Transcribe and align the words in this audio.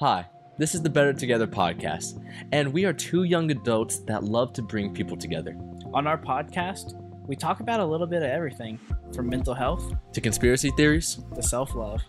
Hi, 0.00 0.26
this 0.58 0.74
is 0.74 0.82
the 0.82 0.90
Better 0.90 1.12
Together 1.12 1.46
podcast, 1.46 2.22
and 2.52 2.72
we 2.72 2.84
are 2.84 2.92
two 2.92 3.24
young 3.24 3.50
adults 3.50 3.98
that 4.00 4.24
love 4.24 4.52
to 4.54 4.62
bring 4.62 4.92
people 4.92 5.16
together. 5.16 5.56
On 5.92 6.06
our 6.06 6.18
podcast, 6.18 6.94
we 7.26 7.36
talk 7.36 7.60
about 7.60 7.80
a 7.80 7.84
little 7.84 8.06
bit 8.06 8.22
of 8.22 8.28
everything 8.28 8.78
from 9.14 9.28
mental 9.28 9.54
health 9.54 9.94
To 10.12 10.20
conspiracy 10.20 10.70
theories, 10.76 11.20
to 11.34 11.42
self 11.42 11.74
love. 11.74 12.02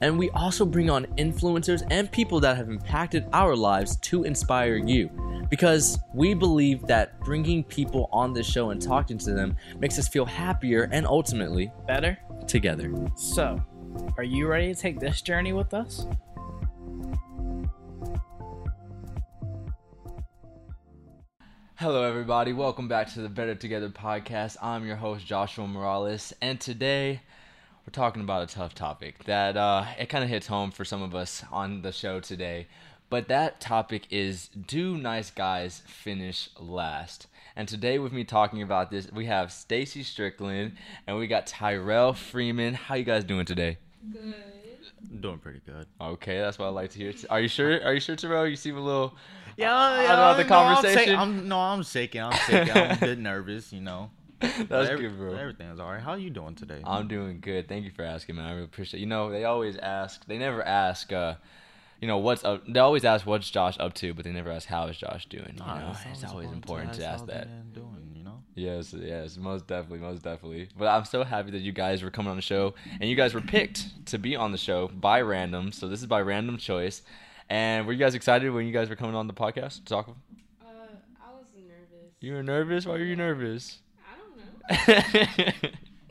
and 0.00 0.18
we 0.18 0.30
also 0.30 0.64
bring 0.64 0.90
on 0.90 1.06
influencers 1.18 1.82
and 1.90 2.10
people 2.12 2.38
that 2.40 2.56
have 2.56 2.68
impacted 2.68 3.24
our 3.32 3.56
lives 3.56 3.96
to 4.02 4.24
inspire 4.24 4.76
you. 4.76 5.10
Because 5.50 5.98
we 6.14 6.34
believe 6.34 6.86
that 6.86 7.18
bringing 7.20 7.64
people 7.64 8.08
on 8.12 8.32
this 8.32 8.46
show 8.46 8.70
and 8.70 8.80
talking 8.80 9.18
to 9.18 9.32
them 9.32 9.56
makes 9.78 9.98
us 9.98 10.08
feel 10.08 10.24
happier 10.24 10.88
and 10.92 11.06
ultimately 11.06 11.72
Better? 11.86 12.16
together. 12.46 12.92
So, 13.16 13.60
are 14.16 14.24
you 14.24 14.46
ready 14.46 14.72
to 14.72 14.78
take 14.80 14.98
this 15.00 15.20
journey 15.22 15.52
with 15.52 15.74
us? 15.74 16.06
Hello, 21.76 22.04
everybody. 22.04 22.52
Welcome 22.52 22.86
back 22.86 23.12
to 23.14 23.20
the 23.20 23.28
Better 23.28 23.54
Together 23.54 23.88
podcast. 23.88 24.56
I'm 24.62 24.86
your 24.86 24.96
host, 24.96 25.26
Joshua 25.26 25.66
Morales, 25.66 26.32
and 26.40 26.60
today 26.60 27.22
we're 27.84 27.92
talking 27.92 28.22
about 28.22 28.48
a 28.48 28.54
tough 28.54 28.74
topic 28.74 29.24
that 29.24 29.56
uh, 29.56 29.86
it 29.98 30.08
kind 30.08 30.22
of 30.22 30.30
hits 30.30 30.46
home 30.46 30.70
for 30.70 30.84
some 30.84 31.02
of 31.02 31.14
us 31.14 31.42
on 31.50 31.82
the 31.82 31.90
show 31.90 32.20
today. 32.20 32.68
But 33.10 33.28
that 33.28 33.60
topic 33.60 34.06
is 34.10 34.48
Do 34.48 34.96
Nice 34.96 35.30
Guys 35.30 35.82
Finish 35.86 36.50
Last? 36.60 37.26
And 37.56 37.66
today, 37.66 37.98
with 37.98 38.12
me 38.12 38.22
talking 38.24 38.62
about 38.62 38.90
this, 38.90 39.10
we 39.10 39.26
have 39.26 39.50
Stacy 39.50 40.02
Strickland 40.02 40.76
and 41.06 41.18
we 41.18 41.26
got 41.26 41.46
Tyrell 41.46 42.12
Freeman. 42.12 42.74
How 42.74 42.94
you 42.94 43.04
guys 43.04 43.24
doing 43.24 43.44
today? 43.44 43.78
Good. 44.12 45.20
Doing 45.20 45.38
pretty 45.38 45.60
good. 45.66 45.86
Okay, 46.00 46.38
that's 46.38 46.58
what 46.58 46.66
I 46.66 46.70
like 46.70 46.90
to 46.90 46.98
hear. 46.98 47.12
Are 47.28 47.40
you 47.40 47.48
sure? 47.48 47.82
Are 47.82 47.92
you 47.92 48.00
sure, 48.00 48.14
Tyrell? 48.14 48.46
You 48.46 48.56
seem 48.56 48.76
a 48.76 48.80
little. 48.80 49.14
Yeah, 49.56 49.74
I 49.74 50.02
yeah, 50.02 50.16
know 50.16 50.36
the 50.36 50.44
no, 50.44 50.56
I'm 50.56 50.74
conversation. 50.74 51.16
I'm, 51.16 51.48
no, 51.48 51.58
I'm 51.58 51.82
shaking. 51.82 52.22
I'm 52.22 52.32
shaking. 52.32 52.72
I'm 52.76 52.90
a 52.92 52.96
bit 52.96 53.18
nervous, 53.30 53.72
you 53.72 53.80
know. 53.80 54.10
That's 54.40 54.62
But 54.64 54.90
every- 54.90 55.08
good, 55.08 55.18
bro. 55.18 55.34
Everything's 55.34 55.78
all 55.78 55.90
right. 55.92 56.00
How 56.02 56.12
are 56.12 56.18
you 56.18 56.30
doing 56.30 56.54
today? 56.54 56.80
I'm 56.84 57.06
doing 57.06 57.38
good. 57.40 57.68
Thank 57.68 57.84
you 57.84 57.90
for 57.92 58.02
asking, 58.04 58.36
man. 58.36 58.46
I 58.46 58.52
really 58.52 58.64
appreciate. 58.64 59.00
You 59.00 59.06
know, 59.06 59.30
they 59.30 59.44
always 59.44 59.76
ask. 59.76 60.26
They 60.26 60.38
never 60.38 60.62
ask. 60.62 61.12
uh 61.12 61.34
you 62.00 62.08
know 62.08 62.18
what's 62.18 62.42
up? 62.44 62.64
They 62.66 62.80
always 62.80 63.04
ask 63.04 63.24
what's 63.24 63.48
Josh 63.48 63.76
up 63.78 63.94
to, 63.94 64.12
but 64.12 64.24
they 64.24 64.32
never 64.32 64.50
ask 64.50 64.66
how 64.66 64.88
is 64.88 64.96
Josh 64.96 65.26
doing. 65.26 65.54
You 65.56 65.64
know, 65.64 65.94
it's 66.10 66.24
always 66.24 66.50
important 66.50 66.94
to 66.94 67.04
ask 67.06 67.20
how 67.20 67.26
that. 67.26 67.46
they're 67.46 67.62
Doing, 67.82 68.12
you 68.16 68.24
know. 68.24 68.42
Yes, 68.56 68.92
yes, 68.92 69.36
most 69.36 69.68
definitely, 69.68 70.00
most 70.00 70.24
definitely. 70.24 70.68
But 70.76 70.88
I'm 70.88 71.04
so 71.04 71.22
happy 71.22 71.52
that 71.52 71.60
you 71.60 71.70
guys 71.70 72.02
were 72.02 72.10
coming 72.10 72.30
on 72.30 72.34
the 72.36 72.42
show, 72.42 72.74
and 73.00 73.08
you 73.08 73.14
guys 73.14 73.34
were 73.34 73.40
picked 73.40 74.04
to 74.06 74.18
be 74.18 74.34
on 74.34 74.50
the 74.50 74.58
show 74.58 74.88
by 74.88 75.20
random. 75.20 75.70
So 75.70 75.86
this 75.86 76.00
is 76.00 76.06
by 76.06 76.22
random 76.22 76.56
choice. 76.58 77.02
And 77.52 77.86
were 77.86 77.92
you 77.92 77.98
guys 77.98 78.14
excited 78.14 78.48
when 78.50 78.64
you 78.66 78.72
guys 78.72 78.88
were 78.88 78.96
coming 78.96 79.14
on 79.14 79.26
the 79.26 79.34
podcast 79.34 79.84
to 79.84 79.84
talk? 79.84 80.08
Uh, 80.08 80.64
I 81.20 81.32
was 81.34 81.44
nervous. 81.54 82.14
You 82.18 82.32
were 82.32 82.42
nervous. 82.42 82.86
Why 82.86 82.92
were 82.92 83.04
you 83.04 83.14
nervous? 83.14 83.80
I 84.08 84.96
don't 84.96 85.68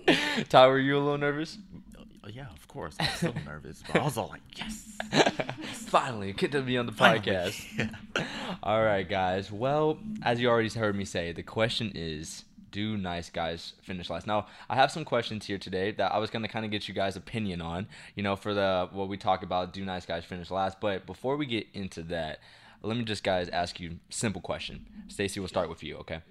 know. 0.08 0.44
Ty, 0.50 0.68
were 0.68 0.78
you 0.78 0.96
a 0.98 1.00
little 1.00 1.18
nervous? 1.18 1.58
Uh, 1.98 2.28
Yeah, 2.32 2.46
of 2.54 2.68
course. 2.68 2.96
I'm 3.00 3.10
still 3.16 3.34
nervous, 3.46 3.82
but 3.88 4.02
I 4.02 4.04
was 4.04 4.20
all 4.20 4.28
like, 4.28 4.42
yes. 4.56 4.86
Finally, 5.88 6.34
get 6.34 6.52
to 6.52 6.62
be 6.62 6.78
on 6.78 6.86
the 6.86 6.92
podcast. 6.92 7.66
Yeah. 7.76 8.26
All 8.62 8.84
right, 8.84 9.10
guys. 9.10 9.52
Well, 9.52 9.98
as 10.22 10.40
you 10.40 10.48
already 10.48 10.70
heard 10.70 10.96
me 10.96 11.06
say, 11.06 11.32
the 11.32 11.42
question 11.42 11.92
is 11.96 12.44
do 12.72 12.98
nice 12.98 13.30
guys 13.30 13.74
finish 13.82 14.10
last? 14.10 14.26
Now, 14.28 14.48
I 14.70 14.76
have 14.76 14.92
some 14.92 15.06
questions 15.06 15.46
here 15.46 15.58
today 15.58 15.92
that 15.92 16.12
I 16.14 16.18
was 16.18 16.30
going 16.30 16.44
to 16.44 16.48
kind 16.50 16.66
of 16.66 16.72
get 16.72 16.88
you 16.88 16.94
guys' 16.94 17.16
opinion 17.16 17.62
on, 17.62 17.88
you 18.16 18.24
know, 18.24 18.36
for 18.36 18.54
the 18.54 18.90
what 18.92 19.08
we 19.10 19.18
talk 19.18 19.44
about 19.44 19.74
do 19.74 19.84
nice 19.86 20.06
guys 20.06 20.26
finish 20.26 20.50
last. 20.52 20.80
But 20.80 21.06
before 21.06 21.38
we 21.38 21.46
get 21.46 21.68
into 21.74 22.02
that, 22.04 22.40
let 22.82 22.98
me 22.98 23.04
just 23.04 23.24
guys 23.24 23.48
ask 23.50 23.80
you 23.80 23.92
a 24.10 24.14
simple 24.14 24.42
question. 24.42 24.86
Stacy, 25.08 25.40
we'll 25.40 25.48
start 25.50 25.70
with 25.70 25.84
you, 25.84 25.98
okay? 25.98 26.22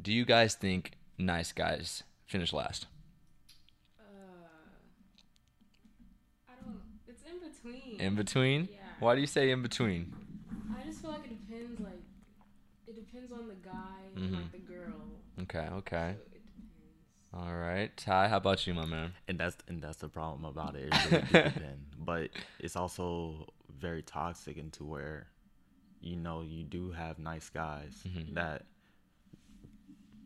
Do 0.00 0.12
you 0.12 0.24
guys 0.24 0.54
think 0.54 0.92
nice 1.18 1.52
guys 1.52 2.02
finish 2.26 2.52
last? 2.52 2.86
Uh, 4.00 4.02
I 6.48 6.52
don't. 6.64 6.80
It's 7.08 7.22
in 7.22 7.38
between. 7.40 8.00
In 8.00 8.14
between? 8.14 8.68
Yeah. 8.72 8.78
Why 9.00 9.14
do 9.14 9.20
you 9.20 9.26
say 9.26 9.50
in 9.50 9.62
between? 9.62 10.12
I 10.78 10.84
just 10.86 11.00
feel 11.02 11.10
like 11.10 11.24
it 11.24 11.46
depends. 11.46 11.80
Like, 11.80 12.00
it 12.86 12.94
depends 12.94 13.32
on 13.32 13.48
the 13.48 13.54
guy 13.54 13.98
and 14.16 14.30
Mhm. 14.30 14.34
like 14.42 14.52
the 14.52 14.58
girl. 14.58 15.01
Okay, 15.40 15.68
okay. 15.72 16.16
So. 17.32 17.38
All 17.38 17.54
right. 17.54 17.96
Ty, 17.96 18.28
how 18.28 18.36
about 18.36 18.66
you, 18.66 18.74
my 18.74 18.84
man? 18.84 19.14
And 19.26 19.38
that's 19.38 19.56
and 19.66 19.80
that's 19.82 19.96
the 19.96 20.08
problem 20.08 20.44
about 20.44 20.76
it. 20.76 20.88
It 20.92 21.10
really 21.10 21.22
depend. 21.50 21.86
But 21.98 22.30
it's 22.58 22.76
also 22.76 23.46
very 23.70 24.02
toxic 24.02 24.58
into 24.58 24.84
where, 24.84 25.28
you 26.00 26.16
know, 26.16 26.42
you 26.42 26.64
do 26.64 26.90
have 26.92 27.18
nice 27.18 27.48
guys 27.48 28.02
Mhm. 28.06 28.34
that 28.34 28.66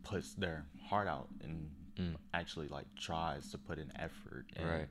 puts 0.03 0.33
their 0.33 0.65
heart 0.89 1.07
out 1.07 1.29
and 1.41 1.71
Mm. 1.97 2.15
actually 2.33 2.67
like 2.67 2.87
tries 2.95 3.49
to 3.49 3.57
put 3.57 3.79
in 3.79 3.91
effort 3.95 4.45
and 4.55 4.67
Right. 4.67 4.89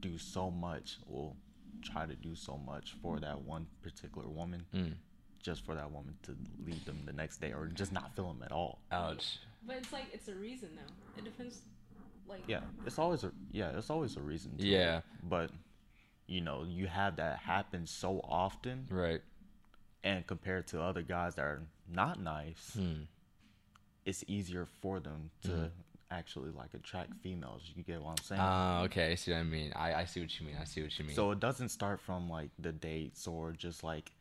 do 0.00 0.16
so 0.18 0.50
much. 0.50 0.98
Will 1.06 1.36
try 1.82 2.06
to 2.06 2.16
do 2.16 2.34
so 2.34 2.56
much 2.56 2.92
for 2.92 3.20
that 3.20 3.42
one 3.42 3.66
particular 3.82 4.28
woman, 4.28 4.66
Mm. 4.72 4.96
Just 5.42 5.64
for 5.64 5.74
that 5.74 5.90
woman 5.90 6.14
to 6.24 6.36
leave 6.64 6.84
them 6.84 6.98
the 7.06 7.12
next 7.12 7.40
day 7.40 7.52
or 7.52 7.66
just 7.66 7.92
not 7.92 8.14
feel 8.16 8.28
them 8.28 8.42
at 8.44 8.52
all. 8.52 8.78
Ouch. 8.92 9.38
But 9.66 9.76
it's 9.76 9.92
like 9.92 10.06
it's 10.12 10.28
a 10.28 10.34
reason 10.34 10.70
though. 10.76 10.92
It 11.18 11.24
depends. 11.24 11.60
Like. 12.28 12.42
Yeah, 12.46 12.60
it's 12.86 12.98
always 12.98 13.24
a 13.24 13.32
yeah, 13.52 13.70
it's 13.76 13.90
always 13.90 14.16
a 14.16 14.20
reason. 14.20 14.56
To 14.58 14.62
it. 14.64 14.68
Yeah. 14.68 15.00
but 15.22 15.50
you 16.26 16.40
know, 16.42 16.64
you 16.68 16.86
have 16.86 17.16
that 17.16 17.38
happen 17.38 17.86
so 17.86 18.20
often, 18.22 18.86
Right. 18.90 19.22
and 20.04 20.26
compared 20.26 20.66
to 20.68 20.82
other 20.82 21.00
guys 21.02 21.36
that 21.36 21.42
are 21.42 21.62
not 21.90 22.20
nice, 22.20 22.74
Hmm. 22.74 23.04
it's 24.04 24.24
easier 24.28 24.66
for 24.66 25.00
them 25.00 25.30
to 25.42 25.48
Mhm. 25.48 25.70
actually 26.10 26.50
like 26.50 26.74
attract 26.74 27.14
females. 27.22 27.62
You 27.74 27.82
get 27.82 28.02
what 28.02 28.10
I'm 28.18 28.24
saying? 28.24 28.40
Ah, 28.42 28.82
okay. 28.82 29.12
I 29.12 29.14
see 29.14 29.32
what 29.32 29.38
I 29.38 29.42
mean. 29.44 29.72
I, 29.74 29.94
I 29.94 30.04
see 30.04 30.20
what 30.20 30.38
you 30.38 30.46
mean. 30.46 30.56
I 30.60 30.64
see 30.64 30.82
what 30.82 30.98
you 30.98 31.04
mean. 31.06 31.14
So 31.14 31.30
it 31.30 31.40
doesn't 31.40 31.70
start 31.70 31.98
from 32.00 32.28
like 32.28 32.50
the 32.58 32.72
dates 32.72 33.26
or 33.26 33.52
just 33.52 33.82
like 33.82 34.12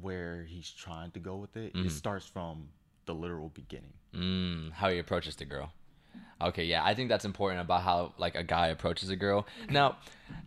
where 0.00 0.44
he's 0.44 0.70
trying 0.70 1.10
to 1.12 1.20
go 1.20 1.36
with 1.36 1.56
it. 1.56 1.74
Mhm. 1.74 1.86
It 1.86 1.90
starts 1.90 2.26
from 2.26 2.68
the 3.06 3.14
literal 3.14 3.48
beginning. 3.50 3.92
mm, 4.14 4.70
how 4.72 4.90
he 4.90 4.98
approaches 4.98 5.36
the 5.36 5.44
girl. 5.46 5.72
Okay, 6.40 6.64
yeah, 6.64 6.84
I 6.84 6.94
think 6.94 7.08
that's 7.08 7.24
important 7.24 7.60
about 7.60 7.82
how 7.82 8.12
like 8.18 8.34
a 8.34 8.42
guy 8.42 8.66
approaches 8.68 9.08
a 9.10 9.16
girl. 9.16 9.46
Now, 9.70 9.96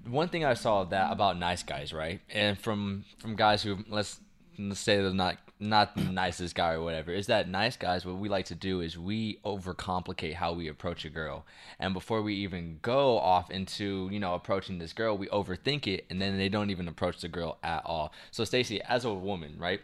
one 0.06 0.28
thing 0.30 0.46
I 0.46 0.54
saw 0.54 0.84
that 0.84 1.12
about 1.12 1.40
nice 1.40 1.64
guys, 1.64 1.92
right? 1.94 2.22
And 2.30 2.60
from 2.60 3.06
from 3.18 3.36
guys 3.36 3.64
who 3.64 3.84
let's 3.88 4.20
let's 4.60 4.80
say 4.80 4.98
they're 5.02 5.14
not 5.14 5.38
not 5.60 5.96
the 5.96 6.04
nicest 6.04 6.56
guy 6.56 6.74
or 6.74 6.82
whatever, 6.82 7.12
is 7.12 7.28
that 7.28 7.48
nice 7.48 7.78
guys 7.78 8.06
what 8.06 8.18
we 8.18 8.28
like 8.30 8.46
to 8.46 8.56
do 8.56 8.82
is 8.82 8.98
we 8.98 9.40
overcomplicate 9.46 10.36
how 10.36 10.54
we 10.54 10.68
approach 10.68 11.06
a 11.06 11.10
girl. 11.10 11.46
And 11.80 11.94
before 11.94 12.22
we 12.22 12.36
even 12.36 12.80
go 12.82 13.18
off 13.18 13.50
into, 13.50 14.10
you 14.12 14.20
know, 14.20 14.34
approaching 14.34 14.80
this 14.80 14.94
girl, 14.94 15.18
we 15.18 15.28
overthink 15.28 15.88
it 15.88 16.06
and 16.10 16.22
then 16.22 16.38
they 16.38 16.50
don't 16.50 16.70
even 16.72 16.88
approach 16.88 17.22
the 17.22 17.30
girl 17.30 17.58
at 17.64 17.84
all. 17.86 18.12
So 18.32 18.44
Stacy, 18.44 18.82
as 18.82 19.06
a 19.06 19.14
woman, 19.14 19.56
right? 19.58 19.82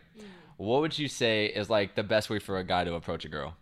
What 0.57 0.81
would 0.81 0.99
you 0.99 1.07
say 1.07 1.47
is 1.47 1.69
like 1.69 1.95
the 1.95 2.03
best 2.03 2.29
way 2.29 2.39
for 2.39 2.57
a 2.57 2.63
guy 2.63 2.83
to 2.83 2.93
approach 2.93 3.25
a 3.25 3.29
girl? 3.29 3.55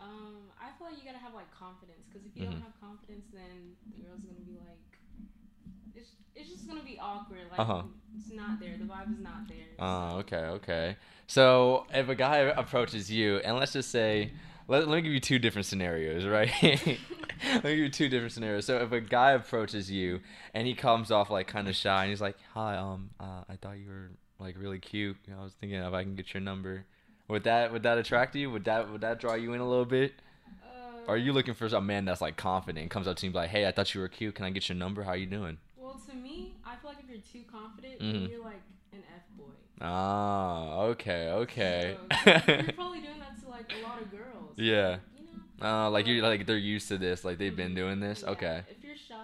Um, 0.00 0.50
I 0.60 0.70
feel 0.76 0.88
like 0.88 0.98
you 0.98 1.04
gotta 1.06 1.22
have 1.22 1.34
like 1.34 1.50
confidence 1.54 2.06
because 2.10 2.26
if 2.26 2.34
you 2.36 2.42
Mhm. 2.44 2.50
don't 2.50 2.62
have 2.62 2.76
confidence, 2.80 3.26
then 3.32 3.76
the 3.92 3.98
girl's 4.02 4.22
gonna 4.24 4.44
be 4.44 4.58
like, 4.58 4.98
it's 5.94 6.10
it's 6.34 6.50
just 6.50 6.66
gonna 6.66 6.82
be 6.84 6.98
awkward. 6.98 7.46
Like 7.50 7.60
Uh-huh. 7.60 7.82
Not 8.36 8.60
there. 8.60 8.76
The 8.78 8.84
vibe 8.84 9.12
is 9.12 9.20
not 9.20 9.48
there. 9.48 9.56
Oh, 9.78 10.18
okay, 10.18 10.36
okay. 10.36 10.96
So 11.26 11.86
if 11.92 12.08
a 12.08 12.14
guy 12.14 12.36
approaches 12.38 13.10
you, 13.10 13.38
and 13.38 13.56
let's 13.56 13.72
just 13.72 13.90
say, 13.90 14.32
let, 14.68 14.88
let 14.88 14.96
me 14.96 15.02
give 15.02 15.12
you 15.12 15.20
two 15.20 15.38
different 15.38 15.66
scenarios, 15.66 16.24
right? 16.26 16.50
let 16.62 17.64
me 17.64 17.70
give 17.70 17.78
you 17.78 17.88
two 17.88 18.08
different 18.08 18.32
scenarios. 18.32 18.66
So 18.66 18.78
if 18.78 18.92
a 18.92 19.00
guy 19.00 19.32
approaches 19.32 19.90
you 19.90 20.20
and 20.52 20.66
he 20.66 20.74
comes 20.74 21.10
off 21.10 21.30
like 21.30 21.46
kind 21.46 21.68
of 21.68 21.76
shy, 21.76 22.02
and 22.02 22.10
he's 22.10 22.20
like, 22.20 22.36
"Hi, 22.52 22.76
um, 22.76 23.10
uh, 23.20 23.44
I 23.48 23.56
thought 23.56 23.78
you 23.78 23.88
were 23.88 24.10
like 24.38 24.56
really 24.58 24.78
cute. 24.78 25.16
You 25.26 25.34
know, 25.34 25.40
I 25.40 25.44
was 25.44 25.54
thinking 25.54 25.78
if 25.78 25.92
I 25.92 26.02
can 26.02 26.14
get 26.14 26.34
your 26.34 26.40
number." 26.40 26.84
Would 27.28 27.44
that 27.44 27.72
would 27.72 27.82
that 27.84 27.96
attract 27.96 28.36
you? 28.36 28.50
Would 28.50 28.64
that 28.64 28.90
would 28.90 29.00
that 29.00 29.18
draw 29.18 29.34
you 29.34 29.54
in 29.54 29.60
a 29.60 29.68
little 29.68 29.86
bit? 29.86 30.12
Uh, 30.62 31.10
are 31.10 31.16
you 31.16 31.32
looking 31.32 31.54
for 31.54 31.66
a 31.66 31.80
man 31.80 32.04
that's 32.04 32.20
like 32.20 32.36
confident 32.36 32.82
and 32.82 32.90
comes 32.90 33.08
up 33.08 33.16
to 33.16 33.26
you 33.26 33.28
and 33.28 33.32
be 33.32 33.38
like, 33.38 33.50
"Hey, 33.50 33.66
I 33.66 33.72
thought 33.72 33.94
you 33.94 34.00
were 34.00 34.08
cute. 34.08 34.34
Can 34.34 34.44
I 34.44 34.50
get 34.50 34.68
your 34.68 34.76
number? 34.76 35.02
How 35.04 35.14
you 35.14 35.26
doing?" 35.26 35.58
Well, 35.94 36.02
to 36.10 36.14
me, 36.14 36.56
I 36.64 36.74
feel 36.76 36.90
like 36.90 36.98
if 37.02 37.08
you're 37.08 37.18
too 37.18 37.44
confident, 37.50 38.00
Mhm. 38.00 38.30
you're 38.30 38.42
like 38.42 38.62
an 38.92 39.04
f 39.14 39.22
boy. 39.38 39.54
Ah, 39.80 40.80
okay, 40.90 41.28
okay. 41.30 41.98
So, 42.10 42.10
you're 42.34 42.72
probably 42.74 43.00
doing 43.00 43.20
that 43.20 43.38
to 43.42 43.48
like 43.48 43.70
a 43.70 43.76
lot 43.78 43.98
of 44.02 44.10
girls. 44.10 44.54
Yeah. 44.56 44.98
You 45.16 45.22
know. 45.60 45.66
Uh, 45.86 45.90
like 45.90 46.06
you're 46.06 46.20
like 46.22 46.46
they're 46.46 46.56
used 46.58 46.88
to 46.88 46.98
this, 46.98 47.24
like 47.24 47.38
they've 47.38 47.54
been 47.54 47.72
Mhm. 47.72 47.76
doing 47.76 48.00
this. 48.00 48.24
Yeah, 48.24 48.30
Okay. 48.32 48.64
If 48.68 48.82
you're 48.82 48.96
shy, 48.96 49.14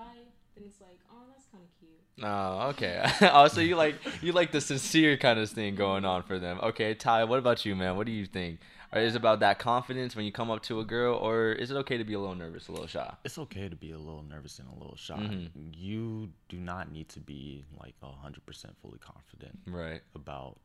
then 0.55 0.65
it's 0.65 0.81
like, 0.81 0.99
oh, 1.11 1.27
that's 1.29 1.47
kind 1.51 1.65
of 1.65 1.71
cute. 1.81 2.25
Oh, 2.25 2.69
okay. 2.71 3.03
also, 3.29 3.61
you 3.61 3.75
like 3.77 3.97
you 4.23 4.33
like 4.33 4.53
the 4.53 4.61
sincere 4.61 5.17
kind 5.17 5.39
of 5.41 5.51
thing 5.51 5.75
going 5.75 6.05
on 6.05 6.23
for 6.23 6.39
them. 6.39 6.61
Okay, 6.63 6.95
Ty, 6.95 7.25
what 7.25 7.39
about 7.41 7.65
you, 7.65 7.75
man? 7.75 7.97
What 7.97 8.07
do 8.07 8.13
you 8.13 8.27
think? 8.27 8.61
Is 8.93 9.15
it 9.15 9.19
about 9.19 9.41
that 9.41 9.59
confidence 9.61 10.17
when 10.17 10.25
you 10.25 10.33
come 10.33 10.51
up 10.51 10.63
to 10.65 10.81
a 10.81 10.85
girl, 10.85 11.15
or 11.15 11.53
is 11.53 11.71
it 11.71 11.77
okay 11.77 11.97
to 11.97 12.05
be 12.05 12.15
a 12.15 12.19
little 12.19 12.35
nervous, 12.35 12.67
a 12.69 12.73
little 12.73 12.89
shy? 12.89 13.13
It's 13.25 13.39
okay 13.39 13.69
to 13.69 13.77
be 13.77 13.93
a 13.93 13.99
little 13.99 14.25
nervous 14.25 14.59
and 14.59 14.69
a 14.69 14.75
little 14.77 14.97
shy. 14.97 15.17
Mhm. 15.17 15.51
You 15.77 16.33
do 16.49 16.59
not 16.59 16.91
need 16.91 17.09
to 17.11 17.21
be 17.21 17.65
like 17.79 17.95
hundred 18.03 18.45
percent 18.47 18.77
fully 18.83 18.99
confident 18.99 19.59
Right. 19.67 20.03
about. 20.15 20.59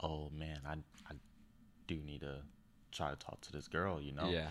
Oh 0.00 0.30
man, 0.30 0.60
I 0.66 0.74
I 1.10 1.14
do 1.86 1.96
need 1.96 2.20
to 2.20 2.42
try 2.92 3.10
to 3.10 3.16
talk 3.16 3.40
to 3.42 3.52
this 3.52 3.68
girl. 3.68 4.00
You 4.00 4.12
know. 4.12 4.30
Yeah. 4.30 4.48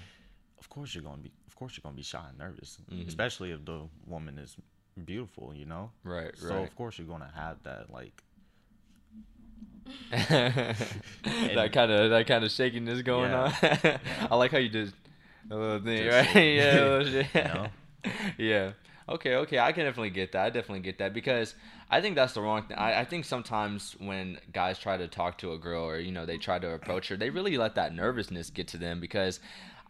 Of 0.60 0.70
course 0.70 0.94
you're 0.94 1.04
gonna 1.04 1.22
be. 1.22 1.32
Of 1.48 1.56
course 1.56 1.76
you're 1.76 1.82
gonna 1.84 1.96
be 1.96 2.04
shy 2.04 2.30
and 2.30 2.38
nervous, 2.38 2.78
Mhm. 2.92 3.08
especially 3.08 3.52
if 3.52 3.66
the 3.66 3.90
woman 4.06 4.38
is 4.38 4.56
beautiful. 5.04 5.54
You 5.54 5.66
know. 5.66 5.92
Right. 6.04 6.38
So 6.38 6.50
Right. 6.56 6.68
of 6.68 6.76
course 6.76 7.00
you're 7.00 7.08
gonna 7.08 7.32
have 7.32 7.64
that 7.64 7.90
like 7.90 8.24
that 10.12 11.70
kind 11.74 11.92
of 11.92 12.10
that 12.12 12.26
kind 12.28 12.44
of 12.44 12.52
shakiness 12.52 13.02
going 13.02 13.32
Yeah. 13.32 13.54
on. 13.62 14.00
I 14.32 14.36
like 14.36 14.52
how 14.52 14.58
you 14.58 14.70
did 14.70 14.94
a 15.50 15.56
little 15.56 15.80
thing, 15.80 16.04
Just 16.06 16.36
right? 16.36 16.36
yeah, 16.56 16.74
little 16.82 17.06
shit. 17.12 17.28
You 17.36 17.42
know? 17.44 17.68
yeah. 18.38 18.72
Okay, 19.08 19.36
okay, 19.36 19.60
I 19.60 19.72
can 19.72 19.86
definitely 19.86 20.10
get 20.10 20.32
that. 20.32 20.46
I 20.46 20.50
definitely 20.50 20.80
get 20.80 20.98
that 20.98 21.14
because 21.14 21.54
I 21.92 22.02
think 22.02 22.16
that's 22.16 22.34
the 22.34 22.42
wrong 22.42 22.64
thing. 22.64 22.76
I, 22.78 23.02
I 23.02 23.06
think 23.06 23.26
sometimes 23.26 23.96
when 24.00 24.40
guys 24.52 24.80
try 24.80 24.98
to 24.98 25.08
talk 25.08 25.38
to 25.40 25.54
a 25.54 25.60
girl 25.60 25.84
or 25.84 26.00
you 26.00 26.12
know 26.12 26.26
they 26.26 26.38
try 26.38 26.58
to 26.58 26.72
approach 26.72 27.10
her, 27.10 27.16
they 27.18 27.30
really 27.30 27.58
let 27.58 27.76
that 27.76 27.94
nervousness 27.94 28.50
get 28.50 28.68
to 28.70 28.78
them 28.78 29.00
because, 29.00 29.40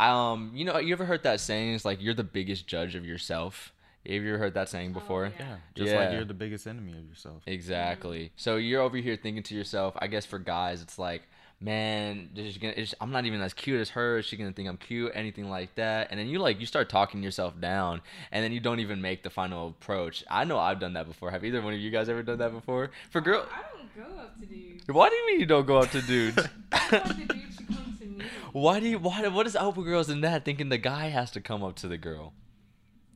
um, 0.02 0.52
you 0.54 0.66
know, 0.66 0.78
you 0.80 0.92
ever 0.94 1.06
heard 1.06 1.24
that 1.24 1.40
saying? 1.40 1.74
It's 1.76 1.86
like 1.86 2.02
you're 2.02 2.14
the 2.14 2.26
biggest 2.26 2.68
judge 2.68 2.96
of 2.96 3.06
yourself. 3.06 3.72
Have 4.08 4.24
you 4.24 4.30
ever 4.30 4.38
heard 4.38 4.54
that 4.54 4.70
saying 4.70 4.92
oh, 4.96 5.00
before? 5.00 5.32
yeah. 5.40 5.46
Yeah. 5.48 5.56
Just 5.74 5.96
like 5.96 6.12
you're 6.12 6.26
the 6.26 6.34
biggest 6.34 6.68
enemy 6.68 6.94
of 6.94 7.08
yourself. 7.08 7.44
Exactly. 7.46 8.32
So 8.36 8.58
you're 8.58 8.82
over 8.82 8.98
here 8.98 9.18
thinking 9.22 9.44
to 9.44 9.56
yourself, 9.56 9.96
I 10.00 10.08
guess 10.08 10.26
for 10.26 10.40
guys, 10.40 10.82
it's 10.82 11.00
like, 11.00 11.24
man, 11.60 12.30
this 12.34 12.46
is 12.46 12.58
gonna, 12.58 12.74
it's, 12.78 12.94
I'm 13.02 13.12
not 13.12 13.26
even 13.26 13.42
as 13.42 13.54
cute 13.54 13.80
as 13.80 13.90
her. 13.90 14.20
Is 14.20 14.26
she 14.26 14.38
gonna 14.38 14.52
think 14.52 14.70
I'm 14.70 14.78
cute? 14.78 15.12
Anything 15.16 15.50
like 15.50 15.76
that? 15.76 16.10
And 16.12 16.20
then 16.20 16.28
you 16.28 16.40
like 16.40 16.60
you 16.60 16.66
start 16.66 16.90
talking 16.90 17.24
yourself 17.24 17.60
down, 17.60 18.02
and 18.32 18.44
then 18.44 18.52
you 18.52 18.60
don't 18.60 18.80
even 18.80 19.02
make 19.02 19.24
the 19.24 19.30
final 19.30 19.70
approach. 19.70 20.24
I 20.30 20.44
know 20.44 20.60
I've 20.60 20.80
done 20.80 20.94
that 20.94 21.08
before. 21.08 21.32
Have 21.32 21.44
either 21.44 21.62
one 21.62 21.74
of 21.74 21.80
you 21.80 21.92
guys 21.92 22.10
ever 22.10 22.24
done 22.24 22.40
that 22.40 22.52
before? 22.52 22.92
For 23.10 23.22
girl, 23.22 23.46
I 23.52 23.78
don't 23.78 24.10
go 24.10 24.22
up 24.22 24.40
to 24.40 24.46
dudes. 24.46 24.84
why 24.88 25.10
do 25.10 25.16
you 25.16 25.28
mean 25.28 25.40
you 25.40 25.46
don't 25.46 25.66
go 25.66 25.78
up 25.78 25.90
to 25.92 26.02
dudes? 26.08 26.48
I 26.72 26.78
feel 26.78 27.00
like 27.00 27.18
the 27.18 27.34
dude 27.34 27.54
should 27.54 27.68
come 27.68 27.98
to 28.00 28.06
me. 28.06 28.26
why 28.52 28.80
do 28.80 28.88
you? 28.88 29.00
Why? 29.00 29.28
What 29.28 29.48
is 29.48 29.56
up 29.56 29.78
with 29.78 29.86
girls 29.86 30.10
in 30.10 30.22
that 30.22 30.46
thinking 30.46 30.70
the 30.70 30.78
guy 30.78 31.10
has 31.10 31.32
to 31.32 31.42
come 31.42 31.64
up 31.64 31.76
to 31.78 31.88
the 31.88 31.98
girl? 31.98 32.34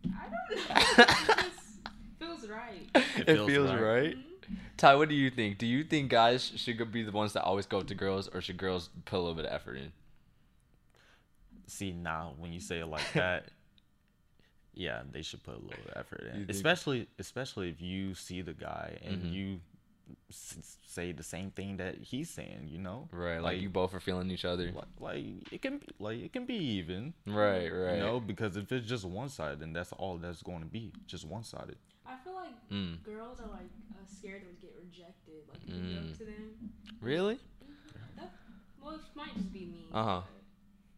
I 0.05 0.25
don't 0.29 0.69
know. 0.69 1.45
it 1.45 2.19
feels 2.19 2.47
right. 2.47 2.89
It, 3.17 3.25
feels 3.25 3.49
feels 3.49 3.69
right. 3.71 3.81
right. 3.81 4.17
Ty, 4.77 4.95
what 4.95 5.09
do 5.09 5.15
you 5.15 5.29
think? 5.29 5.57
Do 5.57 5.65
you 5.67 5.83
think 5.83 6.09
guys 6.09 6.51
should 6.55 6.91
be 6.91 7.03
the 7.03 7.11
ones 7.11 7.33
that 7.33 7.43
always 7.43 7.65
go 7.65 7.79
up 7.79 7.87
to 7.87 7.95
girls, 7.95 8.27
or 8.33 8.41
should 8.41 8.57
girls 8.57 8.89
put 9.05 9.17
a 9.17 9.19
little 9.19 9.35
bit 9.35 9.45
of 9.45 9.53
effort 9.53 9.75
in? 9.77 9.91
See 11.67 11.91
now 11.91 12.33
when 12.37 12.51
you 12.53 12.59
say 12.59 12.79
it 12.79 12.87
like 12.87 13.03
that, 13.13 13.45
yeah, 14.73 15.01
they 15.11 15.21
should 15.21 15.43
put 15.43 15.55
a 15.55 15.59
little 15.59 15.83
effort 15.95 16.23
in. 16.33 16.45
Especially 16.49 17.07
especially 17.19 17.69
if 17.69 17.81
you 17.81 18.15
see 18.15 18.41
the 18.41 18.53
guy 18.53 18.97
and 19.03 19.23
Mhm. 19.23 19.33
you 19.33 19.53
s- 19.55 19.59
say 20.29 21.11
the 21.11 21.23
same 21.23 21.51
thing 21.51 21.77
that 21.77 21.95
he's 22.01 22.29
saying, 22.29 22.67
you 22.69 22.79
know? 22.79 23.07
Right, 23.11 23.39
like, 23.39 23.61
you 23.61 23.69
both 23.69 23.93
are 23.93 23.99
feeling 23.99 24.29
each 24.31 24.45
other. 24.45 24.71
like, 24.73 24.85
like 24.99 25.25
it 25.51 25.61
can 25.61 25.77
be 25.77 25.87
like 25.99 26.19
it 26.19 26.33
can 26.33 26.45
be 26.45 26.55
even. 26.55 27.13
Right, 27.25 27.69
right. 27.69 27.93
You 27.93 27.99
know, 27.99 28.19
because 28.19 28.57
if 28.57 28.71
it's 28.71 28.87
just 28.87 29.05
one 29.05 29.29
sided, 29.29 29.59
then 29.59 29.73
that's 29.73 29.91
all 29.93 30.17
that's 30.17 30.41
going 30.43 30.59
to 30.61 30.65
be, 30.67 30.93
just 31.07 31.25
one 31.25 31.43
sided. 31.43 31.77
I 32.05 32.15
feel 32.23 32.33
like 32.35 32.53
Mm. 32.71 33.01
girls 33.03 33.39
are 33.39 33.49
like 33.49 33.71
uh, 33.93 34.05
scared 34.05 34.41
to 34.43 34.65
get 34.65 34.75
rejected. 34.77 35.43
Like 35.49 35.59
if 35.63 35.69
you 35.69 35.75
go 35.75 36.01
Mm. 36.07 36.17
to 36.17 36.23
them. 36.25 36.45
Really? 37.01 37.39
That, 38.15 38.31
well, 38.81 38.95
it 38.95 39.01
might 39.15 39.33
just 39.35 39.51
be 39.53 39.65
me. 39.65 39.87
Uh-huh. 39.91 40.21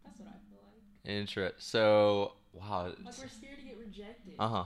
That's 0.04 0.20
what 0.20 0.30
I 0.30 0.40
feel 0.50 0.60
like. 0.66 0.82
Interest. 1.20 1.56
So, 1.60 2.34
wow. 2.54 2.86
Like 2.88 2.98
we're 3.06 3.28
scared 3.30 3.60
to 3.60 3.66
get 3.66 3.78
rejected. 3.80 4.34
Uh 4.40 4.48
huh. 4.48 4.64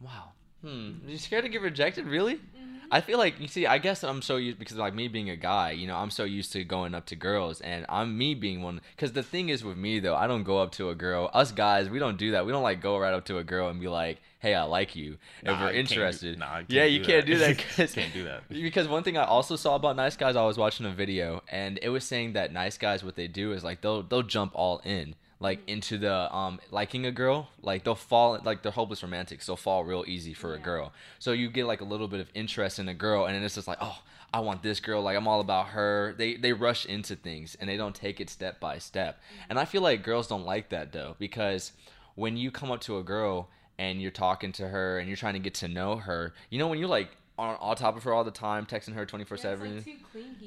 Wow. 0.00 0.32
Hmm. 0.62 0.92
You 1.06 1.18
scared 1.18 1.44
to 1.44 1.48
get 1.48 1.62
rejected? 1.62 2.06
Really? 2.06 2.34
Mhm. 2.36 2.80
I 2.90 3.00
feel 3.00 3.18
like 3.18 3.38
you 3.38 3.46
see. 3.48 3.66
I 3.66 3.78
guess 3.78 4.02
I'm 4.02 4.22
so 4.22 4.36
used 4.36 4.58
because 4.58 4.76
like 4.76 4.94
me 4.94 5.08
being 5.08 5.28
a 5.30 5.36
guy, 5.36 5.72
you 5.72 5.86
know, 5.86 5.96
I'm 5.96 6.10
so 6.10 6.24
used 6.24 6.52
to 6.54 6.64
going 6.64 6.94
up 6.94 7.04
to 7.06 7.16
girls, 7.16 7.60
and 7.60 7.84
I'm 7.88 8.16
me 8.16 8.34
being 8.34 8.62
one. 8.62 8.80
Because 8.96 9.12
the 9.12 9.22
thing 9.22 9.50
is 9.50 9.62
with 9.62 9.76
me 9.76 10.00
though, 10.00 10.16
I 10.16 10.26
don't 10.26 10.42
go 10.42 10.58
up 10.58 10.72
to 10.72 10.88
a 10.90 10.94
girl. 10.94 11.30
Us 11.34 11.52
guys, 11.52 11.88
we 11.90 11.98
don't 11.98 12.16
do 12.16 12.32
that. 12.32 12.44
We 12.46 12.50
don't 12.52 12.62
like 12.62 12.80
go 12.80 12.98
right 12.98 13.12
up 13.14 13.24
to 13.26 13.38
a 13.38 13.44
girl 13.44 13.68
and 13.68 13.78
be 13.78 13.88
like, 13.88 14.20
"Hey, 14.40 14.54
I 14.54 14.62
like 14.64 14.96
you," 14.96 15.18
if 15.42 15.48
Nah, 15.48 15.52
we're 15.52 15.66
you 15.72 15.74
can't 15.74 15.88
do- 15.88 15.94
interested. 15.94 16.38
nah, 16.38 16.58
you 16.58 16.64
yeah, 16.70 16.80
can't 16.82 16.92
you 16.92 16.98
do 17.00 17.04
can't 17.04 17.26
that. 17.26 17.32
do 17.32 17.38
that. 17.38 17.58
'cause- 17.76 17.94
Can't 17.94 18.12
do 18.14 18.24
that. 18.24 18.42
Because 18.48 18.88
one 18.88 19.02
thing 19.04 19.16
I 19.18 19.24
also 19.24 19.54
saw 19.54 19.74
about 19.76 19.94
nice 19.96 20.16
guys, 20.16 20.34
I 20.34 20.44
was 20.44 20.56
watching 20.58 20.86
a 20.86 20.90
video, 20.90 21.42
and 21.48 21.78
it 21.82 21.90
was 21.90 22.04
saying 22.04 22.32
that 22.32 22.52
nice 22.52 22.78
guys, 22.78 23.04
what 23.04 23.14
they 23.16 23.28
do 23.28 23.52
is 23.52 23.62
like 23.62 23.82
they'll 23.82 24.02
they'll 24.02 24.22
jump 24.22 24.52
all 24.54 24.80
in, 24.84 25.14
like 25.40 25.60
into 25.68 25.98
the 25.98 26.34
um 26.34 26.60
liking 26.70 27.06
a 27.06 27.12
girl, 27.12 27.48
like 27.62 27.84
they'll 27.84 27.94
fall 27.94 28.38
like 28.44 28.62
they're 28.62 28.72
hopeless 28.72 29.02
romantics. 29.02 29.46
They'll 29.46 29.56
fall 29.56 29.84
real 29.84 30.04
easy 30.06 30.34
for 30.34 30.54
a 30.54 30.58
girl. 30.58 30.92
So 31.18 31.32
you 31.32 31.48
get 31.50 31.66
like 31.66 31.80
a 31.80 31.84
little 31.84 32.08
bit 32.08 32.20
of 32.20 32.28
interest 32.34 32.78
in 32.78 32.88
a 32.88 32.94
girl, 32.94 33.26
and 33.26 33.34
then 33.34 33.42
it's 33.42 33.54
just 33.54 33.68
like, 33.68 33.78
oh, 33.80 34.02
I 34.32 34.40
want 34.40 34.62
this 34.62 34.80
girl. 34.80 35.02
Like 35.02 35.16
I'm 35.16 35.28
all 35.28 35.40
about 35.40 35.68
her. 35.68 36.14
They 36.18 36.36
they 36.36 36.52
rush 36.52 36.86
into 36.86 37.16
things 37.16 37.56
and 37.60 37.68
they 37.68 37.76
don't 37.76 37.94
take 37.94 38.20
it 38.20 38.28
step 38.30 38.60
by 38.60 38.78
step. 38.78 39.20
And 39.48 39.58
I 39.58 39.64
feel 39.64 39.82
like 39.82 40.02
girls 40.02 40.26
don't 40.26 40.44
like 40.44 40.70
that 40.70 40.92
though, 40.92 41.16
because 41.18 41.72
when 42.14 42.36
you 42.36 42.50
come 42.50 42.70
up 42.70 42.80
to 42.82 42.98
a 42.98 43.02
girl 43.02 43.48
and 43.78 44.02
you're 44.02 44.10
talking 44.10 44.50
to 44.52 44.68
her 44.68 44.98
and 44.98 45.06
you're 45.08 45.16
trying 45.16 45.34
to 45.34 45.40
get 45.40 45.54
to 45.54 45.68
know 45.68 45.96
her, 45.96 46.34
you 46.50 46.58
know 46.58 46.66
when 46.66 46.78
you're 46.78 46.88
like 46.88 47.10
on, 47.38 47.56
on 47.60 47.76
top 47.76 47.96
of 47.96 48.02
her 48.02 48.12
all 48.12 48.24
the 48.24 48.30
time, 48.32 48.66
texting 48.66 48.94
her 48.94 49.06
24 49.06 49.36
yeah, 49.36 49.42
7 49.42 49.76
like. 49.76 49.86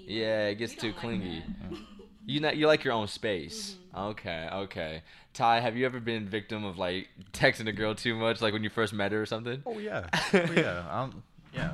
Yeah, 0.06 0.48
it 0.48 0.56
gets 0.56 0.74
we 0.74 0.82
too 0.82 0.88
don't 0.88 0.96
like 0.96 1.02
clingy. 1.02 1.44
that. 1.70 2.01
You 2.26 2.40
not 2.40 2.56
you 2.58 2.68
like 2.68 2.84
your 2.84 2.94
own 2.94 3.08
space. 3.08 3.76
Okay, 3.96 4.48
okay. 4.52 5.04
Ty, 5.34 5.60
have 5.60 5.76
you 5.76 5.86
ever 5.86 6.00
been 6.00 6.28
victim 6.30 6.64
of 6.64 6.78
like 6.78 7.10
texting 7.34 7.68
a 7.68 7.72
girl 7.72 7.94
too 7.96 8.16
much, 8.16 8.42
like 8.42 8.54
when 8.54 8.64
you 8.64 8.70
first 8.70 8.94
met 8.94 9.12
her 9.12 9.22
or 9.22 9.26
something? 9.26 9.62
Oh 9.66 9.80
yeah, 9.80 10.08
oh, 10.34 10.52
yeah, 10.56 10.86
um, 10.90 11.24
yeah. 11.54 11.72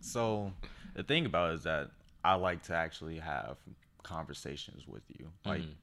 So 0.00 0.52
the 0.94 1.02
thing 1.02 1.26
about 1.26 1.52
it 1.52 1.54
is 1.56 1.62
that 1.64 1.90
I 2.24 2.34
like 2.34 2.62
to 2.64 2.74
actually 2.74 3.18
have 3.18 3.56
conversations 4.02 4.86
with 4.88 5.02
you. 5.18 5.30
Like, 5.44 5.62
Mhm. 5.62 5.74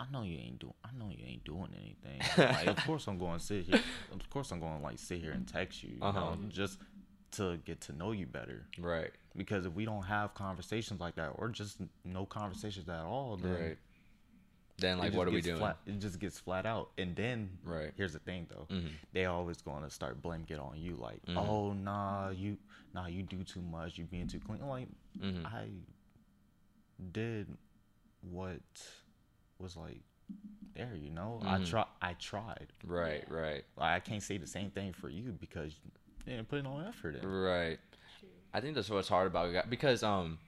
I 0.00 0.04
know 0.12 0.22
you 0.22 0.38
ain't 0.38 0.58
doing. 0.60 0.74
I 0.84 0.90
know 0.96 1.10
you 1.10 1.24
ain't 1.26 1.44
doing 1.44 1.68
anything. 1.76 2.20
like, 2.54 2.66
of 2.68 2.76
course 2.86 3.06
I'm 3.08 3.18
going 3.18 3.38
to 3.38 3.44
sit 3.44 3.64
here. 3.64 3.80
Of 4.12 4.30
course 4.30 4.52
I'm 4.52 4.60
going 4.60 4.76
to 4.78 4.82
like 4.82 4.98
sit 4.98 5.20
here 5.20 5.32
and 5.32 5.46
text 5.46 5.82
you. 5.82 5.90
you 5.96 6.02
Uh-huh. 6.02 6.20
know, 6.20 6.38
just 6.50 6.78
to 7.32 7.56
get 7.58 7.80
to 7.82 7.92
know 7.92 8.12
you 8.12 8.26
better. 8.26 8.66
Right, 8.78 9.10
Because 9.36 9.66
if 9.66 9.72
we 9.74 9.84
don't 9.84 10.04
have 10.04 10.34
conversations 10.34 11.00
like 11.00 11.16
that, 11.16 11.32
or 11.36 11.48
just 11.48 11.78
no 12.04 12.24
conversations 12.26 12.88
at 12.88 13.04
all, 13.04 13.36
then 13.36 13.52
right. 13.52 13.78
Then 14.80 14.98
like, 14.98 15.12
what 15.12 15.26
are 15.26 15.32
we 15.32 15.40
doing? 15.40 15.58
Flat, 15.58 15.78
it 15.86 15.98
just 15.98 16.20
gets 16.20 16.38
flat 16.38 16.64
out. 16.64 16.90
And 16.96 17.16
then 17.16 17.58
Right. 17.64 17.90
here's 17.96 18.12
the 18.12 18.20
thing 18.20 18.46
though, 18.48 18.66
Mhm. 18.72 18.92
they 19.12 19.24
always 19.24 19.60
going 19.60 19.82
to 19.82 19.90
start 19.90 20.22
blaming 20.22 20.46
it 20.50 20.58
on 20.60 20.78
you. 20.78 20.94
Like, 20.94 21.20
Mhm. 21.26 21.36
oh 21.36 21.72
nah, 21.72 22.28
you 22.30 22.58
nah, 22.94 23.06
you 23.06 23.22
do 23.24 23.42
too 23.42 23.60
much. 23.60 23.98
You 23.98 24.04
being 24.04 24.28
too 24.28 24.38
clean. 24.38 24.60
Like, 24.66 24.88
Mhm. 25.20 25.44
I 25.44 25.68
did 27.12 27.56
what 28.20 28.60
was 29.58 29.76
like 29.76 30.02
there. 30.74 30.94
You 30.94 31.10
know, 31.10 31.40
I 31.44 31.58
Mhm. 31.58 31.66
try. 31.70 31.86
I 32.00 32.14
tried. 32.14 32.72
Right, 32.84 33.28
right, 33.30 33.64
Like, 33.76 33.90
I 33.96 34.00
can't 34.00 34.22
say 34.22 34.38
the 34.38 34.46
same 34.46 34.70
thing 34.70 34.92
for 34.92 35.08
you 35.08 35.32
because 35.32 35.78
you 36.26 36.34
didn't 36.34 36.48
put 36.48 36.62
no 36.64 36.80
effort 36.86 37.16
in. 37.22 37.26
right. 37.28 37.78
I 38.52 38.60
think 38.60 38.74
that's 38.74 38.88
what's 38.90 39.08
hard 39.08 39.26
about 39.26 39.48
a 39.50 39.52
guy 39.52 39.64
because 39.68 40.02
um, 40.02 40.38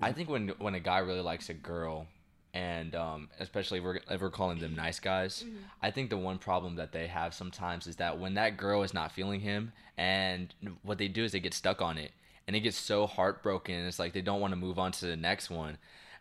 I 0.00 0.12
think 0.12 0.28
when 0.28 0.48
when 0.58 0.74
a 0.74 0.80
guy 0.80 0.98
really 0.98 1.20
likes 1.20 1.48
a 1.50 1.54
girl, 1.54 2.06
and 2.54 2.94
um, 2.94 3.28
especially 3.38 3.78
if 3.78 3.84
we're 3.84 4.00
if 4.10 4.20
we're 4.20 4.30
calling 4.30 4.58
them 4.58 4.74
nice 4.74 4.98
guys, 4.98 5.44
Mm-hmm. 5.46 5.56
I 5.82 5.90
think 5.90 6.10
the 6.10 6.16
one 6.16 6.38
problem 6.38 6.76
that 6.76 6.92
they 6.92 7.06
have 7.06 7.34
sometimes 7.34 7.86
is 7.86 7.96
that 7.96 8.18
when 8.18 8.34
that 8.34 8.56
girl 8.56 8.82
is 8.82 8.94
not 8.94 9.12
feeling 9.12 9.40
him, 9.40 9.72
and 9.98 10.54
what 10.82 10.98
they 10.98 11.08
do 11.08 11.22
is 11.24 11.32
they 11.32 11.40
get 11.40 11.54
stuck 11.54 11.82
on 11.82 11.98
it, 11.98 12.12
and 12.46 12.56
it 12.56 12.60
gets 12.60 12.78
so 12.78 13.06
heartbroken. 13.06 13.74
It's 13.86 13.98
like 13.98 14.14
they 14.14 14.22
don't 14.22 14.40
want 14.40 14.52
to 14.52 14.56
move 14.56 14.78
on 14.78 14.92
to 14.92 15.06
the 15.06 15.16
next 15.16 15.50
one. 15.50 15.76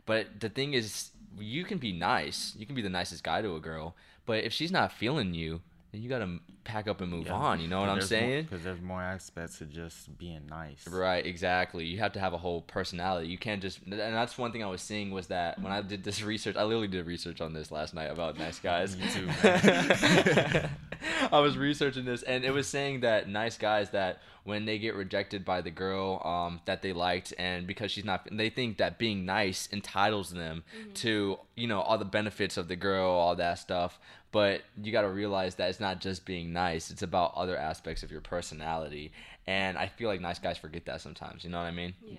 But 0.05 0.41
the 0.41 0.50
thing 0.50 0.73
is, 0.73 1.12
you 1.39 1.63
can 1.63 1.77
be 1.77 1.93
nice, 1.93 2.53
you 2.57 2.65
can 2.65 2.75
be 2.75 2.81
the 2.81 2.89
nicest 2.89 3.23
guy 3.23 3.41
to 3.41 3.55
a 3.55 3.59
girl, 3.62 3.95
but 4.25 4.43
if 4.43 4.51
she's 4.51 4.71
not 4.71 4.91
feeling 4.91 5.33
you, 5.33 5.62
then 5.93 6.01
you 6.01 6.09
gotta 6.09 6.39
pack 6.63 6.88
up 6.88 7.00
and 7.01 7.12
move 7.12 7.27
Yeah. 7.27 7.33
on. 7.33 7.59
You 7.62 7.67
know 7.67 7.79
what 7.79 7.88
I'm 7.89 8.01
saying? 8.01 8.43
Because 8.43 8.63
there's 8.63 8.81
more 8.81 9.01
aspects 9.01 9.59
to 9.59 9.65
just 9.65 10.17
being 10.17 10.41
nice. 10.50 10.88
Right, 10.88 11.23
exactly. 11.25 11.85
You 11.85 12.00
have 12.00 12.13
to 12.13 12.19
have 12.19 12.33
a 12.33 12.38
whole 12.38 12.62
personality. 12.63 13.27
You 13.27 13.38
can't 13.38 13.62
just, 13.62 13.79
and 13.83 13.93
that's 13.93 14.38
one 14.38 14.51
thing 14.51 14.63
I 14.63 14.67
was 14.67 14.81
seeing 14.81 15.12
was 15.12 15.27
that 15.27 15.62
when 15.62 15.71
I 15.71 15.81
did 15.83 16.03
this 16.03 16.23
research, 16.23 16.55
I 16.55 16.63
literally 16.63 16.88
did 16.88 17.05
research 17.05 17.41
on 17.41 17.53
this 17.53 17.71
last 17.71 17.93
night 17.93 18.09
about 18.12 18.39
nice 18.39 18.59
guys. 18.71 18.95
Too, 19.13 19.27
I 21.32 21.39
was 21.39 21.58
researching 21.58 22.06
this, 22.06 22.24
and 22.24 22.44
it 22.44 22.51
was 22.51 22.68
saying 22.68 23.01
that 23.01 23.27
nice 23.27 23.58
guys 23.58 23.89
that 23.92 24.20
when 24.44 24.65
they 24.65 24.77
get 24.77 24.96
rejected 24.96 25.46
by 25.46 25.62
the 25.62 25.72
girl 25.72 26.22
um, 26.25 26.60
that 26.65 26.82
they 26.82 26.94
liked, 26.94 27.34
and 27.38 27.65
because 27.65 27.92
she's 27.92 28.06
not, 28.06 28.27
they 28.32 28.50
think 28.50 28.77
that 28.77 28.98
being 28.98 29.25
nice 29.25 29.70
entitles 29.72 30.32
them 30.32 30.63
to 30.96 31.39
you 31.56 31.68
know 31.68 31.82
all 31.82 31.98
the 31.98 32.06
benefits 32.06 32.58
of 32.58 32.68
the 32.68 32.75
girl, 32.75 33.10
all 33.10 33.36
that 33.36 33.60
stuff. 33.60 34.00
But 34.32 34.63
you 34.82 34.92
got 34.92 35.03
to 35.03 35.10
realize 35.10 35.56
that 35.56 35.70
it's 35.70 35.80
not 35.80 36.01
just 36.01 36.25
being 36.25 36.51
nice; 36.53 36.92
it's 36.92 37.03
about 37.03 37.34
other 37.36 37.58
aspects 37.58 38.03
of 38.03 38.12
your 38.12 38.22
personality. 38.22 39.12
And 39.46 39.77
I 39.77 39.88
feel 39.88 40.10
like 40.10 40.22
nice 40.22 40.39
guys 40.39 40.58
forget 40.58 40.86
that 40.86 41.01
sometimes. 41.01 41.44
You 41.44 41.50
know 41.50 41.60
what 41.60 41.68
I 41.68 41.72
mean? 41.72 41.94
Yeah. 42.06 42.18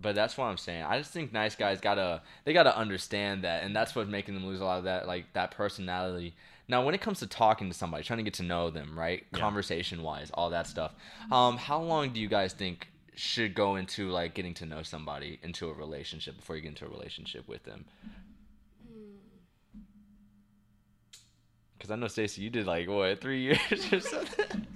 But 0.00 0.14
that's 0.14 0.36
what 0.36 0.44
I'm 0.44 0.58
saying. 0.58 0.84
I 0.84 0.98
just 0.98 1.10
think 1.10 1.32
nice 1.32 1.54
guys 1.54 1.80
gotta 1.80 2.20
they 2.44 2.52
gotta 2.52 2.76
understand 2.76 3.44
that, 3.44 3.62
and 3.64 3.74
that's 3.74 3.94
what's 3.94 4.10
making 4.10 4.34
them 4.34 4.46
lose 4.46 4.60
a 4.60 4.64
lot 4.64 4.78
of 4.78 4.84
that 4.84 5.06
like 5.06 5.32
that 5.32 5.50
personality. 5.50 6.34
Now, 6.68 6.84
when 6.84 6.94
it 6.94 7.00
comes 7.00 7.20
to 7.20 7.26
talking 7.26 7.68
to 7.68 7.74
somebody, 7.74 8.02
trying 8.02 8.16
to 8.18 8.22
get 8.24 8.34
to 8.34 8.42
know 8.42 8.70
them, 8.70 8.98
right, 8.98 9.24
Yeah. 9.32 9.38
conversation 9.38 10.02
wise, 10.02 10.30
all 10.34 10.50
that 10.50 10.66
stuff. 10.66 10.92
Um, 11.30 11.56
how 11.56 11.80
long 11.80 12.12
do 12.12 12.20
you 12.20 12.28
guys 12.28 12.52
think 12.52 12.88
should 13.14 13.54
go 13.54 13.76
into 13.76 14.10
like 14.10 14.34
getting 14.34 14.52
to 14.54 14.66
know 14.66 14.82
somebody 14.82 15.38
into 15.42 15.68
a 15.68 15.72
relationship 15.72 16.36
before 16.36 16.56
you 16.56 16.62
get 16.62 16.68
into 16.70 16.84
a 16.86 16.88
relationship 16.88 17.46
with 17.48 17.62
them? 17.64 17.84
Because 21.78 21.90
I 21.90 21.96
know 21.96 22.08
Stacey, 22.08 22.42
you 22.42 22.50
did 22.50 22.66
like 22.66 22.88
what 22.88 23.20
three 23.20 23.42
years 23.70 23.92
or 23.92 24.00
something. 24.00 24.66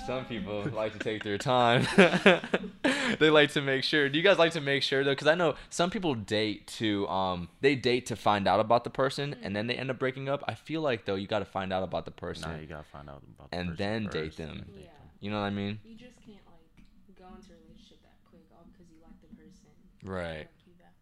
Yeah. 0.00 0.06
Some 0.06 0.24
people 0.26 0.64
like 0.72 0.92
to 0.94 0.98
take 0.98 1.22
their 1.24 1.38
time. 1.38 1.86
they 3.18 3.30
like 3.30 3.50
to 3.52 3.60
make 3.62 3.84
sure. 3.84 4.08
Do 4.08 4.18
you 4.18 4.24
guys 4.24 4.38
like 4.38 4.52
to 4.52 4.60
make 4.60 4.82
sure 4.82 5.04
though? 5.04 5.12
Because 5.12 5.26
I 5.28 5.34
know 5.34 5.54
some 5.68 5.90
people 5.90 6.14
date 6.14 6.66
to 6.78 7.06
um 7.08 7.48
they 7.60 7.74
date 7.74 8.06
to 8.06 8.16
find 8.16 8.48
out 8.48 8.60
about 8.60 8.84
the 8.84 8.90
person 8.90 9.36
and 9.42 9.54
then 9.54 9.66
they 9.66 9.74
end 9.74 9.90
up 9.90 9.98
breaking 9.98 10.28
up. 10.28 10.42
I 10.48 10.54
feel 10.54 10.80
like 10.80 11.04
though 11.04 11.14
you 11.16 11.26
got 11.26 11.40
to 11.40 11.44
find 11.44 11.72
out 11.72 11.82
about 11.82 12.04
the 12.04 12.10
person. 12.10 12.50
Now 12.50 12.58
you 12.58 12.66
gotta 12.66 12.84
find 12.84 13.08
out 13.10 13.22
about 13.36 13.50
the 13.50 13.56
And 13.58 13.68
person 13.70 13.78
then 13.78 14.02
date 14.08 14.36
them. 14.36 14.50
and 14.50 14.58
then 14.60 14.66
date 14.74 14.80
Yeah. 14.84 14.90
You 15.20 15.30
know 15.30 15.38
what 15.40 15.46
I 15.46 15.50
mean? 15.50 15.78
You 15.84 15.94
just 15.96 16.16
can't 16.24 16.38
like 16.46 16.84
go 17.18 17.26
into 17.36 17.52
a 17.52 17.56
relationship 17.66 18.02
that 18.02 18.16
quick 18.30 18.42
all 18.52 18.64
because 18.72 18.90
you 18.90 18.98
like 19.02 19.20
the 19.20 19.36
person. 19.36 19.68
Right. 20.02 20.38
Like 20.38 20.48
you 20.66 20.72
that. 20.78 20.94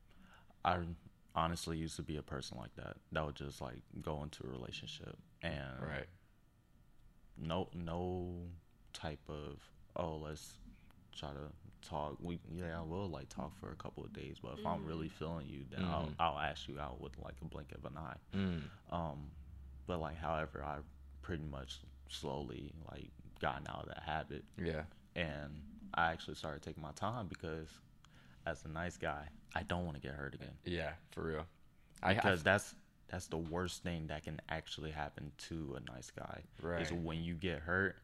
I 0.64 0.78
honestly 1.40 1.76
used 1.78 1.97
to 1.97 2.02
be 2.02 2.17
a 2.17 2.23
person 2.23 2.59
like 2.59 2.75
that. 2.76 2.97
That 3.12 3.25
would 3.25 3.37
just 3.37 3.61
like 3.61 3.78
go 4.02 4.23
into 4.25 4.45
a 4.45 4.49
relationship 4.50 5.17
and 5.43 5.81
Right. 5.81 6.07
no 7.40 7.69
no 7.75 8.35
type 9.00 9.21
of 9.28 9.59
oh 9.97 10.17
let's 10.17 10.55
try 11.17 11.31
to 11.31 11.88
talk. 11.88 12.17
We 12.21 12.38
yeah 12.52 12.78
I 12.78 12.83
will 12.83 13.09
like 13.09 13.28
talk 13.28 13.57
for 13.59 13.71
a 13.71 13.76
couple 13.76 14.05
of 14.05 14.12
days, 14.12 14.37
but 14.43 14.59
if 14.59 14.67
I'm 14.67 14.85
really 14.85 15.09
feeling 15.09 15.47
you, 15.49 15.64
then 15.71 15.81
Mhm. 15.85 15.90
I'll 15.90 16.09
I'll 16.19 16.38
ask 16.38 16.69
you 16.69 16.78
out 16.81 17.00
with 17.00 17.12
like 17.19 17.35
a 17.43 17.45
blink 17.45 17.73
of 17.73 17.85
an 17.85 17.97
eye. 17.97 18.17
Mm. 18.35 18.62
Um, 18.90 19.31
but 19.87 20.00
like 20.00 20.17
however 20.17 20.62
I 20.64 20.78
pretty 21.23 21.45
much 21.45 21.81
slowly 22.09 22.73
like 22.90 23.11
gotten 23.40 23.67
out 23.69 23.83
of 23.83 23.88
that 23.88 24.02
habit 24.02 24.45
Yeah. 24.57 24.83
and 25.14 25.62
I 25.95 26.11
actually 26.12 26.35
started 26.35 26.62
taking 26.62 26.83
my 26.83 26.93
time 26.93 27.28
because 27.28 27.69
as 28.47 28.64
a 28.64 28.69
nice 28.69 28.97
guy, 28.97 29.28
I 29.55 29.62
don't 29.62 29.85
want 29.85 29.97
to 29.97 30.00
get 30.00 30.14
hurt 30.14 30.35
again 30.35 30.57
Yeah. 30.64 30.93
For 31.11 31.23
real. 31.23 31.47
I, 32.02 32.11
I 32.11 32.14
because 32.14 32.43
that's 32.43 32.75
that's 33.09 33.26
the 33.28 33.37
worst 33.38 33.83
thing 33.83 34.07
that 34.09 34.25
can 34.25 34.40
actually 34.49 34.90
happen 34.90 35.33
to 35.49 35.76
a 35.76 35.93
nice 35.93 36.11
guy 36.11 36.43
right. 36.62 36.83
is 36.83 36.93
when 36.93 37.23
you 37.23 37.35
get 37.35 37.61
hurt 37.61 37.97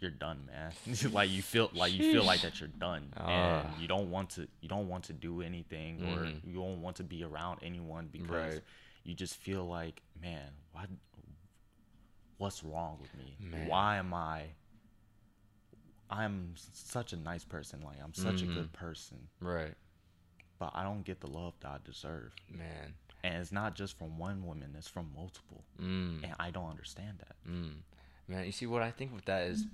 you're 0.00 0.10
done 0.10 0.46
man 0.46 0.72
like 1.12 1.28
you 1.30 1.42
feel 1.42 1.70
like 1.74 1.92
you 1.92 2.12
feel 2.12 2.24
like 2.24 2.40
that 2.42 2.60
you're 2.60 2.68
done 2.68 3.12
and 3.16 3.26
Ah. 3.66 3.74
you 3.80 3.88
don't 3.88 4.10
want 4.10 4.30
to 4.30 4.46
you 4.60 4.68
don't 4.68 4.88
want 4.88 5.04
to 5.04 5.12
do 5.12 5.42
anything 5.42 6.02
or 6.04 6.24
Mhm. 6.24 6.40
you 6.46 6.54
don't 6.54 6.80
want 6.82 6.96
to 6.96 7.04
be 7.04 7.24
around 7.24 7.58
anyone 7.62 8.08
because 8.12 8.54
Right. 8.54 8.60
you 9.04 9.14
just 9.14 9.34
feel 9.36 9.66
like 9.66 10.02
man 10.20 10.52
why 10.72 10.86
what's 12.38 12.62
wrong 12.62 12.98
with 13.00 13.12
me 13.16 13.36
Man. 13.40 13.66
why 13.66 13.96
am 13.96 14.14
i 14.14 14.44
i'm 16.10 16.54
such 16.72 17.12
a 17.12 17.16
nice 17.16 17.44
person 17.44 17.82
like 17.82 17.96
i'm 18.02 18.14
such 18.14 18.36
Mhm. 18.42 18.50
a 18.50 18.54
good 18.54 18.72
person 18.72 19.28
right. 19.40 19.74
but 20.58 20.70
i 20.74 20.82
don't 20.82 21.02
get 21.02 21.20
the 21.20 21.26
love 21.26 21.54
that 21.60 21.68
i 21.70 21.78
deserve 21.84 22.32
Man. 22.48 22.94
and 23.24 23.34
it's 23.42 23.52
not 23.52 23.74
just 23.74 23.98
from 23.98 24.16
one 24.18 24.44
woman 24.46 24.74
it's 24.78 24.88
from 24.88 25.12
multiple 25.14 25.64
Mm. 25.80 26.22
and 26.24 26.34
i 26.38 26.50
don't 26.50 26.70
understand 26.70 27.18
that 27.18 27.36
Mm. 27.46 27.82
Man, 28.28 28.44
you 28.44 28.52
see 28.52 28.66
what 28.66 28.82
I 28.82 28.90
think 28.90 29.14
with 29.14 29.24
that 29.26 29.42
is 29.48 29.64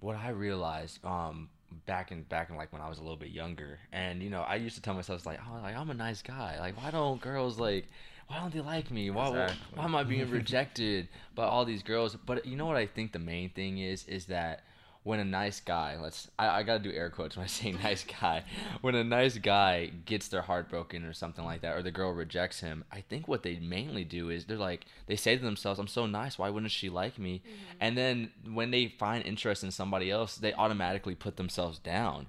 what 0.00 0.16
I 0.16 0.30
realized 0.30 1.04
um 1.04 1.48
back 1.86 2.12
in 2.12 2.22
back 2.24 2.50
in 2.50 2.56
like 2.56 2.72
when 2.72 2.82
I 2.82 2.88
was 2.88 2.98
a 2.98 3.02
little 3.02 3.16
bit 3.16 3.30
younger. 3.30 3.78
And 3.92 4.22
you 4.22 4.30
know 4.30 4.42
I 4.42 4.56
used 4.56 4.76
to 4.76 4.82
tell 4.82 4.94
myself 4.94 5.26
like 5.26 5.40
oh 5.46 5.60
like 5.62 5.76
I'm 5.76 5.90
a 5.90 5.94
nice 5.94 6.22
guy. 6.22 6.58
Like 6.58 6.76
why 6.82 6.90
don't 6.90 7.20
girls 7.20 7.58
like 7.58 7.86
why 8.28 8.38
don't 8.40 8.52
they 8.52 8.60
like 8.60 8.90
me? 8.90 9.10
Why 9.10 9.28
why- 9.28 9.54
why 9.74 9.84
am 9.84 9.94
I 9.94 10.04
being 10.04 10.30
rejected 10.38 11.08
by 11.34 11.44
all 11.44 11.64
these 11.64 11.82
girls? 11.82 12.16
But 12.26 12.46
you 12.46 12.56
know 12.56 12.66
what 12.66 12.76
I 12.76 12.86
think 12.86 13.12
the 13.12 13.18
main 13.18 13.50
thing 13.50 13.78
is 13.78 14.04
is 14.06 14.26
that 14.26 14.62
when 15.04 15.18
a 15.18 15.24
nice 15.24 15.58
guy 15.60 15.96
let's 16.00 16.30
I, 16.38 16.48
I 16.48 16.62
gotta 16.62 16.78
do 16.78 16.92
air 16.92 17.10
quotes 17.10 17.36
when 17.36 17.44
I 17.44 17.48
say 17.48 17.72
nice 17.82 18.04
guy. 18.04 18.44
When 18.80 18.94
a 18.94 19.04
nice 19.04 19.36
guy 19.38 19.90
gets 20.04 20.28
their 20.28 20.42
heart 20.42 20.68
broken 20.68 21.04
or 21.04 21.12
something 21.12 21.44
like 21.44 21.62
that 21.62 21.76
or 21.76 21.82
the 21.82 21.90
girl 21.90 22.12
rejects 22.12 22.60
him 22.60 22.84
I 22.92 23.00
think 23.00 23.26
what 23.26 23.42
they 23.42 23.56
mainly 23.56 24.04
do 24.04 24.30
is 24.30 24.44
they're 24.44 24.56
like 24.56 24.86
they 25.06 25.16
say 25.16 25.36
to 25.36 25.42
themselves 25.42 25.80
I'm 25.80 25.88
so 25.88 26.06
nice 26.06 26.38
why 26.38 26.50
wouldn't 26.50 26.72
she 26.72 26.88
like 26.88 27.18
me? 27.18 27.42
And 27.80 27.96
then 27.96 28.30
when 28.52 28.70
they 28.70 28.88
find 28.88 29.24
interest 29.24 29.64
in 29.64 29.70
somebody 29.70 30.10
else 30.10 30.36
they 30.36 30.52
automatically 30.54 31.14
put 31.14 31.36
themselves 31.36 31.78
down. 31.78 32.26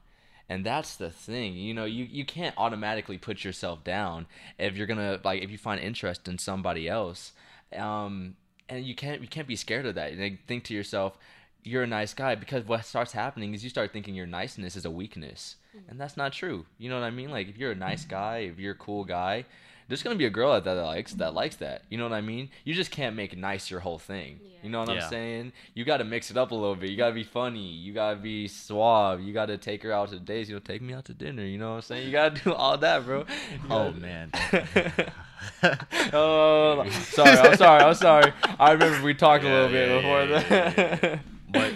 And 0.50 0.66
that's 0.66 0.96
the 0.96 1.12
thing 1.12 1.54
you 1.54 1.74
know 1.74 1.86
you, 1.86 2.06
you 2.06 2.26
can't 2.26 2.58
automatically 2.58 3.20
put 3.20 3.44
yourself 3.44 3.84
down 3.84 4.26
if 4.58 4.76
you're 4.76 4.88
gonna 4.88 5.20
like 5.24 5.44
if 5.44 5.52
you 5.52 5.58
find 5.60 5.80
interest 5.80 6.28
in 6.28 6.40
somebody 6.40 6.90
else. 6.90 7.34
Um 7.78 8.36
and 8.68 8.84
you 8.84 8.96
can't 8.96 9.22
you 9.22 9.28
can't 9.28 9.48
be 9.48 9.56
scared 9.56 9.86
of 9.86 9.94
that. 9.96 10.14
And 10.14 10.40
think 10.48 10.64
to 10.66 10.74
yourself 10.74 11.18
you're 11.64 11.84
a 11.84 11.88
nice 11.88 12.14
guy 12.14 12.36
because 12.36 12.66
what 12.66 12.86
starts 12.86 13.12
happening 13.12 13.54
is 13.54 13.64
you 13.64 13.70
start 13.70 13.92
thinking 13.92 14.16
your 14.16 14.28
niceness 14.28 14.76
is 14.76 14.86
a 14.86 14.92
weakness. 14.92 15.56
Mm-hmm. 15.76 15.92
And 15.92 16.00
that's 16.00 16.18
not 16.18 16.34
true. 16.34 16.66
You 16.78 16.90
know 16.90 17.00
what 17.00 17.06
i 17.06 17.12
mean? 17.12 17.32
Like 17.32 17.50
if 17.50 17.58
you're 17.58 17.72
a 17.72 17.76
nice 17.76 18.02
mm-hmm. 18.02 18.12
guy 18.12 18.38
if 18.40 18.60
you're 18.60 18.74
a 18.74 18.78
cool 18.78 19.04
guy 19.04 19.46
there's 19.88 20.02
gonna 20.02 20.16
be 20.16 20.26
a 20.26 20.30
girl 20.30 20.52
out 20.52 20.64
there 20.64 20.76
that 20.76 20.84
likes 20.84 21.14
that 21.14 21.34
likes 21.34 21.58
that. 21.58 21.84
You 21.90 21.98
know 21.98 22.06
what 22.06 22.14
i 22.14 22.22
mean? 22.22 22.50
You 22.64 22.74
just 22.74 22.92
can't 22.92 23.16
make 23.16 23.38
nice 23.38 23.70
your 23.70 23.80
whole 23.82 24.00
thing. 24.00 24.40
You 24.62 24.70
know 24.70 24.80
what 24.80 24.90
i'm 24.90 25.10
saying? 25.10 25.52
You 25.74 25.84
gotta 25.84 26.04
mix 26.04 26.32
it 26.32 26.38
up 26.38 26.52
a 26.52 26.56
little 26.56 26.76
bit. 26.76 26.90
You 26.90 26.98
gotta 26.98 27.14
be 27.14 27.24
funny. 27.24 27.68
You 27.68 27.94
gotta 27.94 28.16
be 28.16 28.48
suave. 28.48 29.22
You 29.22 29.34
gotta 29.34 29.58
take 29.58 29.84
her 29.84 29.92
out 29.92 30.10
to 30.10 30.20
days 30.20 30.50
you 30.50 30.56
know 30.56 30.60
take 30.60 30.82
me 30.82 30.94
out 30.94 31.06
to 31.06 31.14
dinner. 31.14 31.44
You 31.44 31.58
know 31.58 31.72
what 31.72 31.76
i'm 31.76 31.82
saying? 31.82 32.06
You 32.06 32.12
gotta 32.12 32.42
do 32.44 32.54
all 32.54 32.78
that 32.78 33.06
bro. 33.06 33.26
Oh 33.70 33.92
gotta- 33.92 34.00
man 34.00 34.32
oh, 36.14 36.90
sorry, 36.90 37.38
I'm 37.38 37.58
sorry, 37.58 37.84
I'm 37.84 37.94
sorry. 37.96 38.34
I 38.60 38.72
remember 38.72 39.04
we 39.04 39.14
talked 39.14 39.44
a 39.44 39.48
little 39.48 39.68
bit 39.68 39.90
yeah, 39.90 39.96
before 39.98 40.24
yeah, 40.24 40.96
that. 40.96 41.20
But 41.54 41.74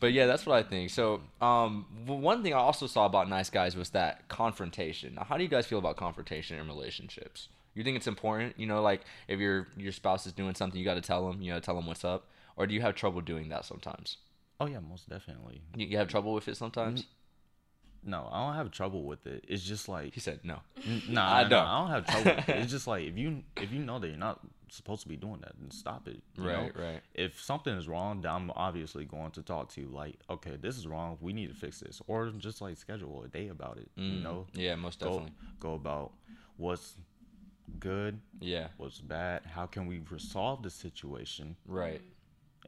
but 0.00 0.12
yeah, 0.12 0.26
that's 0.26 0.44
what 0.44 0.56
I 0.56 0.62
think. 0.68 0.90
So, 0.90 1.20
um, 1.40 1.86
one 2.06 2.42
thing 2.42 2.52
I 2.52 2.58
also 2.58 2.86
saw 2.86 3.06
about 3.06 3.28
nice 3.28 3.48
guys 3.50 3.76
was 3.76 3.90
that 3.90 4.28
confrontation. 4.28 5.14
Now, 5.14 5.24
how 5.24 5.36
do 5.36 5.42
you 5.44 5.48
guys 5.48 5.66
feel 5.66 5.78
about 5.78 5.96
confrontation 5.96 6.58
in 6.58 6.66
relationships? 6.66 7.48
You 7.74 7.84
think 7.84 7.96
it's 7.96 8.06
important? 8.08 8.58
You 8.58 8.66
know, 8.66 8.82
like 8.82 9.02
if 9.28 9.38
your 9.40 9.68
your 9.76 9.92
spouse 9.92 10.26
is 10.26 10.32
doing 10.32 10.54
something, 10.54 10.78
you 10.78 10.84
got 10.84 10.94
to 10.94 11.00
tell 11.00 11.26
them. 11.30 11.40
You 11.40 11.52
know, 11.52 11.60
tell 11.60 11.74
them 11.76 11.86
what's 11.86 12.04
up. 12.04 12.26
Or 12.56 12.66
do 12.66 12.74
you 12.74 12.80
have 12.82 12.94
trouble 12.94 13.20
doing 13.22 13.48
that 13.48 13.64
sometimes? 13.64 14.18
oh 14.60 14.66
yeah 14.66 14.78
most 14.78 15.08
definitely 15.08 15.60
You, 15.74 15.86
you 15.88 15.96
have 15.96 16.06
trouble 16.06 16.34
with 16.34 16.46
it 16.46 16.56
sometimes. 16.56 17.06
no 18.04 18.28
i 18.30 18.46
don't 18.46 18.54
have 18.54 18.70
trouble 18.70 19.02
with 19.02 19.26
it 19.26 19.44
it's 19.48 19.64
just 19.64 19.88
like 19.88 20.14
He 20.14 20.20
said 20.20 20.38
no. 20.44 20.58
N- 20.86 21.02
Nah, 21.08 21.34
I 21.38 21.44
don't. 21.44 21.66
I 21.66 21.78
don't 21.80 21.90
have 21.90 22.06
trouble. 22.06 22.36
with 22.36 22.48
it. 22.48 22.56
It's 22.62 22.70
just 22.76 22.86
like 22.86 23.02
if 23.04 23.16
you 23.16 23.42
if 23.56 23.72
you 23.72 23.80
know 23.80 23.98
that 23.98 24.06
you're 24.06 24.16
not 24.16 24.38
supposed 24.72 25.02
to 25.02 25.08
be 25.08 25.16
doing 25.16 25.40
that, 25.42 25.54
and 25.60 25.72
stop 25.72 26.08
it. 26.08 26.22
you 26.36 26.44
know? 26.44 26.48
Right, 26.48 26.76
right. 26.76 27.00
If 27.14 27.40
something 27.40 27.74
is 27.76 27.86
wrong, 27.88 28.22
then 28.22 28.32
I'm 28.32 28.50
obviously 28.56 29.04
going 29.04 29.30
to 29.32 29.42
talk 29.42 29.68
to 29.74 29.80
you. 29.80 29.88
Like, 29.88 30.16
okay, 30.30 30.56
this 30.60 30.76
is 30.78 30.86
wrong. 30.86 31.18
We 31.20 31.32
need 31.32 31.48
to 31.48 31.54
fix 31.54 31.80
this, 31.80 32.00
or 32.06 32.28
just 32.30 32.60
like 32.60 32.76
schedule 32.78 33.22
a 33.22 33.28
day 33.28 33.48
about 33.48 33.78
it. 33.78 33.90
You 33.96 34.02
Mm, 34.18 34.22
know, 34.22 34.46
Yeah, 34.54 34.74
most 34.76 35.00
go 35.00 35.10
definitely. 35.10 35.32
go 35.60 35.74
about 35.74 36.12
what's 36.56 36.96
good, 37.78 38.20
Yeah, 38.40 38.68
what's 38.76 39.00
bad. 39.00 39.42
How 39.46 39.66
can 39.66 39.86
we 39.86 40.00
resolve 40.10 40.62
the 40.62 40.70
situation, 40.70 41.56
right. 41.66 42.00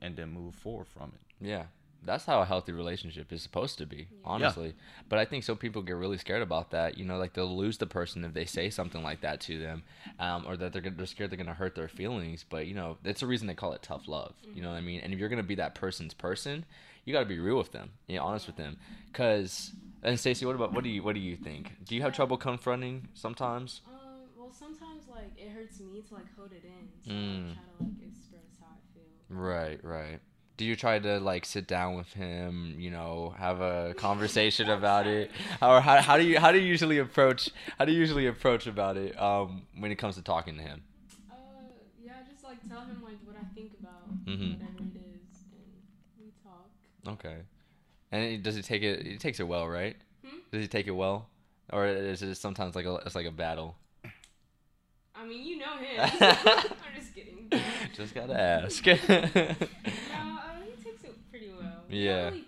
and 0.03 0.17
then 0.17 0.31
move 0.31 0.55
forward 0.55 0.89
from 0.89 1.13
it. 1.15 1.47
Yeah. 1.47 1.67
That's 2.05 2.27
how 2.27 2.41
a 2.41 2.45
healthy 2.45 2.73
relationship 2.73 3.33
is 3.33 3.43
supposed 3.43 3.79
to 3.79 3.87
be, 3.87 4.09
honestly. 4.25 4.75
But 5.09 5.19
I 5.19 5.25
think 5.25 5.45
some 5.45 5.57
people 5.57 5.83
get 5.83 5.97
really 5.97 6.19
scared 6.19 6.43
about 6.43 6.71
that. 6.73 6.99
You 6.99 7.05
know, 7.05 7.17
like 7.19 7.33
they'll 7.35 7.57
lose 7.57 7.79
the 7.79 7.87
person 7.87 8.25
if 8.25 8.35
they 8.35 8.45
say 8.45 8.71
something 8.71 9.03
like 9.03 9.21
that 9.23 9.41
to 9.43 9.59
them, 9.59 9.83
um, 10.19 10.45
or 10.47 10.57
that 10.57 10.73
they're 10.73 10.83
gonna, 10.83 10.97
they're 10.97 11.07
scared 11.07 11.31
they're 11.31 11.39
gonna 11.39 11.55
hurt 11.55 11.75
their 11.75 11.89
feelings. 11.89 12.45
But 12.49 12.67
you 12.67 12.75
know, 12.75 12.99
that's 13.03 13.21
the 13.21 13.27
reason 13.27 13.47
they 13.47 13.55
call 13.55 13.73
it 13.73 13.83
tough 13.83 14.07
love. 14.09 14.35
You 14.53 14.63
know 14.63 14.71
what 14.71 14.77
I 14.77 14.81
mean? 14.83 15.01
And 15.01 15.13
if 15.13 15.19
you're 15.19 15.29
gonna 15.29 15.43
be 15.43 15.55
that 15.57 15.75
person's 15.75 16.15
person, 16.15 16.65
you 17.05 17.13
got 17.13 17.21
to 17.21 17.27
be 17.27 17.39
real 17.39 17.59
with 17.59 17.73
them, 17.73 17.91
you 18.07 18.17
know, 18.17 18.25
honest 18.25 18.47
with 18.47 18.57
them. 18.57 18.77
Cause 19.13 19.73
and 20.03 20.19
Stacey, 20.21 20.45
what 20.45 20.55
about 20.55 20.73
what 20.75 20.85
do 20.85 20.91
you 20.91 21.03
what 21.03 21.15
do 21.15 21.21
you 21.21 21.37
think? 21.37 21.75
Do 21.85 21.95
you 21.95 22.03
have 22.03 22.13
trouble 22.13 22.37
confronting 22.37 23.09
sometimes? 23.15 23.81
Um, 23.87 23.93
well, 24.37 24.53
sometimes 24.53 25.05
like 25.11 25.33
it 25.37 25.51
hurts 25.51 25.81
me 25.81 26.03
to 26.09 26.15
like 26.15 26.27
hold 26.37 26.53
it 26.53 26.65
in, 26.65 26.89
so 27.05 27.11
Mm. 27.11 27.51
I 27.51 27.55
try 27.55 27.63
to 27.79 27.85
like 27.85 28.09
express 28.09 28.59
how 28.61 28.67
I 28.67 28.81
feel. 28.93 29.37
Right, 29.37 29.83
right. 29.85 30.21
Do 30.57 30.65
you 30.65 30.77
try 30.77 30.99
to 31.01 31.19
like 31.19 31.45
sit 31.47 31.67
down 31.67 31.97
with 31.97 32.13
him, 32.13 32.77
you 32.79 32.91
know, 32.91 33.35
have 33.39 33.61
a 33.61 33.95
conversation 33.97 34.71
about 34.71 35.07
it, 35.07 35.31
or 35.61 35.81
how, 35.81 36.01
how 36.01 36.17
do 36.17 36.23
you 36.25 36.39
how 36.39 36.53
do 36.53 36.59
you 36.59 36.67
usually 36.67 36.99
approach 36.99 37.51
how 37.79 37.85
do 37.85 37.93
you 37.93 37.99
usually 37.99 38.27
approach 38.27 38.67
about 38.69 38.97
it 38.97 39.21
um, 39.21 39.63
when 39.79 39.91
it 39.91 39.97
comes 39.97 40.15
to 40.15 40.23
talking 40.23 40.57
to 40.57 40.63
him? 40.63 40.83
Uh, 41.31 41.35
yeah, 42.05 42.13
I 42.25 42.31
just 42.31 42.45
like 42.45 42.59
tell 42.69 42.83
him 42.83 43.03
like 43.03 43.19
what 43.25 43.37
I 43.37 43.45
think 43.55 43.73
about 43.81 44.25
Mhm. 44.27 44.53
whatever 44.53 44.83
it 44.95 44.97
is, 44.97 45.43
and 45.53 45.67
we 46.21 46.31
talk. 46.43 46.71
Okay, 47.07 47.39
and 48.13 48.25
it, 48.25 48.43
does 48.43 48.57
it 48.57 48.65
take 48.65 48.83
it? 48.83 49.07
It 49.07 49.21
takes 49.21 49.41
it 49.41 49.49
well, 49.49 49.69
right? 49.69 49.97
Hmm? 50.25 50.39
Does 50.53 50.63
he 50.63 50.69
take 50.69 50.87
it 50.87 50.93
well, 50.93 51.29
or 51.73 51.87
is 51.87 52.23
it 52.23 52.37
sometimes 52.37 52.77
like 52.77 52.87
a 52.87 52.95
it's 53.07 53.15
like 53.15 53.27
a 53.27 53.33
battle? 53.33 53.77
I 55.25 55.29
mean, 55.29 55.47
you 55.47 55.59
know 55.59 55.77
him. 55.77 56.11
I'm 56.21 56.95
just 56.95 57.15
kidding. 57.15 57.49
Just 57.97 58.15
gotta 58.15 58.39
ask. 58.39 58.85
No, 58.87 58.93
uh, 58.93 60.61
he 60.67 60.73
takes 60.83 61.05
it 61.05 61.15
pretty 61.31 61.49
well. 61.51 61.85
We 61.89 62.05
Yeah. 62.07 62.31
Really, 62.31 62.45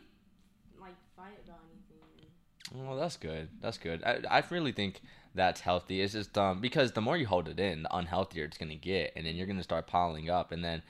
like 0.81 0.95
fight 1.17 1.39
about 1.45 1.61
anything. 1.71 2.87
Well, 2.87 2.97
that's 2.97 3.17
good. 3.17 3.49
That's 3.61 3.79
good. 3.79 4.03
I, 4.05 4.21
I 4.31 4.43
really 4.51 4.73
think 4.73 5.01
that's 5.35 5.61
healthy. 5.61 6.01
It's 6.01 6.13
just 6.13 6.37
um 6.37 6.61
because 6.61 6.93
the 6.93 7.01
more 7.01 7.17
you 7.17 7.27
hold 7.27 7.49
it 7.49 7.61
in, 7.61 7.85
the 7.85 7.89
unhealthier 7.91 8.45
it's 8.45 8.59
gonna 8.59 8.75
get, 8.77 9.13
and 9.17 9.27
then 9.27 9.37
you're 9.37 9.47
gonna 9.47 9.63
start 9.63 9.87
piling 9.87 10.29
up, 10.31 10.53
and 10.53 10.65
then 10.65 10.83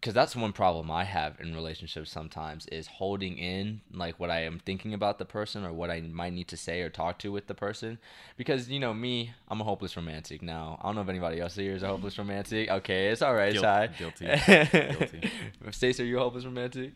because 0.00 0.14
that's 0.14 0.36
one 0.36 0.52
problem 0.52 0.90
I 0.90 1.04
have 1.04 1.40
in 1.40 1.54
relationships 1.54 2.10
sometimes 2.10 2.66
is 2.66 2.86
holding 2.86 3.38
in 3.38 3.80
like 3.92 4.20
what 4.20 4.30
I 4.30 4.42
am 4.42 4.58
thinking 4.58 4.94
about 4.94 5.18
the 5.18 5.24
person 5.24 5.64
or 5.64 5.72
what 5.72 5.90
I 5.90 6.00
might 6.00 6.32
need 6.32 6.48
to 6.48 6.56
say 6.56 6.82
or 6.82 6.90
talk 6.90 7.18
to 7.20 7.32
with 7.32 7.46
the 7.46 7.54
person. 7.54 7.98
Because 8.36 8.68
you 8.68 8.78
know 8.78 8.92
me, 8.94 9.32
I'm 9.48 9.60
a 9.60 9.64
hopeless 9.64 9.96
romantic 9.96 10.42
now. 10.42 10.78
I 10.82 10.88
don't 10.88 10.96
know 10.96 11.00
if 11.02 11.08
anybody 11.08 11.40
else 11.40 11.54
here 11.56 11.74
is 11.74 11.82
a 11.82 11.88
hopeless 11.88 12.18
romantic. 12.18 12.70
Okay, 12.70 13.08
it's 13.08 13.22
all 13.22 13.34
right, 13.34 13.54
Guil- 13.54 13.62
Ty. 13.62 13.86
guilty. 13.98 14.26
Guilty. 14.26 15.30
Stacey, 15.72 16.02
are 16.02 16.06
you 16.06 16.18
a 16.18 16.20
hopeless 16.20 16.44
romantic? 16.44 16.92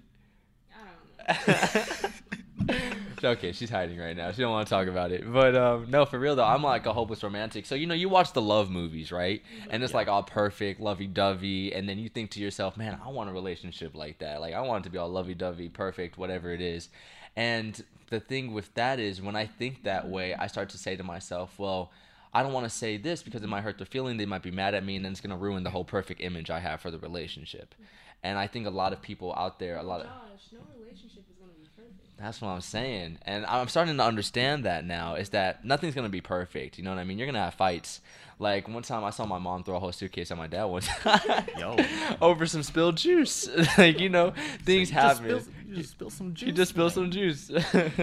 I 0.73 1.39
don't 1.39 2.69
know. 2.69 2.97
okay, 3.25 3.53
she's 3.53 3.71
hiding 3.71 3.99
right 3.99 4.17
now. 4.17 4.33
She 4.33 4.43
don't 4.43 4.51
want 4.51 4.67
to 4.67 4.71
talk 4.71 4.87
about 4.89 5.13
it. 5.13 5.31
But 5.31 5.55
um, 5.57 5.91
no, 5.91 6.05
for 6.05 6.19
real 6.19 6.37
though, 6.37 6.45
I'm 6.45 6.63
like 6.63 6.87
a 6.87 6.93
hopeless 6.93 7.23
romantic. 7.23 7.67
So 7.67 7.75
you 7.75 7.87
know, 7.87 7.95
you 7.95 8.09
watch 8.09 8.33
the 8.33 8.43
love 8.43 8.71
movies, 8.71 9.13
right? 9.13 9.43
And 9.71 9.83
it's 9.83 9.93
Yeah. 9.93 9.97
like 9.99 10.09
all 10.09 10.23
perfect, 10.23 10.81
lovey-dovey, 10.81 11.73
and 11.75 11.89
then 11.89 11.99
you 11.99 12.09
think 12.09 12.31
to 12.33 12.41
yourself, 12.41 12.77
"Man, 12.77 12.99
I 13.05 13.09
want 13.09 13.31
a 13.31 13.33
relationship 13.33 13.95
like 13.95 14.19
that. 14.19 14.41
Like 14.41 14.55
I 14.55 14.61
want 14.61 14.85
it 14.85 14.89
to 14.89 14.91
be 14.91 14.99
all 14.99 15.09
lovey-dovey, 15.09 15.69
perfect, 15.71 16.19
whatever 16.19 16.53
it 16.53 16.61
is." 16.61 16.89
And 17.37 17.83
the 18.09 18.21
thing 18.21 18.53
with 18.53 18.75
that 18.75 18.99
is, 18.99 19.23
when 19.23 19.37
I 19.37 19.47
think 19.47 19.85
that 19.85 20.09
way, 20.09 20.35
I 20.35 20.47
start 20.47 20.69
to 20.71 20.79
say 20.79 20.97
to 20.97 21.03
myself, 21.05 21.59
"Well." 21.59 21.91
I 22.33 22.45
don't 22.45 22.53
want 22.53 22.63
to 22.63 22.71
say 22.71 22.97
this 22.97 23.25
because 23.25 23.43
it 23.43 23.49
might 23.49 23.63
hurt 23.63 23.79
their 23.79 23.87
feeling. 23.87 24.17
They 24.17 24.25
might 24.25 24.43
be 24.43 24.53
mad 24.53 24.73
at 24.77 24.85
me, 24.85 24.95
and 24.95 25.05
then 25.05 25.11
it's 25.11 25.21
gonna 25.21 25.37
ruin 25.37 25.65
the 25.65 25.71
whole 25.71 25.83
perfect 25.85 26.21
image 26.21 26.49
I 26.49 26.61
have 26.61 26.81
for 26.81 26.93
the 26.93 26.99
relationship. 27.01 27.75
And 28.23 28.39
I 28.39 28.47
think 28.47 28.69
a 28.69 28.71
lot 28.71 28.93
of 28.93 29.03
people 29.03 29.35
out 29.37 29.59
there, 29.59 29.77
a 29.79 29.83
lot 29.83 30.03
of 30.03 30.07
Josh, 30.07 30.53
no 30.53 30.61
relationship 30.79 31.25
is 31.29 31.37
gonna 31.41 31.51
be 31.59 31.67
perfect. 31.75 32.10
That's 32.21 32.41
what 32.41 32.49
I'm 32.49 32.61
saying. 32.61 33.19
And 33.23 33.47
I'm 33.47 33.69
starting 33.69 33.97
to 33.97 34.05
understand 34.05 34.65
that 34.65 34.85
now 34.85 35.15
is 35.15 35.31
that 35.31 35.65
nothing's 35.65 35.95
going 35.95 36.05
to 36.07 36.11
be 36.11 36.21
perfect. 36.21 36.79
You 36.79 36.85
know 36.85 36.91
what 36.91 36.99
I 36.99 37.05
mean? 37.05 37.19
You're 37.19 37.27
going 37.27 37.35
to 37.35 37.41
have 37.41 37.55
fights. 37.55 38.01
Like 38.39 38.69
one 38.69 38.83
time 38.83 39.05
I 39.05 39.11
saw 39.11 39.27
my 39.27 39.39
mom 39.39 39.65
throw 39.65 39.77
a 39.77 39.79
whole 39.79 39.93
suitcase 39.93 40.31
at 40.31 40.39
my 40.39 40.47
dad 40.47 40.65
once 40.65 40.89
Yo. 41.59 41.77
over 42.23 42.47
some 42.47 42.63
spilled 42.63 42.97
juice. 42.97 43.49
like, 43.79 44.01
you 44.01 44.09
know, 44.09 44.33
things 44.65 44.91
You 44.91 44.97
just 44.97 45.19
happen. 45.21 45.25
spill- 45.41 45.55
You 45.69 45.77
just 45.77 45.91
spill 45.91 46.11
some 46.11 46.35
juice. 46.35 46.47
He 46.47 46.53
just 46.53 46.71
spilled 46.71 46.97
man. 46.97 47.05
some 47.05 47.11
juice. 47.11 47.51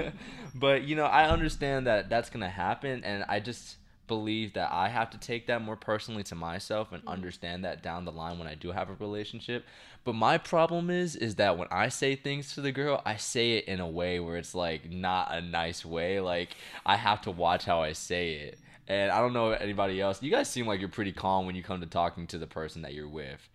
but, 0.56 0.84
you 0.84 0.96
know, 0.96 1.06
I 1.06 1.30
understand 1.30 1.88
that 1.88 2.10
that's 2.10 2.30
going 2.30 2.42
to 2.42 2.50
happen. 2.50 3.04
And 3.04 3.24
I 3.28 3.40
just 3.40 3.78
believe 4.08 4.54
that 4.54 4.72
I 4.72 4.90
have 4.90 5.10
to 5.12 5.18
take 5.18 5.48
that 5.48 5.62
more 5.62 5.76
personally 5.76 6.24
to 6.24 6.36
myself 6.36 6.92
and 6.92 7.04
understand 7.08 7.66
that 7.66 7.84
down 7.84 8.06
the 8.06 8.12
line 8.12 8.40
when 8.40 8.48
I 8.48 8.56
do 8.56 8.72
have 8.72 8.90
a 8.90 8.94
relationship. 8.94 9.66
But 10.04 10.14
my 10.14 10.38
problem 10.38 10.90
is 10.90 11.16
is 11.16 11.36
that 11.36 11.58
when 11.58 11.68
I 11.70 11.90
say 11.90 12.16
things 12.16 12.54
to 12.54 12.62
the 12.62 12.72
girl, 12.72 13.02
I 13.06 13.18
say 13.18 13.54
it 13.54 13.66
in 13.66 13.80
a 13.80 13.88
way 13.88 14.20
where 14.20 14.38
it's 14.38 14.56
like 14.56 14.90
not 14.90 15.34
a 15.34 15.42
nice 15.42 15.86
way. 15.86 16.20
Like 16.20 16.56
I 16.86 16.96
have 16.96 17.22
to 17.24 17.32
watch 17.32 17.66
how 17.66 17.82
I 17.82 17.94
say 17.94 18.34
it. 18.34 18.60
And 18.88 19.12
I 19.12 19.20
don't 19.20 19.34
know 19.34 19.52
anybody 19.52 20.00
else. 20.00 20.24
You 20.24 20.32
guys 20.32 20.50
seem 20.50 20.66
like 20.66 20.80
you're 20.80 20.88
pretty 20.88 21.12
calm 21.12 21.46
when 21.46 21.56
you 21.56 21.64
come 21.64 21.82
to 21.82 21.88
talking 21.88 22.26
to 22.28 22.38
the 22.38 22.48
person 22.48 22.84
that 22.84 22.94
you're 22.94 23.10
with. 23.10 23.50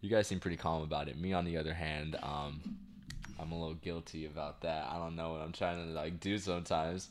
You 0.00 0.08
guys 0.08 0.28
seem 0.28 0.38
pretty 0.38 0.56
calm 0.56 0.82
about 0.82 1.08
it. 1.08 1.18
Me 1.18 1.32
on 1.32 1.44
the 1.44 1.56
other 1.56 1.74
hand, 1.74 2.16
um 2.22 2.60
I'm 3.38 3.52
a 3.52 3.58
little 3.58 3.74
guilty 3.74 4.26
about 4.26 4.62
that. 4.62 4.88
I 4.90 4.98
don't 4.98 5.16
know 5.16 5.32
what 5.32 5.40
I'm 5.42 5.52
trying 5.52 5.84
to 5.86 5.92
like 5.92 6.20
do 6.20 6.38
sometimes. 6.38 7.08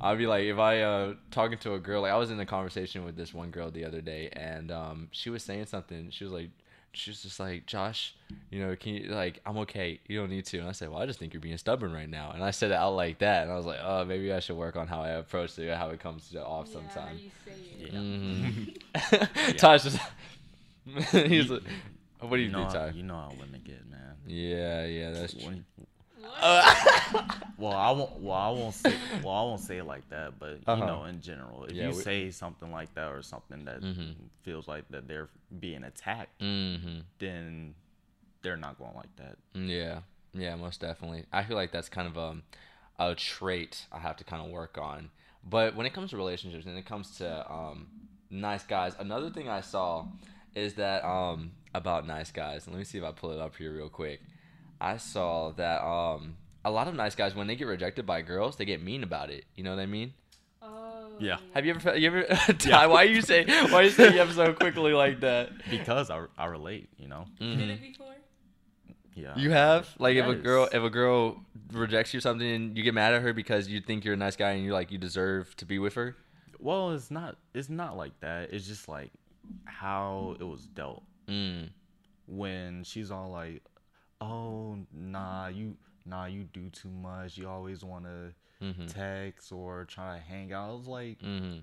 I'll 0.00 0.16
be 0.16 0.26
like 0.26 0.44
if 0.44 0.58
I 0.58 0.80
uh 0.82 1.14
talking 1.30 1.58
to 1.58 1.74
a 1.74 1.78
girl 1.78 2.02
like 2.02 2.12
I 2.12 2.16
was 2.16 2.30
in 2.30 2.40
a 2.40 2.46
conversation 2.46 3.04
with 3.04 3.16
this 3.16 3.32
one 3.34 3.50
girl 3.50 3.70
the 3.70 3.84
other 3.84 4.00
day 4.00 4.28
and 4.32 4.70
um 4.70 5.08
she 5.12 5.30
was 5.30 5.42
saying 5.42 5.66
something. 5.66 6.10
She 6.10 6.24
was 6.24 6.32
like 6.32 6.50
she 6.92 7.10
was 7.10 7.22
just 7.22 7.38
like, 7.38 7.66
Josh, 7.66 8.14
you 8.50 8.58
know, 8.58 8.74
can 8.74 8.94
you 8.94 9.08
like 9.10 9.40
I'm 9.44 9.58
okay. 9.58 10.00
You 10.08 10.18
don't 10.20 10.30
need 10.30 10.46
to. 10.46 10.58
And 10.60 10.68
I 10.68 10.72
said, 10.72 10.88
Well, 10.90 11.00
I 11.00 11.06
just 11.06 11.18
think 11.18 11.34
you're 11.34 11.42
being 11.42 11.58
stubborn 11.58 11.92
right 11.92 12.08
now. 12.08 12.30
And 12.32 12.42
I 12.42 12.52
said 12.52 12.70
it 12.70 12.74
out 12.76 12.94
like 12.96 13.18
that 13.18 13.42
and 13.42 13.52
I 13.52 13.56
was 13.56 13.66
like, 13.66 13.80
Oh, 13.82 14.04
maybe 14.06 14.32
I 14.32 14.40
should 14.40 14.56
work 14.56 14.76
on 14.76 14.86
how 14.86 15.02
I 15.02 15.10
approach 15.10 15.58
it, 15.58 15.76
how 15.76 15.90
it 15.90 16.00
comes 16.00 16.30
to 16.30 16.42
off 16.44 16.68
Yeah, 16.68 16.72
sometimes. 16.72 17.20
you 17.22 17.30
say 17.44 17.52
it. 17.80 17.92
Yeah. 17.92 19.52
Tosh 19.58 19.82
just 19.82 19.98
he's 21.26 21.50
like 21.50 21.62
what 22.26 22.36
do 22.36 22.42
you, 22.42 22.50
know, 22.50 22.58
do, 22.58 22.64
how- 22.78 22.86
Ty? 22.86 22.88
you 22.90 23.02
know 23.02 23.14
how 23.14 23.32
women 23.38 23.60
get, 23.64 23.88
man. 23.90 24.14
Yeah, 24.26 24.84
yeah, 24.86 25.10
that's 25.12 25.34
true. 25.34 25.46
When- 25.46 25.64
What? 26.18 27.36
well, 27.58 27.72
I 27.72 27.90
won't. 27.92 28.20
Well, 28.20 28.36
I 28.36 28.50
won't 28.50 28.74
say. 28.74 28.94
Well, 29.22 29.32
I 29.34 29.42
won't 29.42 29.60
say 29.60 29.78
it 29.78 29.84
like 29.84 30.08
that. 30.10 30.38
But 30.38 30.60
Uh-huh. 30.66 30.80
you 30.80 30.86
know, 30.86 31.04
in 31.04 31.20
general, 31.20 31.64
if 31.64 31.72
Yeah, 31.72 31.90
you 31.90 31.96
we- 31.96 32.02
say 32.02 32.30
something 32.30 32.70
like 32.72 32.92
that 32.94 33.08
or 33.12 33.22
something 33.22 33.64
that 33.64 33.80
Mhm. 33.80 34.14
feels 34.42 34.66
like 34.66 34.88
that 34.90 35.06
they're 35.08 35.28
being 35.60 35.84
attacked, 35.84 36.40
Mm-hmm. 36.40 37.00
then 37.18 37.74
they're 38.42 38.56
not 38.56 38.78
going 38.78 38.94
like 38.96 39.14
that. 39.16 39.36
Yeah, 39.54 40.00
yeah, 40.32 40.56
most 40.56 40.80
definitely. 40.80 41.24
I 41.32 41.44
feel 41.44 41.56
like 41.56 41.70
that's 41.70 41.88
kind 41.88 42.08
of 42.08 42.16
a, 42.16 42.42
a 42.98 43.14
trait 43.14 43.86
I 43.92 43.98
have 44.00 44.16
to 44.16 44.24
kind 44.24 44.44
of 44.44 44.50
work 44.50 44.78
on. 44.78 45.10
But 45.48 45.74
when 45.76 45.86
it 45.86 45.92
comes 45.92 46.10
to 46.10 46.16
relationships 46.16 46.66
and 46.66 46.76
it 46.76 46.86
comes 46.86 47.16
to 47.18 47.50
um, 47.52 47.86
nice 48.30 48.64
guys, 48.64 48.94
another 48.98 49.30
thing 49.30 49.48
I 49.48 49.60
saw 49.60 50.06
is 50.54 50.74
that 50.74 51.04
um, 51.04 51.52
about 51.76 52.06
nice 52.06 52.30
guys. 52.30 52.66
And 52.66 52.74
let 52.74 52.78
me 52.78 52.84
see 52.84 52.98
if 52.98 53.04
I 53.04 53.12
pull 53.12 53.30
it 53.30 53.40
up 53.40 53.56
here 53.56 53.72
real 53.72 53.88
quick. 53.88 54.20
I 54.80 54.96
saw 54.98 55.52
that 55.52 55.82
um, 55.84 56.36
a 56.64 56.70
lot 56.70 56.88
of 56.88 56.94
nice 56.94 57.14
guys 57.14 57.34
when 57.34 57.46
they 57.46 57.56
get 57.56 57.66
rejected 57.66 58.04
by 58.06 58.22
girls, 58.22 58.56
they 58.56 58.64
get 58.64 58.82
mean 58.82 59.02
about 59.02 59.30
it. 59.30 59.44
You 59.54 59.64
know 59.64 59.70
what 59.70 59.80
I 59.80 59.86
mean? 59.86 60.12
Oh, 60.62 61.12
Yeah. 61.18 61.38
Have 61.54 61.64
you 61.64 61.74
ever? 61.74 61.96
You 61.96 62.06
ever? 62.08 62.22
Ty, 62.58 62.86
why 62.88 63.04
you 63.04 63.22
say? 63.22 63.44
Why 63.70 63.82
you 63.82 63.90
say 63.90 64.12
you 64.12 64.18
have 64.18 64.32
so 64.32 64.52
quickly 64.52 64.92
like 64.92 65.20
that? 65.20 65.50
Because 65.70 66.10
I, 66.10 66.24
I 66.36 66.46
relate. 66.46 66.88
You 66.98 67.08
know. 67.08 67.26
You 67.38 67.56
did 67.56 67.70
it 67.70 67.80
before? 67.80 68.14
Yeah. 69.14 69.34
You 69.36 69.50
have 69.50 69.88
like 69.98 70.16
if 70.16 70.26
a 70.26 70.34
girl 70.34 70.68
if 70.70 70.82
a 70.82 70.90
girl 70.90 71.40
rejects 71.72 72.12
you 72.12 72.18
or 72.18 72.20
something 72.20 72.46
and 72.46 72.76
you 72.76 72.82
get 72.82 72.92
mad 72.92 73.14
at 73.14 73.22
her 73.22 73.32
because 73.32 73.66
you 73.66 73.80
think 73.80 74.04
you're 74.04 74.12
a 74.12 74.16
nice 74.18 74.36
guy 74.36 74.50
and 74.52 74.62
you 74.64 74.74
like 74.74 74.90
you 74.92 74.98
deserve 74.98 75.56
to 75.56 75.64
be 75.64 75.78
with 75.78 75.94
her. 75.94 76.16
Well, 76.58 76.90
it's 76.92 77.10
not. 77.10 77.36
It's 77.54 77.70
not 77.70 77.96
like 77.96 78.18
that. 78.20 78.52
It's 78.52 78.66
just 78.66 78.88
like 78.88 79.10
how 79.64 80.36
it 80.38 80.44
was 80.44 80.66
dealt. 80.66 81.02
Mm. 81.28 81.70
when 82.26 82.84
she's 82.84 83.10
all 83.10 83.30
like, 83.30 83.62
"Oh, 84.20 84.78
nah, 84.92 85.48
you 85.48 85.76
nah, 86.04 86.26
you 86.26 86.44
do 86.44 86.70
too 86.70 86.88
much. 86.90 87.36
You 87.36 87.48
always 87.48 87.84
want 87.84 88.04
to 88.04 88.32
Mhm. 88.64 88.86
text 88.92 89.52
or 89.52 89.84
try 89.84 90.14
to 90.16 90.20
hang 90.22 90.52
out." 90.52 90.70
I 90.70 90.72
was 90.74 90.86
like, 90.86 91.18
Mhm. 91.20 91.62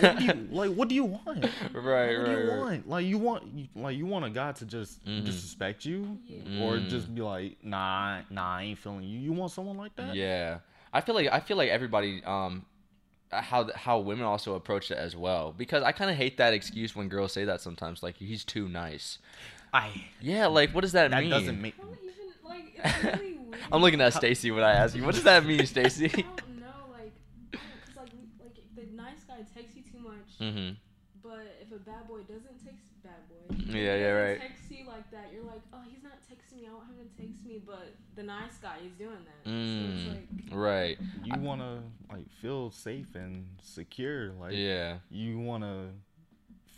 what 0.00 0.20
you, 0.20 0.48
"Like, 0.50 0.70
what 0.72 0.88
do 0.88 0.94
you 0.94 1.04
want? 1.04 1.24
right, 1.44 1.74
what 1.74 1.82
right, 1.82 2.12
do 2.24 2.30
you 2.30 2.36
right. 2.38 2.58
want? 2.58 2.88
Like, 2.88 3.06
you 3.06 3.18
want 3.18 3.44
you, 3.54 3.68
like 3.74 3.96
you 3.96 4.06
want 4.06 4.24
a 4.24 4.30
guy 4.30 4.52
to 4.52 4.66
just 4.66 5.04
Mhm. 5.04 5.24
disrespect 5.24 5.84
you, 5.84 6.18
Yeah. 6.26 6.62
or 6.62 6.76
Mm. 6.78 6.88
just 6.88 7.14
be 7.14 7.22
like, 7.22 7.62
"Nah, 7.64 8.20
nah, 8.30 8.56
I 8.56 8.62
ain't 8.64 8.78
feeling 8.78 9.04
you." 9.04 9.18
You 9.18 9.32
want 9.32 9.50
someone 9.52 9.76
like 9.76 9.94
that? 9.96 10.14
Yeah, 10.14 10.58
I 10.92 11.00
feel 11.00 11.14
like 11.14 11.28
I 11.32 11.40
feel 11.40 11.56
like 11.56 11.70
everybody 11.70 12.22
um 12.24 12.64
how 13.32 13.70
how 13.74 13.98
women 13.98 14.24
also 14.24 14.54
approach 14.54 14.90
it 14.90 14.98
as 14.98 15.16
well 15.16 15.54
because 15.56 15.82
I 15.82 15.92
kind 15.92 16.10
of 16.10 16.16
hate 16.16 16.36
that 16.36 16.52
excuse 16.52 16.94
when 16.94 17.08
girls 17.08 17.32
say 17.32 17.44
that 17.44 17.60
sometimes 17.60 18.02
like 18.02 18.16
he's 18.16 18.44
too 18.44 18.68
nice. 18.68 19.18
I 19.72 19.90
Yeah, 20.20 20.46
like 20.46 20.70
what 20.72 20.82
does 20.82 20.92
that, 20.92 21.10
that 21.10 21.20
mean? 21.22 21.30
doesn't 21.30 21.60
make. 21.60 21.74
Even, 21.78 21.90
like, 22.44 22.76
it's 22.76 23.04
really 23.04 23.38
weird. 23.38 23.60
I'm 23.72 23.80
looking 23.80 24.00
at 24.00 24.12
Stacy 24.12 24.50
when 24.50 24.62
I 24.64 24.72
ask 24.74 24.94
you. 24.94 25.02
What 25.04 25.14
does 25.14 25.24
that 25.24 25.44
mean, 25.46 25.64
Stacy? 25.66 26.04
I 26.06 26.08
Stacy? 26.08 26.22
don't 26.22 26.60
know, 26.60 26.92
like, 26.92 27.12
because 27.50 27.96
like, 27.96 28.12
we- 28.12 28.44
like 28.44 28.58
if 28.58 28.68
the 28.76 28.94
nice 28.94 29.24
guy 29.26 29.38
texts 29.54 29.76
you 29.76 29.82
too 29.82 29.98
much, 30.04 30.28
mhm. 30.40 30.76
but 31.22 31.46
if 31.62 31.72
a 31.72 31.78
bad 31.80 32.06
boy 32.06 32.20
doesn't 32.28 32.60
text 32.62 32.84
bad 33.02 33.22
boy, 33.28 33.56
Yeah, 33.72 33.96
yeah, 33.96 34.12
doesn't 34.12 34.22
right. 34.28 34.40
Text 34.40 34.70
you 34.70 34.84
like 34.86 35.10
that, 35.10 35.32
you're 35.32 35.44
like, 35.44 35.62
oh, 35.72 35.80
he's 35.88 36.02
not 36.02 36.20
texting 36.28 36.60
me. 36.60 36.68
I 36.68 36.74
want 36.74 36.88
him 36.92 37.00
to 37.00 37.08
text 37.16 37.44
me, 37.46 37.60
but 37.64 37.96
the 38.14 38.22
nice 38.22 38.58
guy 38.60 38.76
is 38.84 38.92
doing 38.92 39.24
that. 39.24 39.44
So 39.44 39.50
Mm. 39.50 39.94
it's 39.96 40.08
like, 40.08 40.28
Right. 40.52 40.98
You 41.24 41.38
want 41.40 41.60
to 41.62 41.82
like 42.14 42.28
feel 42.40 42.70
safe 42.70 43.14
and 43.14 43.46
secure. 43.62 44.32
Like, 44.32 44.52
Yeah. 44.54 44.98
you 45.10 45.38
want 45.38 45.64
to 45.64 45.88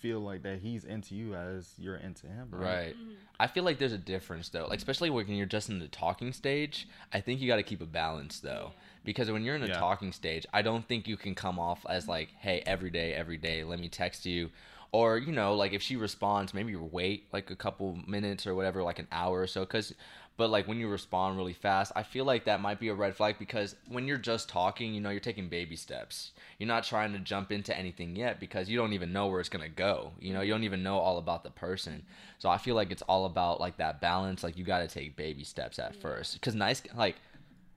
feel 0.00 0.20
like 0.20 0.42
that 0.42 0.58
he's 0.58 0.84
into 0.84 1.14
you 1.14 1.34
as 1.34 1.72
you're 1.78 1.96
into 1.96 2.26
him. 2.26 2.48
Right. 2.50 2.94
Mhm. 2.94 3.14
I 3.40 3.46
feel 3.46 3.64
like 3.64 3.78
there's 3.78 3.92
a 3.92 3.98
difference 3.98 4.48
though. 4.50 4.66
Like 4.66 4.78
especially 4.78 5.08
when 5.10 5.28
you're 5.28 5.46
just 5.46 5.70
in 5.70 5.78
the 5.78 5.88
talking 5.88 6.32
stage, 6.32 6.86
I 7.12 7.20
think 7.20 7.40
you 7.40 7.48
got 7.48 7.56
to 7.56 7.62
keep 7.62 7.80
a 7.80 7.86
balance 7.86 8.38
though. 8.40 8.72
Yeah. 8.74 8.80
Because 9.02 9.30
when 9.30 9.42
you're 9.44 9.54
in 9.56 9.62
the 9.62 9.68
Yeah. 9.68 9.78
talking 9.78 10.12
stage, 10.12 10.46
I 10.52 10.62
don't 10.62 10.86
think 10.86 11.08
you 11.08 11.16
can 11.16 11.34
come 11.34 11.58
off 11.58 11.84
as 11.88 12.06
like, 12.06 12.30
"Hey, 12.38 12.62
every 12.66 12.90
day, 12.90 13.12
every 13.14 13.38
day, 13.38 13.64
let 13.64 13.78
me 13.80 13.88
text 13.88 14.24
you." 14.26 14.50
Or, 14.94 15.18
you 15.18 15.32
know, 15.32 15.56
like 15.56 15.72
if 15.72 15.82
she 15.82 15.96
responds, 15.96 16.54
maybe 16.54 16.76
wait 16.76 17.26
like 17.32 17.50
a 17.50 17.56
couple 17.56 17.98
minutes 18.06 18.46
or 18.46 18.54
whatever, 18.54 18.80
like 18.80 19.00
an 19.00 19.08
hour 19.10 19.40
or 19.40 19.48
so 19.48 19.66
cuz 19.66 19.92
but 20.36 20.50
like 20.50 20.68
when 20.68 20.78
you 20.78 20.86
respond 20.86 21.36
really 21.36 21.52
fast, 21.52 21.90
I 21.96 22.04
feel 22.04 22.24
like 22.24 22.44
that 22.44 22.60
might 22.60 22.78
be 22.78 22.90
a 22.90 22.94
red 22.94 23.16
flag 23.16 23.36
because 23.36 23.74
when 23.88 24.06
you're 24.06 24.18
just 24.18 24.48
talking, 24.48 24.94
you 24.94 25.00
know, 25.00 25.10
you're 25.10 25.18
taking 25.18 25.48
baby 25.48 25.74
steps. 25.74 26.30
You're 26.60 26.68
not 26.68 26.84
trying 26.84 27.12
to 27.12 27.18
jump 27.18 27.50
into 27.50 27.76
anything 27.76 28.14
yet 28.14 28.38
because 28.38 28.68
you 28.68 28.76
don't 28.76 28.92
even 28.92 29.12
know 29.12 29.26
where 29.26 29.40
it's 29.40 29.48
going 29.48 29.68
to 29.68 29.76
go. 29.76 30.12
You 30.20 30.32
know, 30.32 30.42
you 30.42 30.52
don't 30.52 30.62
even 30.62 30.84
know 30.84 30.98
all 30.98 31.18
about 31.18 31.42
the 31.42 31.50
person. 31.50 32.04
So 32.38 32.48
I 32.48 32.58
feel 32.58 32.76
like 32.76 32.92
it's 32.92 33.02
all 33.02 33.26
about 33.26 33.58
like 33.58 33.78
that 33.78 34.00
balance. 34.00 34.44
Like 34.44 34.56
you 34.56 34.62
got 34.62 34.78
to 34.78 34.88
take 34.88 35.16
baby 35.16 35.42
steps 35.42 35.80
at 35.80 35.96
first 35.96 36.34
because 36.34 36.54
nice, 36.54 36.82
like 36.96 37.16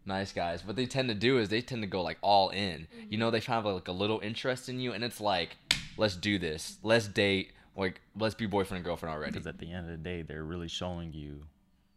nice 0.07 0.31
guys, 0.31 0.65
what 0.65 0.75
they 0.75 0.85
tend 0.85 1.09
to 1.09 1.15
do 1.15 1.37
is 1.37 1.49
they 1.49 1.61
tend 1.61 1.81
to 1.83 1.87
go 1.87 2.01
like 2.01 2.17
all 2.21 2.49
in. 2.49 2.87
You 2.91 3.01
mm-hmm. 3.01 3.19
know, 3.19 3.31
they 3.31 3.39
have 3.41 3.65
like 3.65 3.87
a 3.87 3.91
little 3.91 4.19
interest 4.21 4.69
in 4.69 4.79
you, 4.79 4.93
and 4.93 5.03
it's 5.03 5.21
like, 5.21 5.57
let's 5.97 6.15
do 6.15 6.37
this, 6.39 6.77
let's 6.83 7.07
date, 7.07 7.53
like 7.75 8.01
let's 8.17 8.35
be 8.35 8.45
boyfriend 8.45 8.77
and 8.79 8.85
girlfriend 8.85 9.13
already. 9.13 9.31
Because 9.31 9.47
at 9.47 9.57
the 9.59 9.71
end 9.71 9.85
of 9.85 9.91
the 9.91 9.97
day, 9.97 10.21
they're 10.21 10.43
really 10.43 10.67
showing 10.67 11.13
you 11.13 11.43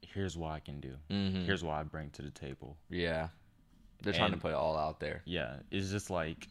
here's 0.02 0.36
what 0.36 0.50
I 0.50 0.58
can 0.60 0.80
do. 0.80 0.94
Mhm. 1.10 1.44
Here's 1.44 1.62
what 1.62 1.74
I 1.74 1.82
bring 1.84 2.10
to 2.10 2.22
the 2.22 2.30
table. 2.30 2.76
Yeah. 2.88 3.28
They're 4.02 4.12
trying 4.12 4.32
to 4.32 4.38
put 4.38 4.48
it 4.52 4.54
all 4.54 4.76
out 4.76 4.98
there. 4.98 5.22
Yeah, 5.26 5.56
it's 5.70 5.90
just 5.90 6.08
like 6.10 6.48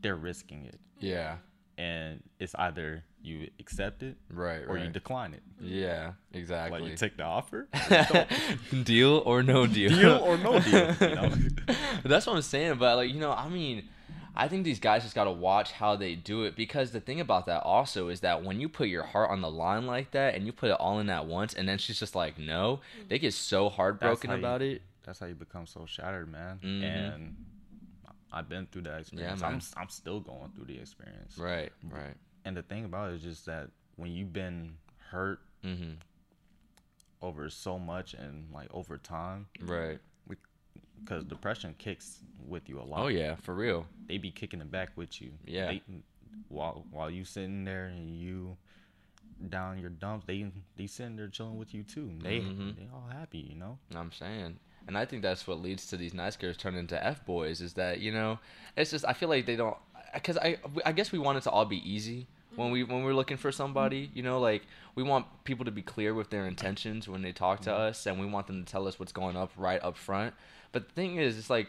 they're 0.00 0.16
risking 0.16 0.64
it, 0.66 0.80
Yeah. 0.98 1.36
and 1.78 2.22
it's 2.38 2.54
either 2.54 3.04
you 3.22 3.50
accept 3.60 4.02
it 4.02 4.16
Right. 4.30 4.62
or 4.66 4.78
you 4.78 4.88
decline 4.88 5.34
it. 5.34 5.42
yeah. 5.60 6.12
Exactly. 6.32 6.80
Like 6.80 6.90
you 6.90 6.96
take 6.96 7.16
the 7.18 7.24
offer, 7.24 7.68
deal 8.84 9.22
or 9.26 9.42
no 9.42 9.66
deal. 9.66 9.90
deal 9.90 10.16
or 10.16 10.38
no 10.38 10.60
deal. 10.60 10.94
You 11.00 11.14
know? 11.14 11.32
That's 12.04 12.26
what 12.26 12.36
I'm 12.36 12.42
saying. 12.42 12.78
But 12.78 12.96
like 12.96 13.12
you 13.12 13.20
know, 13.20 13.32
I 13.32 13.48
mean, 13.48 13.88
I 14.36 14.48
think 14.48 14.64
these 14.64 14.80
guys 14.80 15.02
just 15.02 15.14
gotta 15.14 15.30
watch 15.30 15.72
how 15.72 15.96
they 15.96 16.14
do 16.14 16.44
it 16.44 16.56
because 16.56 16.90
the 16.90 17.00
thing 17.00 17.20
about 17.20 17.46
that 17.46 17.62
also 17.62 18.08
is 18.08 18.20
that 18.20 18.44
when 18.44 18.60
you 18.60 18.68
put 18.68 18.88
your 18.88 19.02
heart 19.04 19.30
on 19.30 19.40
the 19.40 19.50
line 19.50 19.86
like 19.86 20.10
that 20.12 20.34
and 20.34 20.44
you 20.46 20.52
put 20.52 20.70
it 20.70 20.76
all 20.78 20.98
in 20.98 21.08
at 21.10 21.26
once, 21.26 21.54
and 21.54 21.68
then 21.68 21.78
she's 21.78 21.98
just 21.98 22.14
like, 22.14 22.38
no, 22.38 22.80
they 23.08 23.18
get 23.18 23.32
so 23.34 23.68
heartbroken 23.68 24.30
how 24.30 24.36
you- 24.36 24.42
about 24.42 24.62
it. 24.62 24.82
That's 25.04 25.20
how 25.20 25.26
you 25.26 25.34
become 25.34 25.66
so 25.66 25.86
shattered, 25.86 26.30
man. 26.30 26.58
Mhm. 26.62 26.82
And 26.82 27.36
I've 28.32 28.48
been 28.48 28.66
through 28.66 28.82
that 28.82 29.00
experience. 29.02 29.40
I'm 29.42 29.52
man. 29.52 29.62
I'm 29.76 29.88
still 29.88 30.20
going 30.20 30.50
through 30.52 30.64
the 30.66 30.78
experience. 30.78 31.38
Right. 31.38 31.72
Right. 31.84 32.14
And 32.44 32.56
the 32.56 32.62
thing 32.62 32.84
about 32.84 33.12
it 33.12 33.16
is 33.16 33.22
just 33.22 33.46
that 33.46 33.70
when 33.96 34.12
you've 34.12 34.32
been 34.32 34.76
hurt 35.10 35.40
Mm-hmm. 35.64 35.92
over 37.22 37.48
so 37.48 37.78
much 37.78 38.14
and 38.14 38.52
like 38.52 38.68
over 38.72 38.98
time, 38.98 39.46
Right. 39.60 39.98
Because 41.04 41.24
depression 41.24 41.74
kicks 41.78 42.18
with 42.46 42.68
you 42.68 42.80
a 42.80 42.82
lot. 42.82 43.00
Oh 43.04 43.08
yeah, 43.08 43.34
for 43.36 43.54
real. 43.54 43.86
they 44.08 44.18
be 44.18 44.30
kicking 44.30 44.60
it 44.60 44.70
back 44.70 44.90
with 44.96 45.20
you. 45.20 45.30
Yeah. 45.44 45.66
They, 45.68 45.82
while 46.48 46.84
while 46.90 47.10
you 47.10 47.24
sitting 47.24 47.64
there 47.64 47.86
and 47.86 48.16
you 48.16 48.56
down 49.48 49.78
your 49.78 49.90
dumps, 49.90 50.26
they 50.26 50.50
they 50.76 50.86
sitting 50.86 51.16
there 51.16 51.28
chilling 51.28 51.58
with 51.58 51.74
you 51.74 51.82
too. 51.82 52.10
They 52.22 52.40
Mhm. 52.40 52.76
they 52.76 52.88
all 52.92 53.08
happy, 53.10 53.38
you 53.38 53.56
know. 53.56 53.78
I'm 53.94 54.12
saying. 54.12 54.58
And 54.88 54.96
I 54.96 55.04
think 55.04 55.22
that's 55.22 55.46
what 55.48 55.60
leads 55.60 55.86
to 55.88 55.96
these 55.96 56.14
nice 56.14 56.36
girls 56.36 56.56
turning 56.56 56.80
into 56.80 57.02
f 57.04 57.24
boys. 57.26 57.60
Is 57.60 57.74
that 57.74 58.00
you 58.00 58.12
know, 58.12 58.38
it's 58.76 58.90
just 58.92 59.04
I 59.04 59.12
feel 59.12 59.28
like 59.28 59.44
they 59.46 59.56
don't, 59.56 59.76
because 60.14 60.38
I 60.38 60.58
I 60.84 60.92
guess 60.92 61.10
we 61.12 61.18
want 61.18 61.38
it 61.38 61.42
to 61.42 61.50
all 61.50 61.64
be 61.64 61.78
easy 61.90 62.28
when 62.54 62.70
we 62.70 62.84
when 62.84 63.02
we're 63.02 63.12
looking 63.14 63.36
for 63.36 63.50
somebody. 63.50 64.10
You 64.14 64.22
know, 64.22 64.38
like 64.38 64.62
we 64.94 65.02
want 65.02 65.26
people 65.44 65.64
to 65.64 65.72
be 65.72 65.82
clear 65.82 66.14
with 66.14 66.30
their 66.30 66.46
intentions 66.46 67.08
when 67.08 67.22
they 67.22 67.32
talk 67.32 67.60
to 67.62 67.72
us, 67.74 68.06
and 68.06 68.20
we 68.20 68.26
want 68.26 68.46
them 68.46 68.64
to 68.64 68.70
tell 68.72 68.86
us 68.86 68.98
what's 69.00 69.12
going 69.12 69.36
up 69.36 69.50
right 69.56 69.82
up 69.82 69.96
front. 69.96 70.34
But 70.72 70.88
the 70.88 70.94
thing 70.94 71.16
is, 71.16 71.38
it's 71.38 71.50
like 71.50 71.68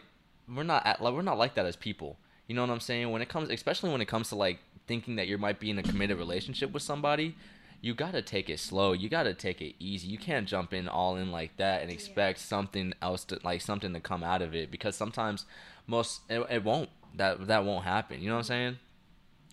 we're 0.52 0.62
not 0.62 0.86
at, 0.86 1.02
like, 1.02 1.14
we're 1.14 1.22
not 1.22 1.38
like 1.38 1.54
that 1.54 1.66
as 1.66 1.76
people. 1.76 2.16
You 2.46 2.54
know 2.54 2.62
what 2.62 2.70
I'm 2.70 2.80
saying? 2.80 3.10
When 3.10 3.22
it 3.22 3.28
comes, 3.28 3.50
especially 3.50 3.90
when 3.90 4.00
it 4.00 4.08
comes 4.08 4.30
to 4.30 4.36
like 4.36 4.58
thinking 4.86 5.16
that 5.16 5.28
you 5.28 5.36
might 5.36 5.60
be 5.60 5.70
in 5.70 5.78
a 5.78 5.82
committed 5.82 6.16
relationship 6.16 6.72
with 6.72 6.82
somebody, 6.82 7.36
you 7.80 7.94
gotta 7.94 8.22
take 8.22 8.48
it 8.48 8.58
slow. 8.58 8.92
You 8.92 9.08
gotta 9.08 9.34
take 9.34 9.60
it 9.60 9.74
easy. 9.78 10.08
You 10.08 10.18
can't 10.18 10.48
jump 10.48 10.72
in 10.72 10.88
all 10.88 11.16
in 11.16 11.30
like 11.30 11.56
that 11.58 11.82
and 11.82 11.90
expect 11.90 12.38
something 12.40 12.92
else 13.00 13.24
to 13.26 13.38
like 13.44 13.60
something 13.60 13.92
to 13.92 14.00
come 14.00 14.24
out 14.24 14.42
of 14.42 14.54
it 14.54 14.70
because 14.70 14.96
sometimes 14.96 15.44
most 15.86 16.22
it, 16.28 16.44
it 16.50 16.64
won't. 16.64 16.88
That 17.14 17.46
that 17.46 17.64
won't 17.64 17.84
happen. 17.84 18.20
You 18.20 18.28
know 18.28 18.34
what 18.34 18.40
I'm 18.40 18.44
saying? 18.44 18.78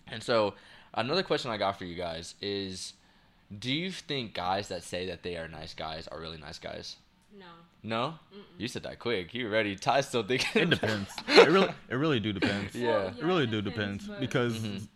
And 0.08 0.22
so 0.22 0.54
another 0.94 1.22
question 1.22 1.50
I 1.50 1.56
got 1.56 1.78
for 1.78 1.84
you 1.84 1.94
guys 1.94 2.34
is, 2.40 2.94
do 3.56 3.72
you 3.72 3.90
think 3.90 4.34
guys 4.34 4.68
that 4.68 4.82
say 4.82 5.06
that 5.06 5.22
they 5.22 5.36
are 5.36 5.48
nice 5.48 5.74
guys 5.74 6.08
are 6.08 6.18
really 6.18 6.38
nice 6.38 6.58
guys? 6.58 6.96
No. 7.38 7.44
No, 7.82 8.14
you 8.58 8.66
said 8.66 8.82
that 8.82 8.98
quick. 8.98 9.32
You 9.32 9.48
ready? 9.48 9.76
Ty's 9.76 10.08
still 10.08 10.24
thinking. 10.24 10.62
It 10.62 10.70
depends. 10.70 11.08
it 11.28 11.48
really 11.48 11.68
it 11.88 11.94
really 11.94 12.18
do 12.20 12.32
depends. 12.32 12.74
Yeah. 12.74 12.88
Well, 12.90 13.06
It 13.08 13.22
really 13.24 13.44
it 13.44 13.50
do 13.50 13.62
depends 13.62 14.06
but- 14.08 14.18
because 14.20 14.58
Mhm. 14.58 14.88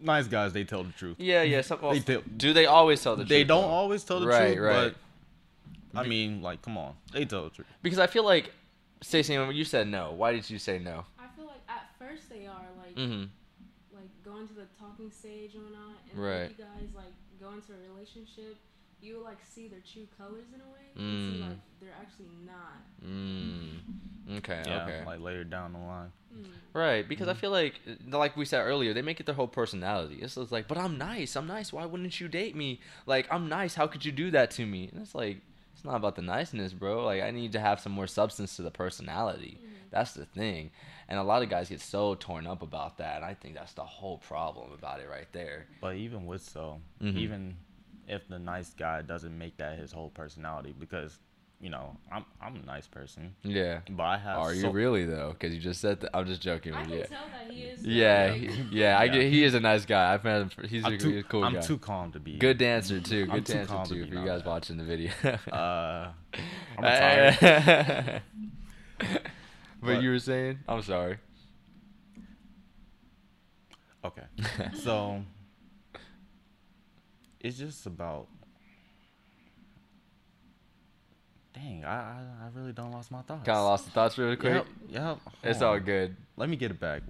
nice 0.00 0.26
guys 0.28 0.52
they 0.54 0.64
tell 0.64 0.82
the 0.84 0.92
truth. 0.92 1.16
Yeah, 1.18 1.42
yeah. 1.42 1.60
Some, 1.60 1.80
well, 1.82 1.92
They 1.92 2.00
tell- 2.00 2.22
do 2.36 2.52
they 2.54 2.64
always 2.66 3.02
tell 3.02 3.16
the 3.16 3.24
they 3.24 3.28
truth? 3.28 3.38
They 3.40 3.44
don't 3.44 3.62
though? 3.62 3.68
always 3.68 4.02
tell 4.04 4.20
the 4.20 4.26
Right, 4.28 4.54
truth, 4.54 4.66
right. 4.66 4.94
but 5.92 6.00
I 6.00 6.06
mean, 6.06 6.40
like, 6.40 6.62
come 6.62 6.78
on, 6.78 6.94
they 7.12 7.24
tell 7.26 7.44
the 7.44 7.50
truth. 7.50 7.66
Because 7.82 7.98
I 7.98 8.06
feel 8.06 8.24
like, 8.24 8.52
Stacey, 9.02 9.34
you 9.34 9.64
said 9.64 9.86
no. 9.88 10.12
Why 10.12 10.32
did 10.32 10.48
you 10.48 10.58
say 10.58 10.78
no? 10.78 11.04
I 11.18 11.26
feel 11.36 11.46
like 11.46 11.60
at 11.68 11.88
first 11.98 12.30
they 12.30 12.46
are 12.46 12.66
like 12.78 12.94
Mm-hmm. 12.96 13.24
like 13.94 14.08
going 14.24 14.48
to 14.48 14.54
the 14.54 14.66
talking 14.78 15.10
stage 15.10 15.54
or 15.54 15.68
not, 15.70 15.96
and 16.10 16.18
Right. 16.22 16.42
like 16.48 16.58
you 16.58 16.64
guys 16.64 16.94
like 16.94 17.12
go 17.40 17.50
into 17.52 17.72
a 17.74 17.92
relationship, 17.92 18.56
you 19.00 19.22
like 19.22 19.38
see 19.48 19.68
their 19.68 19.80
true 19.80 20.06
colors 20.16 20.46
in 20.54 20.60
a 20.60 20.64
way. 20.64 20.86
You 20.94 21.02
Mm. 21.02 21.34
see 21.34 21.42
like 21.42 21.58
they're 21.80 21.94
actually 22.00 22.30
not. 22.44 22.82
Mm. 23.04 23.80
Okay. 24.38 24.62
Yeah, 24.66 24.84
okay. 24.84 25.04
like 25.06 25.20
later 25.20 25.44
down 25.44 25.72
the 25.72 25.78
line. 25.78 26.12
Mm. 26.36 26.46
Right, 26.74 27.08
because 27.08 27.28
I 27.28 27.34
feel 27.34 27.50
like, 27.50 27.80
like 28.08 28.36
we 28.36 28.44
said 28.44 28.60
earlier, 28.60 28.92
they 28.92 29.02
make 29.02 29.20
it 29.20 29.26
their 29.26 29.34
whole 29.34 29.48
personality. 29.48 30.18
It's 30.20 30.34
just 30.34 30.52
like, 30.52 30.68
but 30.68 30.76
I'm 30.76 30.98
nice. 30.98 31.34
I'm 31.36 31.46
nice. 31.46 31.72
Why 31.72 31.86
wouldn't 31.86 32.20
you 32.20 32.28
date 32.28 32.54
me? 32.54 32.80
Like, 33.06 33.26
I'm 33.30 33.48
nice. 33.48 33.74
How 33.74 33.86
could 33.86 34.04
you 34.04 34.12
do 34.12 34.30
that 34.32 34.50
to 34.52 34.66
me? 34.66 34.88
And 34.92 35.00
it's 35.00 35.14
like, 35.14 35.38
it's 35.74 35.84
not 35.84 35.96
about 35.96 36.16
the 36.16 36.22
niceness, 36.22 36.72
bro. 36.74 37.04
Like, 37.06 37.22
I 37.22 37.30
need 37.30 37.52
to 37.52 37.60
have 37.60 37.80
some 37.80 37.92
more 37.92 38.06
substance 38.06 38.56
to 38.56 38.62
the 38.62 38.70
personality. 38.70 39.58
That's 39.90 40.12
the 40.12 40.26
thing. 40.26 40.70
And 41.08 41.18
a 41.18 41.22
lot 41.22 41.42
of 41.42 41.48
guys 41.48 41.70
get 41.70 41.80
so 41.80 42.14
torn 42.14 42.46
up 42.46 42.60
about 42.60 42.98
that. 42.98 43.16
And 43.16 43.24
I 43.24 43.32
think 43.32 43.54
that's 43.54 43.72
the 43.72 43.84
whole 43.84 44.18
problem 44.18 44.72
about 44.72 45.00
it 45.00 45.08
right 45.08 45.32
there. 45.32 45.66
But 45.80 45.96
even 45.96 46.26
with 46.26 46.42
so, 46.42 46.80
Mhm. 47.00 47.16
even 47.16 47.56
if 48.08 48.26
the 48.28 48.38
nice 48.38 48.70
guy 48.74 49.02
doesn't 49.02 49.36
make 49.36 49.56
that 49.58 49.78
his 49.78 49.92
whole 49.92 50.10
personality, 50.10 50.74
because 50.78 51.18
you 51.60 51.70
know 51.70 51.96
I'm 52.12 52.24
I'm 52.40 52.56
a 52.56 52.64
nice 52.66 52.86
person, 52.86 53.34
Yeah. 53.42 53.80
but 53.90 54.02
I 54.04 54.16
have. 54.18 54.38
Are 54.38 54.54
you 54.54 54.70
really 54.70 55.04
though? 55.04 55.30
Because 55.38 55.54
you 55.54 55.60
just 55.60 55.80
said 55.80 56.00
that. 56.00 56.10
I'm 56.16 56.26
just 56.26 56.40
joking. 56.40 56.72
I 56.74 56.78
With 56.82 56.88
can 56.88 56.98
you. 56.98 57.04
tell 57.04 57.18
that 57.32 57.52
he 57.52 57.62
is. 57.62 57.84
Yeah, 57.84 58.32
he- 58.32 58.66
yeah, 58.78 58.98
I 58.98 59.08
get. 59.08 59.22
He 59.30 59.42
is 59.44 59.54
a 59.54 59.60
nice 59.60 59.84
guy. 59.84 60.12
I've 60.14 60.22
met 60.24 60.40
him. 60.42 60.48
for- 60.50 60.66
He's 60.66 60.84
a, 60.84 60.86
I'm 60.86 60.92
he's 60.94 61.02
too 61.02 61.18
a 61.18 61.22
cool 61.24 61.40
guy. 61.42 61.46
I'm 61.48 61.54
guy. 61.54 61.60
too 61.60 61.78
calm 61.78 62.12
to 62.12 62.20
be 62.20 62.38
Good 62.38 62.58
dancer 62.58 63.00
too. 63.00 63.26
Good 63.26 63.34
I'm 63.34 63.44
too 63.44 63.52
dancer 63.54 63.72
calm 63.74 63.86
too. 63.86 64.04
be 64.04 64.10
For 64.10 64.16
you 64.16 64.24
guys 64.26 64.42
that. 64.42 64.48
watching 64.48 64.76
the 64.76 64.84
video. 64.84 65.10
Uh, 65.52 66.10
I'm 66.78 66.84
retired. 66.84 68.22
but, 68.98 69.22
But- 69.82 70.02
you 70.02 70.10
were 70.10 70.18
saying? 70.20 70.60
I'm 70.68 70.82
sorry. 70.82 71.18
Okay, 74.04 74.22
so 74.74 75.22
it's 77.40 77.58
just 77.58 77.86
about. 77.86 78.26
Dang, 81.54 81.84
I 81.84 81.96
I, 81.96 82.20
I 82.44 82.48
really 82.54 82.72
don't 82.72 82.92
lost 82.92 83.10
my 83.10 83.22
thoughts. 83.22 83.44
Kind 83.44 83.58
of 83.58 83.64
lost 83.64 83.84
the 83.86 83.90
thoughts 83.90 84.18
really 84.18 84.36
quick. 84.36 84.54
Yep, 84.54 84.66
yep. 84.90 85.18
It's 85.42 85.60
hold 85.60 85.72
all 85.72 85.80
good. 85.80 86.16
Let 86.36 86.48
me 86.48 86.56
get 86.56 86.70
it 86.70 86.78
back. 86.78 87.02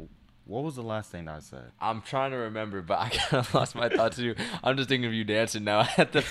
What 0.44 0.64
was 0.64 0.76
the 0.76 0.82
last 0.82 1.10
thing 1.10 1.28
I 1.28 1.40
said? 1.40 1.72
I'm 1.78 2.00
trying 2.00 2.30
to 2.30 2.38
remember, 2.38 2.80
but 2.80 2.98
I 2.98 3.08
kind 3.12 3.46
of 3.46 3.54
lost 3.54 3.74
my 3.74 3.90
thoughts 3.90 4.16
too. 4.16 4.34
I'm 4.64 4.76
just 4.76 4.88
thinking 4.88 5.06
of 5.06 5.12
you 5.12 5.24
dancing 5.24 5.64
now 5.64 5.86
at 5.98 6.12
the 6.12 6.24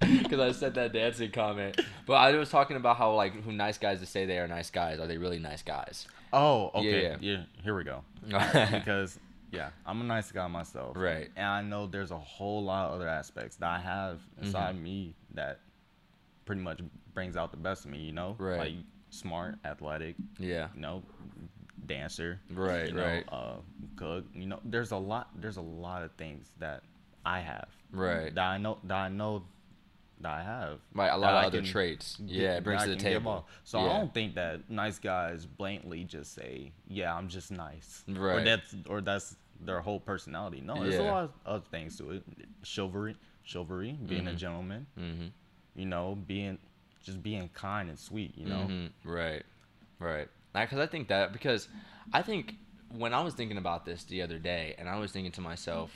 because 0.00 0.40
I 0.40 0.52
said 0.52 0.74
that 0.74 0.92
dancing 0.92 1.30
comment. 1.32 1.80
But 2.06 2.14
I 2.14 2.32
was 2.36 2.50
talking 2.50 2.76
about 2.76 2.96
how 2.96 3.14
like 3.14 3.42
who 3.42 3.52
nice 3.52 3.78
guys 3.78 4.00
to 4.00 4.06
say 4.06 4.26
they 4.26 4.38
are 4.38 4.46
nice 4.46 4.70
guys. 4.70 5.00
Are 5.00 5.06
they 5.06 5.18
really 5.18 5.38
nice 5.38 5.62
guys? 5.62 6.06
Oh, 6.32 6.70
okay. 6.74 7.02
Yeah. 7.02 7.16
Yeah, 7.20 7.42
here 7.62 7.76
we 7.76 7.84
go. 7.84 8.02
because 8.26 9.18
yeah, 9.54 9.70
I'm 9.86 10.00
a 10.00 10.04
nice 10.04 10.30
guy 10.32 10.46
myself. 10.48 10.96
Right. 10.96 11.28
And 11.36 11.46
I 11.46 11.62
know 11.62 11.86
there's 11.86 12.10
a 12.10 12.18
whole 12.18 12.62
lot 12.64 12.86
of 12.88 12.94
other 12.94 13.08
aspects 13.08 13.56
that 13.56 13.68
I 13.70 13.78
have 13.80 14.16
Mm-hmm. 14.18 14.44
inside 14.46 14.80
me 14.80 15.14
that 15.34 15.60
pretty 16.44 16.60
much 16.62 16.80
brings 17.14 17.36
out 17.36 17.50
the 17.50 17.56
best 17.56 17.84
of 17.84 17.90
me, 17.90 17.98
you 17.98 18.12
know? 18.12 18.34
Right. 18.38 18.58
Like 18.58 18.72
smart, 19.10 19.56
athletic, 19.64 20.16
Yeah. 20.38 20.68
you 20.74 20.80
know, 20.80 21.02
dancer. 21.86 22.40
Right, 22.50 22.88
You 22.88 22.94
know, 22.94 23.02
right. 23.06 23.24
uh 23.32 23.54
cook. 23.96 24.24
You 24.34 24.46
know, 24.46 24.60
there's 24.64 24.90
a 24.92 24.96
lot 24.96 25.28
there's 25.40 25.56
a 25.56 25.62
lot 25.62 26.02
of 26.02 26.12
things 26.12 26.50
that 26.58 26.82
I 27.24 27.40
have. 27.40 27.68
Right. 27.92 28.34
That 28.34 28.44
I 28.44 28.58
know 28.58 28.78
that 28.84 28.94
I 28.96 29.08
know 29.08 29.44
that 30.20 30.32
I 30.32 30.42
have. 30.42 30.78
Right. 30.94 31.08
A 31.12 31.16
lot 31.16 31.34
of 31.34 31.44
I 31.44 31.46
other 31.46 31.62
traits. 31.62 32.16
get- 32.16 32.28
Yeah. 32.28 32.56
It 32.56 32.64
brings 32.64 32.84
to 32.84 32.90
the 32.90 32.96
table. 32.96 33.46
So 33.64 33.78
yeah. 33.78 33.84
I 33.84 33.98
don't 33.98 34.14
think 34.14 34.34
that 34.36 34.68
nice 34.70 34.98
guys 34.98 35.44
blatantly 35.46 36.04
just 36.04 36.34
say, 36.34 36.72
"Yeah, 36.88 37.14
I'm 37.14 37.28
just 37.28 37.50
nice," 37.50 38.04
right? 38.08 38.40
or 38.40 38.44
that's 38.44 38.74
or 38.88 39.00
that's 39.00 39.36
their 39.60 39.80
whole 39.80 40.00
personality. 40.00 40.60
No, 40.60 40.82
there's 40.82 40.96
a 40.98 41.02
lot 41.02 41.24
of 41.24 41.32
other 41.46 41.64
things 41.70 41.96
to 41.98 42.10
it. 42.10 42.22
Chivalry, 42.62 43.16
chivalry, 43.44 43.92
being 44.06 44.26
a 44.26 44.30
Mhm. 44.32 44.36
gentleman. 44.36 44.86
Mm-hmm. 44.98 45.26
You 45.76 45.86
know, 45.86 46.14
being 46.14 46.58
just 47.02 47.22
being 47.22 47.48
kind 47.50 47.88
and 47.88 47.98
sweet. 47.98 48.36
You 48.36 48.46
know, 48.46 48.66
Mhm. 48.68 48.90
Right, 49.04 49.44
right. 49.98 50.28
Because 50.52 50.78
I 50.78 50.86
think 50.86 51.08
that 51.08 51.32
because 51.32 51.68
I 52.12 52.22
think 52.22 52.56
when 52.90 53.12
I 53.12 53.22
was 53.22 53.34
thinking 53.34 53.58
about 53.58 53.84
this 53.84 54.04
the 54.04 54.22
other 54.22 54.38
day, 54.38 54.74
and 54.78 54.88
I 54.88 54.96
was 54.98 55.10
thinking 55.12 55.32
to 55.32 55.40
myself, 55.40 55.92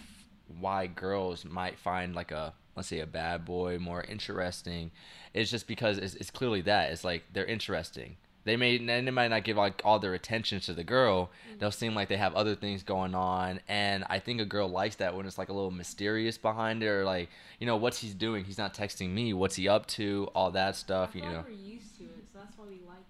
why 0.60 0.86
girls 0.86 1.44
might 1.44 1.78
find 1.78 2.14
like 2.14 2.30
a 2.32 2.54
let's 2.76 2.88
say 2.88 3.00
a 3.00 3.06
bad 3.06 3.44
boy 3.44 3.78
more 3.78 4.02
interesting, 4.02 4.90
is 5.34 5.50
just 5.50 5.66
because 5.66 5.98
it's, 5.98 6.14
it's 6.14 6.30
clearly 6.30 6.60
that 6.62 6.92
it's 6.92 7.02
like 7.04 7.24
they're 7.32 7.44
interesting. 7.44 8.16
They 8.44 8.56
may 8.56 8.76
and 8.76 8.88
they 8.88 9.10
might 9.10 9.28
not 9.28 9.44
give 9.44 9.56
like 9.56 9.82
all 9.84 9.98
their 9.98 10.14
attention 10.14 10.60
to 10.60 10.72
the 10.72 10.84
girl. 10.84 11.26
Mm-hmm. 11.26 11.58
They'll 11.58 11.70
seem 11.70 11.94
like 11.94 12.08
they 12.08 12.16
have 12.16 12.34
other 12.34 12.54
things 12.54 12.82
going 12.82 13.14
on, 13.14 13.60
and 13.68 14.04
I 14.08 14.18
think 14.20 14.40
a 14.40 14.44
girl 14.44 14.68
likes 14.68 14.96
that 14.96 15.14
when 15.14 15.26
it's 15.26 15.38
like 15.38 15.48
a 15.48 15.52
little 15.52 15.70
mysterious 15.70 16.38
behind 16.38 16.82
it, 16.82 16.88
or 16.88 17.04
like 17.04 17.28
you 17.58 17.66
know 17.66 17.76
what's 17.76 17.98
he's 17.98 18.14
doing. 18.14 18.44
He's 18.44 18.58
not 18.58 18.74
texting 18.74 19.10
me. 19.10 19.34
What's 19.34 19.56
he 19.56 19.68
up 19.68 19.86
to? 19.88 20.30
All 20.34 20.50
that 20.52 20.76
stuff. 20.76 21.14
You 21.14 21.22
know. 21.22 21.44
we're 21.46 21.52
used 21.52 21.98
to 21.98 22.04
it, 22.04 22.26
so 22.32 22.38
that's 22.38 22.56
why 22.56 22.66
we 22.66 22.80
like 22.86 23.04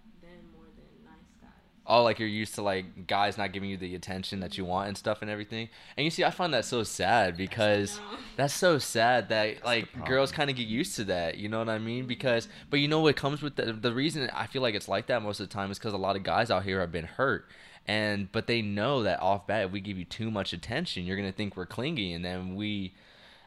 them 1.88 1.96
more 1.96 1.96
than 1.96 1.96
nice 1.96 1.96
guys. 1.96 1.96
oh, 1.96 2.02
like 2.02 2.18
you're 2.18 2.28
used 2.28 2.54
to 2.56 2.62
like 2.62 3.06
guys 3.06 3.38
not 3.38 3.52
giving 3.52 3.70
you 3.70 3.76
the 3.76 3.94
attention 3.94 4.40
that 4.40 4.58
you 4.58 4.64
want 4.64 4.88
and 4.88 4.96
stuff 4.96 5.22
and 5.22 5.30
everything. 5.30 5.68
And 5.96 6.04
you 6.04 6.10
see, 6.10 6.24
I 6.24 6.30
find 6.30 6.52
that 6.54 6.64
so 6.64 6.82
sad 6.82 7.36
because 7.36 8.00
that's 8.36 8.54
so 8.54 8.78
sad 8.78 9.28
that 9.30 9.64
like 9.64 10.04
girls 10.06 10.32
kind 10.32 10.50
of 10.50 10.56
get 10.56 10.66
used 10.68 10.96
to 10.96 11.04
that. 11.04 11.38
You 11.38 11.48
know 11.48 11.58
what 11.58 11.68
I 11.68 11.78
mean? 11.78 12.06
Because, 12.06 12.48
but 12.70 12.80
you 12.80 12.88
know 12.88 13.00
what 13.00 13.16
comes 13.16 13.42
with 13.42 13.56
the 13.56 13.72
the 13.72 13.92
reason 13.92 14.30
I 14.34 14.46
feel 14.46 14.62
like 14.62 14.74
it's 14.74 14.88
like 14.88 15.06
that 15.08 15.22
most 15.22 15.40
of 15.40 15.48
the 15.48 15.52
time 15.54 15.70
is 15.70 15.78
because 15.78 15.94
a 15.94 15.98
lot 15.98 16.16
of 16.16 16.22
guys 16.22 16.50
out 16.50 16.64
here 16.64 16.80
have 16.80 16.92
been 16.92 17.06
hurt. 17.06 17.46
And 17.86 18.30
but 18.32 18.46
they 18.46 18.60
know 18.60 19.02
that 19.04 19.20
off 19.22 19.46
bat, 19.46 19.66
if 19.66 19.72
we 19.72 19.80
give 19.80 19.98
you 19.98 20.04
too 20.04 20.30
much 20.30 20.52
attention, 20.52 21.04
you're 21.06 21.16
gonna 21.16 21.32
think 21.32 21.56
we're 21.56 21.66
clingy, 21.66 22.12
and 22.12 22.22
then 22.24 22.54
we, 22.54 22.94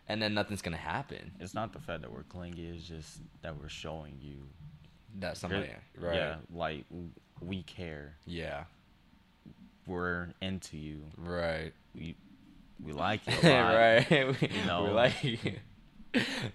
and 0.10 0.22
then 0.22 0.34
nothing's 0.34 0.64
gonna 0.64 0.78
happen. 0.78 1.32
It's 1.40 1.54
not 1.54 1.74
the 1.74 1.80
fact 1.80 2.02
that 2.02 2.12
we're 2.12 2.24
clingy. 2.24 2.68
It's 2.70 2.88
just 2.88 3.20
that 3.44 3.56
we're 3.62 3.70
showing 3.70 4.18
you. 4.20 4.48
That 5.20 5.38
somebody, 5.38 5.70
right? 5.98 6.16
Yeah, 6.16 6.36
like 6.52 6.86
we 7.42 7.64
care. 7.64 8.16
Yeah. 8.26 8.64
We're 9.88 10.30
into 10.42 10.78
you. 10.78 11.02
Right. 11.18 11.74
We 11.96 12.16
we 12.84 12.94
like 12.94 13.22
you 13.28 13.34
a 13.50 13.50
lot. 13.62 13.76
right. 13.76 14.10
we, 14.42 14.48
You 14.48 14.66
know. 14.66 14.84
we 14.86 14.90
like 14.92 15.14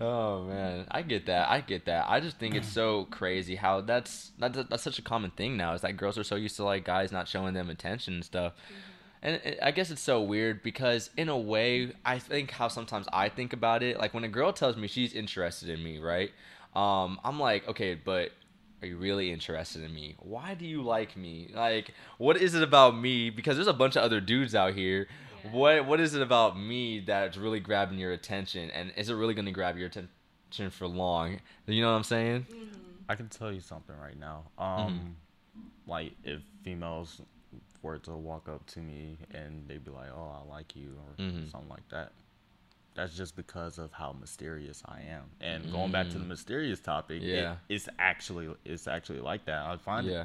Oh 0.00 0.44
man, 0.44 0.86
I 0.90 1.02
get 1.02 1.26
that. 1.26 1.48
I 1.48 1.60
get 1.60 1.86
that. 1.86 2.06
I 2.08 2.20
just 2.20 2.38
think 2.38 2.54
it's 2.54 2.68
so 2.68 3.06
crazy 3.06 3.56
how 3.56 3.80
that's 3.80 4.32
that's, 4.38 4.58
that's 4.68 4.82
such 4.82 4.98
a 4.98 5.02
common 5.02 5.30
thing 5.30 5.56
now. 5.56 5.72
Is 5.74 5.80
that 5.80 5.96
girls 5.96 6.18
are 6.18 6.24
so 6.24 6.36
used 6.36 6.56
to 6.56 6.64
like 6.64 6.84
guys 6.84 7.10
not 7.10 7.26
showing 7.26 7.54
them 7.54 7.70
attention 7.70 8.14
and 8.14 8.24
stuff. 8.24 8.52
And 9.22 9.36
it, 9.36 9.58
I 9.62 9.70
guess 9.70 9.90
it's 9.90 10.02
so 10.02 10.20
weird 10.22 10.62
because 10.62 11.08
in 11.16 11.28
a 11.30 11.38
way, 11.38 11.92
I 12.04 12.18
think 12.18 12.50
how 12.50 12.68
sometimes 12.68 13.06
I 13.12 13.28
think 13.30 13.54
about 13.54 13.82
it, 13.82 13.98
like 13.98 14.12
when 14.12 14.24
a 14.24 14.28
girl 14.28 14.52
tells 14.52 14.76
me 14.76 14.88
she's 14.88 15.14
interested 15.14 15.70
in 15.70 15.82
me, 15.82 15.98
right? 15.98 16.30
Um, 16.74 17.18
I'm 17.24 17.40
like, 17.40 17.66
okay, 17.66 17.94
but 17.94 18.30
are 18.82 18.86
you 18.86 18.96
really 18.96 19.32
interested 19.32 19.82
in 19.82 19.94
me? 19.94 20.16
Why 20.18 20.54
do 20.54 20.66
you 20.66 20.82
like 20.82 21.16
me? 21.16 21.50
Like, 21.54 21.92
what 22.18 22.36
is 22.36 22.54
it 22.54 22.62
about 22.62 22.96
me? 22.96 23.30
Because 23.30 23.56
there's 23.56 23.66
a 23.66 23.72
bunch 23.72 23.96
of 23.96 24.02
other 24.02 24.20
dudes 24.20 24.54
out 24.54 24.74
here. 24.74 25.08
Yeah. 25.44 25.50
What 25.52 25.86
what 25.86 26.00
is 26.00 26.14
it 26.14 26.22
about 26.22 26.58
me 26.58 27.00
that's 27.00 27.36
really 27.36 27.60
grabbing 27.60 27.98
your 27.98 28.12
attention? 28.12 28.70
And 28.70 28.92
is 28.96 29.08
it 29.08 29.14
really 29.14 29.34
going 29.34 29.46
to 29.46 29.52
grab 29.52 29.76
your 29.78 29.86
attention 29.86 30.70
for 30.70 30.86
long? 30.86 31.40
You 31.66 31.82
know 31.82 31.90
what 31.90 31.96
I'm 31.96 32.04
saying? 32.04 32.46
Mm-hmm. 32.50 32.64
I 33.08 33.14
can 33.14 33.28
tell 33.28 33.52
you 33.52 33.60
something 33.60 33.96
right 33.98 34.18
now. 34.18 34.44
Um, 34.58 35.16
like 35.86 36.12
if 36.24 36.40
females 36.64 37.20
were 37.82 37.98
to 37.98 38.10
walk 38.12 38.48
up 38.48 38.66
to 38.66 38.80
me 38.80 39.16
and 39.32 39.66
they'd 39.68 39.84
be 39.84 39.92
like, 39.92 40.08
"Oh, 40.12 40.42
I 40.44 40.50
like 40.52 40.74
you," 40.74 40.96
or 40.98 41.22
Mhm. 41.22 41.50
something 41.50 41.68
like 41.70 41.88
that. 41.90 42.10
That's 42.96 43.14
just 43.14 43.36
because 43.36 43.78
of 43.78 43.92
how 43.92 44.12
mysterious 44.18 44.82
I 44.86 45.02
am. 45.02 45.24
And 45.40 45.70
going 45.70 45.92
back 45.92 46.08
to 46.08 46.18
the 46.18 46.24
Mm. 46.24 46.28
mysterious 46.28 46.80
topic, 46.80 47.22
it- 47.22 47.28
Yeah. 47.42 47.56
it's 47.68 47.88
actually 47.98 48.54
it's 48.64 48.88
actually 48.88 49.20
like 49.20 49.44
that. 49.44 49.64
I 49.66 49.76
find 49.76 50.06
Yeah. 50.06 50.22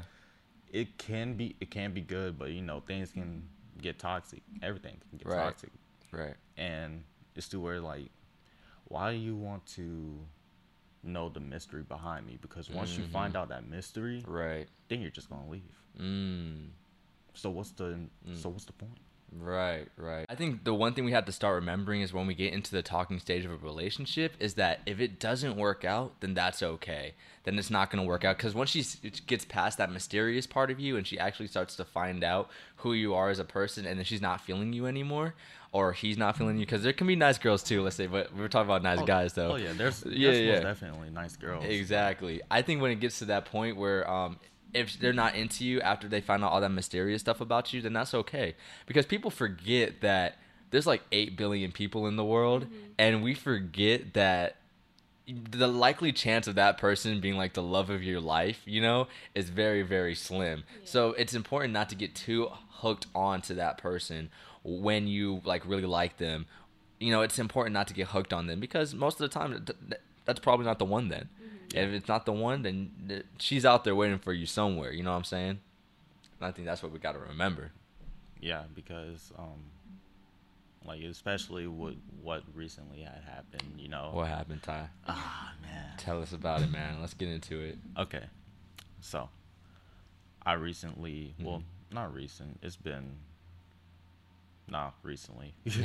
it, 0.68 0.80
it 0.80 0.98
can 0.98 1.34
be 1.34 1.54
it 1.60 1.70
can 1.70 1.92
be 1.92 2.00
good, 2.00 2.38
but 2.38 2.50
you 2.50 2.62
know 2.62 2.80
things 2.80 3.12
can 3.12 3.46
get 3.80 3.98
toxic. 3.98 4.42
Everything 4.62 4.98
can 5.10 5.18
get 5.18 5.26
Right. 5.28 5.36
toxic, 5.36 5.70
Right. 6.12 6.34
and 6.56 7.04
it's 7.34 7.48
to 7.50 7.60
where 7.60 7.80
like, 7.80 8.10
why 8.86 9.12
do 9.12 9.18
you 9.18 9.36
want 9.36 9.66
to 9.66 10.26
know 11.02 11.28
the 11.28 11.40
mystery 11.40 11.82
behind 11.82 12.26
me? 12.26 12.38
Because 12.40 12.70
once 12.70 12.96
you 12.96 13.04
find 13.06 13.36
out 13.36 13.48
that 13.50 13.66
mystery, 13.66 14.22
Right. 14.26 14.68
then 14.88 15.00
you're 15.02 15.10
just 15.10 15.28
gonna 15.28 15.48
leave. 15.50 15.78
Mm. 15.98 16.70
So 17.34 17.50
what's 17.50 17.72
the 17.72 18.08
so 18.34 18.48
what's 18.48 18.64
the 18.64 18.72
point? 18.72 18.98
Right, 19.40 19.86
right. 19.96 20.26
I 20.28 20.34
think 20.34 20.64
the 20.64 20.74
one 20.74 20.94
thing 20.94 21.04
we 21.04 21.12
have 21.12 21.24
to 21.24 21.32
start 21.32 21.54
remembering 21.54 22.02
is 22.02 22.12
when 22.12 22.26
we 22.26 22.34
get 22.34 22.52
into 22.52 22.70
the 22.70 22.82
talking 22.82 23.18
stage 23.18 23.44
of 23.44 23.50
a 23.50 23.56
relationship 23.56 24.34
is 24.38 24.54
that 24.54 24.80
if 24.86 25.00
it 25.00 25.18
doesn't 25.18 25.56
work 25.56 25.84
out, 25.84 26.20
then 26.20 26.34
that's 26.34 26.62
okay. 26.62 27.14
Then 27.44 27.58
it's 27.58 27.70
not 27.70 27.90
going 27.90 28.02
to 28.02 28.06
work 28.06 28.24
out 28.24 28.36
because 28.36 28.54
once 28.54 28.70
she 28.70 28.84
gets 29.26 29.44
past 29.44 29.78
that 29.78 29.90
mysterious 29.90 30.46
part 30.46 30.70
of 30.70 30.78
you 30.78 30.96
and 30.96 31.06
she 31.06 31.18
actually 31.18 31.48
starts 31.48 31.76
to 31.76 31.84
find 31.84 32.22
out 32.22 32.50
who 32.76 32.92
you 32.92 33.14
are 33.14 33.30
as 33.30 33.38
a 33.38 33.44
person 33.44 33.86
and 33.86 33.98
then 33.98 34.04
she's 34.04 34.22
not 34.22 34.40
feeling 34.40 34.72
you 34.72 34.86
anymore 34.86 35.34
or 35.72 35.92
he's 35.92 36.18
not 36.18 36.36
feeling 36.36 36.58
you 36.58 36.66
because 36.66 36.82
there 36.82 36.92
can 36.92 37.06
be 37.06 37.16
nice 37.16 37.38
girls 37.38 37.62
too, 37.62 37.82
let's 37.82 37.96
say, 37.96 38.06
but 38.06 38.34
we're 38.36 38.48
talking 38.48 38.68
about 38.68 38.82
nice 38.82 39.02
guys 39.02 39.32
though. 39.32 39.52
Oh 39.52 39.56
yeah, 39.56 39.72
there's, 39.72 40.04
Yeah, 40.04 40.32
yeah. 40.32 40.60
definitely 40.60 41.10
nice 41.10 41.36
girls. 41.36 41.64
Exactly. 41.64 42.42
I 42.50 42.62
think 42.62 42.82
when 42.82 42.90
it 42.90 43.00
gets 43.00 43.18
to 43.20 43.24
that 43.26 43.46
point 43.46 43.76
where 43.76 44.08
um 44.08 44.38
if 44.74 44.98
they're 44.98 45.12
not 45.12 45.34
into 45.34 45.64
you 45.64 45.80
after 45.80 46.08
they 46.08 46.20
find 46.20 46.44
out 46.44 46.52
all 46.52 46.60
that 46.60 46.70
mysterious 46.70 47.20
stuff 47.20 47.40
about 47.40 47.72
you, 47.72 47.82
then 47.82 47.92
that's 47.92 48.14
okay. 48.14 48.54
Because 48.86 49.06
people 49.06 49.30
forget 49.30 50.00
that 50.00 50.36
there's 50.70 50.86
like 50.86 51.02
8 51.12 51.36
billion 51.36 51.72
people 51.72 52.06
in 52.06 52.16
the 52.16 52.24
world 52.24 52.64
mm-hmm. 52.64 52.76
and 52.98 53.22
we 53.22 53.34
forget 53.34 54.14
that 54.14 54.56
the 55.26 55.68
likely 55.68 56.12
chance 56.12 56.48
of 56.48 56.56
that 56.56 56.78
person 56.78 57.20
being 57.20 57.36
like 57.36 57.52
the 57.52 57.62
love 57.62 57.90
of 57.90 58.02
your 58.02 58.20
life, 58.20 58.60
you 58.64 58.80
know, 58.80 59.06
is 59.34 59.50
very 59.50 59.82
very 59.82 60.14
slim. 60.14 60.64
So 60.84 61.10
it's 61.10 61.34
important 61.34 61.72
not 61.72 61.88
to 61.90 61.94
get 61.94 62.14
too 62.14 62.48
hooked 62.70 63.06
on 63.14 63.40
to 63.42 63.54
that 63.54 63.78
person 63.78 64.30
when 64.64 65.06
you 65.06 65.40
like 65.44 65.64
really 65.66 65.86
like 65.86 66.16
them. 66.16 66.46
You 66.98 67.10
know, 67.10 67.22
it's 67.22 67.38
important 67.38 67.74
not 67.74 67.88
to 67.88 67.94
get 67.94 68.08
hooked 68.08 68.32
on 68.32 68.46
them 68.46 68.58
because 68.58 68.94
most 68.94 69.20
of 69.20 69.30
the 69.30 69.38
time 69.38 69.52
th- 69.52 69.78
th- 69.88 70.00
that's 70.24 70.40
probably 70.40 70.66
not 70.66 70.78
the 70.78 70.84
one 70.84 71.08
then. 71.08 71.28
If 71.74 71.90
it's 71.90 72.08
not 72.08 72.26
the 72.26 72.32
one, 72.32 72.62
then 72.62 73.22
she's 73.38 73.64
out 73.64 73.84
there 73.84 73.94
waiting 73.94 74.18
for 74.18 74.32
you 74.32 74.46
somewhere. 74.46 74.92
You 74.92 75.02
know 75.02 75.10
what 75.10 75.16
I'm 75.18 75.24
saying? 75.24 75.58
And 76.40 76.48
I 76.48 76.50
think 76.52 76.66
that's 76.66 76.82
what 76.82 76.92
we 76.92 76.98
got 76.98 77.12
to 77.12 77.18
remember. 77.18 77.72
Yeah, 78.40 78.62
because 78.74 79.32
um, 79.38 79.64
like 80.84 81.02
especially 81.02 81.66
what 81.66 81.94
what 82.22 82.42
recently 82.54 83.02
had 83.02 83.22
happened. 83.26 83.78
You 83.78 83.88
know. 83.88 84.10
What 84.12 84.28
happened, 84.28 84.62
Ty? 84.62 84.88
Ah 85.06 85.52
man. 85.62 85.84
Tell 85.98 86.20
us 86.20 86.32
about 86.32 86.62
it, 86.62 86.70
man. 86.70 87.00
Let's 87.00 87.14
get 87.14 87.28
into 87.28 87.60
it. 87.60 87.78
Okay, 87.98 88.24
so 89.00 89.28
I 90.44 90.54
recently, 90.54 91.34
well, 91.40 91.58
Mm-hmm. 91.58 91.94
not 91.94 92.12
recent. 92.14 92.58
It's 92.62 92.74
been 92.76 93.12
not 94.68 94.94
recently. 95.02 95.54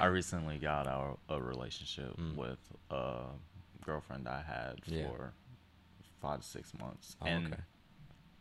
I 0.00 0.06
recently 0.06 0.58
got 0.58 0.86
out 0.86 1.18
a 1.28 1.40
relationship 1.40 2.16
Mm. 2.16 2.36
with 2.36 2.58
a 2.90 3.24
girlfriend 3.84 4.28
I 4.28 4.42
had 4.42 4.80
Yeah. 4.86 5.08
for 5.08 5.32
five 6.20 6.40
to 6.40 6.46
six 6.46 6.72
months, 6.78 7.16
Oh, 7.22 7.26
and 7.26 7.54
okay. 7.54 7.62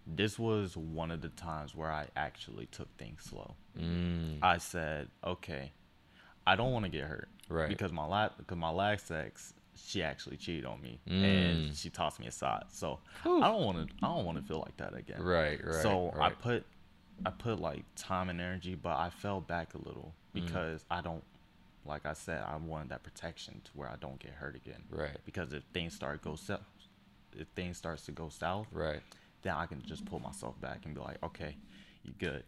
this 0.06 0.38
was 0.40 0.76
one 0.76 1.12
of 1.12 1.22
the 1.22 1.30
times 1.30 1.74
where 1.76 1.92
I 1.92 2.08
actually 2.16 2.66
took 2.68 2.96
things 2.98 3.24
slow. 3.24 3.56
Mm, 3.78 4.40
I 4.42 4.58
said, 4.58 5.10
okay, 5.24 5.72
I 6.48 6.56
don't 6.56 6.72
want 6.74 6.86
to 6.86 6.90
get 6.92 7.04
hurt, 7.04 7.30
Right. 7.48 7.68
Because 7.70 7.92
my 7.92 8.06
last, 8.06 8.38
because 8.38 8.58
my 8.58 8.70
last 8.70 9.10
ex, 9.12 9.54
she 9.76 10.04
actually 10.04 10.38
cheated 10.38 10.66
on 10.66 10.82
me 10.82 11.00
Mm. 11.08 11.24
and 11.24 11.76
she 11.76 11.90
tossed 11.90 12.20
me 12.20 12.28
aside. 12.28 12.66
So. 12.70 13.00
I 13.24 13.28
don't 13.48 13.64
want 13.66 13.88
to, 13.88 13.96
I 14.06 14.08
don't 14.16 14.26
want 14.26 14.38
to 14.38 14.44
feel 14.44 14.60
like 14.60 14.78
that 14.78 14.94
again. 14.96 15.22
right, 15.22 15.64
right. 15.64 15.76
so 15.82 16.14
I 16.20 16.30
put, 16.30 16.66
I 17.26 17.32
put 17.32 17.60
like 17.60 17.86
time 17.96 18.30
and 18.30 18.40
energy, 18.42 18.76
but 18.76 18.98
I 18.98 19.10
fell 19.10 19.42
back 19.42 19.74
a 19.74 19.78
little 19.78 20.14
Mm. 20.36 20.42
because 20.46 20.86
I 20.92 21.02
don't, 21.02 21.24
like 21.90 22.06
I 22.06 22.14
said, 22.14 22.42
I 22.48 22.56
wanted 22.56 22.90
that 22.90 23.04
protection 23.04 23.62
to 23.66 23.72
where 23.74 23.90
I 23.90 23.96
don't 24.00 24.20
get 24.20 24.32
hurt 24.32 24.56
again. 24.56 24.84
Right. 24.90 25.18
Because 25.26 25.52
if 25.54 25.64
things 25.74 25.94
start 25.94 26.22
go 26.22 26.36
south, 26.36 26.62
if 27.34 27.48
things 27.50 27.78
starts 27.78 28.06
to 28.06 28.12
go 28.12 28.30
south, 28.30 28.68
right. 28.72 29.02
then 29.42 29.54
I 29.56 29.66
can 29.66 29.82
just 29.86 30.06
pull 30.06 30.20
myself 30.20 30.60
back 30.62 30.86
and 30.86 30.94
be 30.96 31.02
like, 31.02 31.22
okay, 31.24 31.56
you 32.04 32.14
good. 32.18 32.44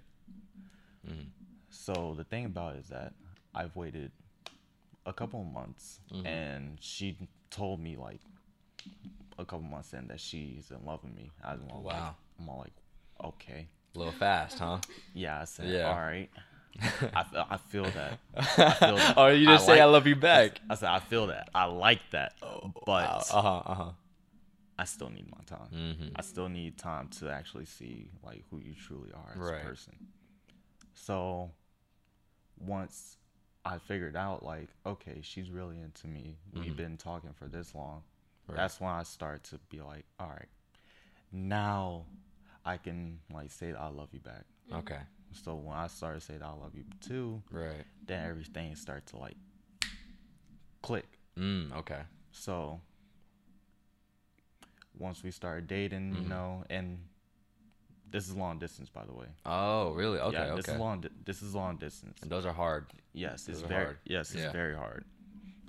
Mhm. 1.08 1.28
So 1.70 2.14
the 2.16 2.24
thing 2.24 2.46
about 2.46 2.76
it 2.76 2.80
is 2.80 2.90
that 2.90 3.14
I've 3.54 3.76
waited 3.76 4.12
a 5.06 5.14
couple 5.14 5.42
of 5.42 5.48
months, 5.48 6.00
Mhm. 6.12 6.26
and 6.26 6.78
she 6.82 7.18
told 7.50 7.80
me 7.80 7.96
like 7.98 8.22
a 9.40 9.46
couple 9.46 9.62
months 9.62 9.94
in 9.94 10.08
that 10.08 10.20
she's 10.20 10.70
in 10.72 10.86
love 10.86 11.04
with 11.04 11.16
me. 11.16 11.32
I 11.44 11.54
was 11.54 11.62
all 11.70 11.82
like, 11.82 11.96
Wow. 11.96 12.16
I'm 12.40 12.50
all 12.50 12.60
like, 12.60 12.74
okay, 13.24 13.68
A 13.96 13.98
little 13.98 14.14
fast, 14.14 14.60
huh? 14.60 14.80
yeah. 15.14 15.42
I 15.42 15.46
said, 15.46 15.68
Yeah. 15.68 15.90
all 15.90 15.96
right. 15.96 16.30
I, 17.14 17.26
I 17.52 17.58
feel 17.58 17.84
that. 17.84 18.20
feel 18.80 18.96
that. 18.98 19.18
or 19.18 19.34
you 19.34 19.48
just 19.48 19.66
I 19.70 19.76
say 19.76 19.82
I 19.82 19.86
love 19.86 20.08
you 20.08 20.16
back. 20.16 20.62
I 20.70 20.76
said 20.76 20.90
I 20.90 21.00
feel 21.00 21.28
that. 21.28 21.50
I 21.54 21.66
like 21.66 22.02
that, 22.12 22.34
but 22.86 23.28
Uh 23.32 23.42
huh. 23.42 23.62
Uh 23.66 23.74
huh. 23.76 23.92
I 24.80 24.86
still 24.86 25.10
need 25.10 25.30
my 25.30 25.44
time. 25.46 25.70
Mhm. 25.72 26.12
I 26.16 26.22
still 26.22 26.50
need 26.50 26.78
time 26.78 27.08
to 27.20 27.30
actually 27.30 27.66
see 27.66 28.10
like 28.24 28.44
who 28.50 28.60
you 28.60 28.74
truly 28.74 29.12
are 29.14 29.32
as 29.36 29.40
Right. 29.52 29.62
a 29.62 29.66
person. 29.68 29.94
So 30.94 31.52
once 32.60 33.18
I 33.64 33.78
figured 33.78 34.16
out 34.16 34.44
like, 34.44 34.70
okay, 34.86 35.20
she's 35.22 35.50
really 35.52 35.80
into 35.80 36.08
me. 36.08 36.38
We've 36.54 36.74
Mhm. 36.74 36.76
been 36.78 36.98
talking 36.98 37.34
for 37.34 37.48
this 37.48 37.76
long. 37.76 38.04
Right. 38.48 38.56
That's 38.56 38.80
when 38.82 38.92
I 38.92 39.04
start 39.04 39.44
to 39.46 39.60
be 39.70 39.82
like, 39.82 40.06
all 40.20 40.30
right, 40.30 40.50
now 41.32 42.06
I 42.66 42.78
can 42.78 43.20
like 43.32 43.52
say 43.52 43.74
I 43.74 43.88
love 43.88 44.10
you 44.14 44.20
back. 44.20 44.46
Okay. 44.74 45.00
So 45.34 45.56
when 45.56 45.76
I 45.76 45.88
started 45.88 46.22
saying 46.22 46.42
I 46.44 46.52
love 46.54 46.76
you 46.76 46.84
too, 47.00 47.42
Right. 47.52 47.86
then 48.06 48.26
everything 48.30 48.76
started 48.76 49.06
to 49.08 49.18
like 49.18 49.38
click. 50.82 51.08
Mm. 51.38 51.72
Okay. 51.78 52.02
So 52.32 52.82
once 54.98 55.24
we 55.24 55.32
started 55.32 55.68
dating, 55.68 56.14
Mhm. 56.14 56.24
you 56.24 56.30
know, 56.30 56.64
and 56.70 57.08
this 58.10 58.28
is 58.28 58.36
long 58.36 58.60
distance, 58.60 58.90
by 58.90 59.06
the 59.06 59.14
way. 59.14 59.28
Oh, 59.46 59.94
really? 59.94 60.20
Okay. 60.20 60.34
yeah, 60.38 60.56
this 60.56 60.66
okay. 60.66 60.74
is 60.74 60.80
long. 60.80 61.04
This 61.26 61.42
is 61.42 61.56
long 61.56 61.78
distance. 61.78 62.20
And 62.22 62.30
those 62.30 62.46
are 62.46 62.54
hard. 62.54 62.92
Yes, 63.14 63.48
it's 63.48 63.60
those 63.60 63.64
are 63.64 63.68
very. 63.68 63.86
hard. 63.86 63.98
Yes, 64.06 64.32
it's 64.32 64.44
Yeah. 64.44 64.52
very 64.52 64.76
hard. 64.76 65.06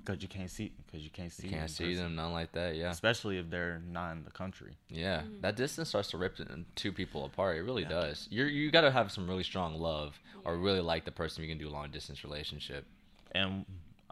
Because 0.05 0.21
you 0.21 0.27
can't 0.27 0.49
see 0.49 0.71
because 0.85 1.01
you 1.03 1.09
can't 1.09 1.31
see 1.31 1.47
You 1.47 1.51
can't 1.53 1.63
in 1.63 1.67
see 1.69 1.83
person. 1.85 2.03
them, 2.03 2.15
nothing 2.15 2.33
like 2.33 2.51
that. 2.53 2.75
Yeah, 2.75 2.91
especially 2.91 3.37
if 3.37 3.49
they're 3.49 3.81
not 3.87 4.11
in 4.13 4.23
the 4.25 4.31
country. 4.31 4.77
yeah. 4.89 5.21
Mhm. 5.21 5.41
That 5.41 5.55
distance 5.55 5.89
starts 5.89 6.09
to 6.11 6.17
rip 6.17 6.37
two 6.75 6.91
people 6.91 7.25
apart. 7.25 7.57
It 7.57 7.61
really 7.63 7.83
Yeah. 7.83 7.89
does. 7.89 8.27
You're 8.31 8.47
you 8.47 8.69
got 8.71 8.81
to 8.81 8.91
have 8.91 9.11
some 9.11 9.27
really 9.27 9.43
strong 9.43 9.75
love 9.79 10.19
or 10.43 10.57
really 10.57 10.81
like 10.81 11.05
the 11.05 11.11
person 11.11 11.43
you 11.43 11.49
can 11.49 11.57
do 11.57 11.69
a 11.69 11.71
long 11.71 11.89
distance 11.91 12.23
relationship. 12.23 12.85
And 13.31 13.65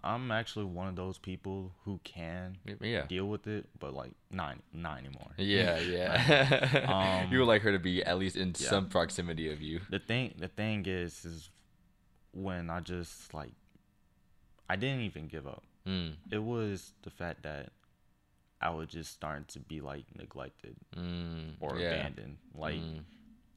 I'm 0.03 0.31
actually 0.31 0.65
one 0.65 0.87
of 0.87 0.95
those 0.95 1.19
people 1.19 1.73
who 1.83 1.99
can 2.03 2.57
Yeah. 2.79 3.05
deal 3.05 3.27
with 3.27 3.45
it, 3.45 3.67
but 3.77 3.93
like 3.93 4.13
not 4.31 4.57
not 4.73 4.97
anymore. 4.97 5.31
Yeah, 5.37 5.77
yeah. 5.79 6.85
Um, 7.25 7.31
you 7.31 7.39
would 7.39 7.47
like 7.47 7.61
her 7.63 7.71
to 7.71 7.79
be 7.79 8.03
at 8.03 8.17
least 8.17 8.35
in 8.35 8.49
yeah. 8.57 8.69
some 8.69 8.87
proximity 8.89 9.51
of 9.51 9.61
you. 9.61 9.81
the 9.89 9.99
thing 9.99 10.33
the 10.39 10.47
thing 10.47 10.85
is 10.87 11.25
is 11.25 11.49
when 12.31 12.69
I 12.69 12.79
just 12.79 13.33
like 13.33 13.51
I 14.69 14.77
didn't 14.77 15.01
even 15.01 15.27
give 15.27 15.45
up. 15.45 15.63
Mm, 15.87 16.13
It 16.31 16.43
was 16.43 16.93
the 17.03 17.09
fact 17.09 17.43
that 17.43 17.69
I 18.61 18.69
was 18.69 18.89
just 18.89 19.11
starting 19.11 19.45
to 19.49 19.59
be 19.59 19.81
like 19.81 20.05
neglected 20.15 20.75
mm, 20.95 21.53
or 21.59 21.77
yeah. 21.77 21.89
abandoned. 21.89 22.37
Like 22.55 22.75
Mm, 22.75 23.03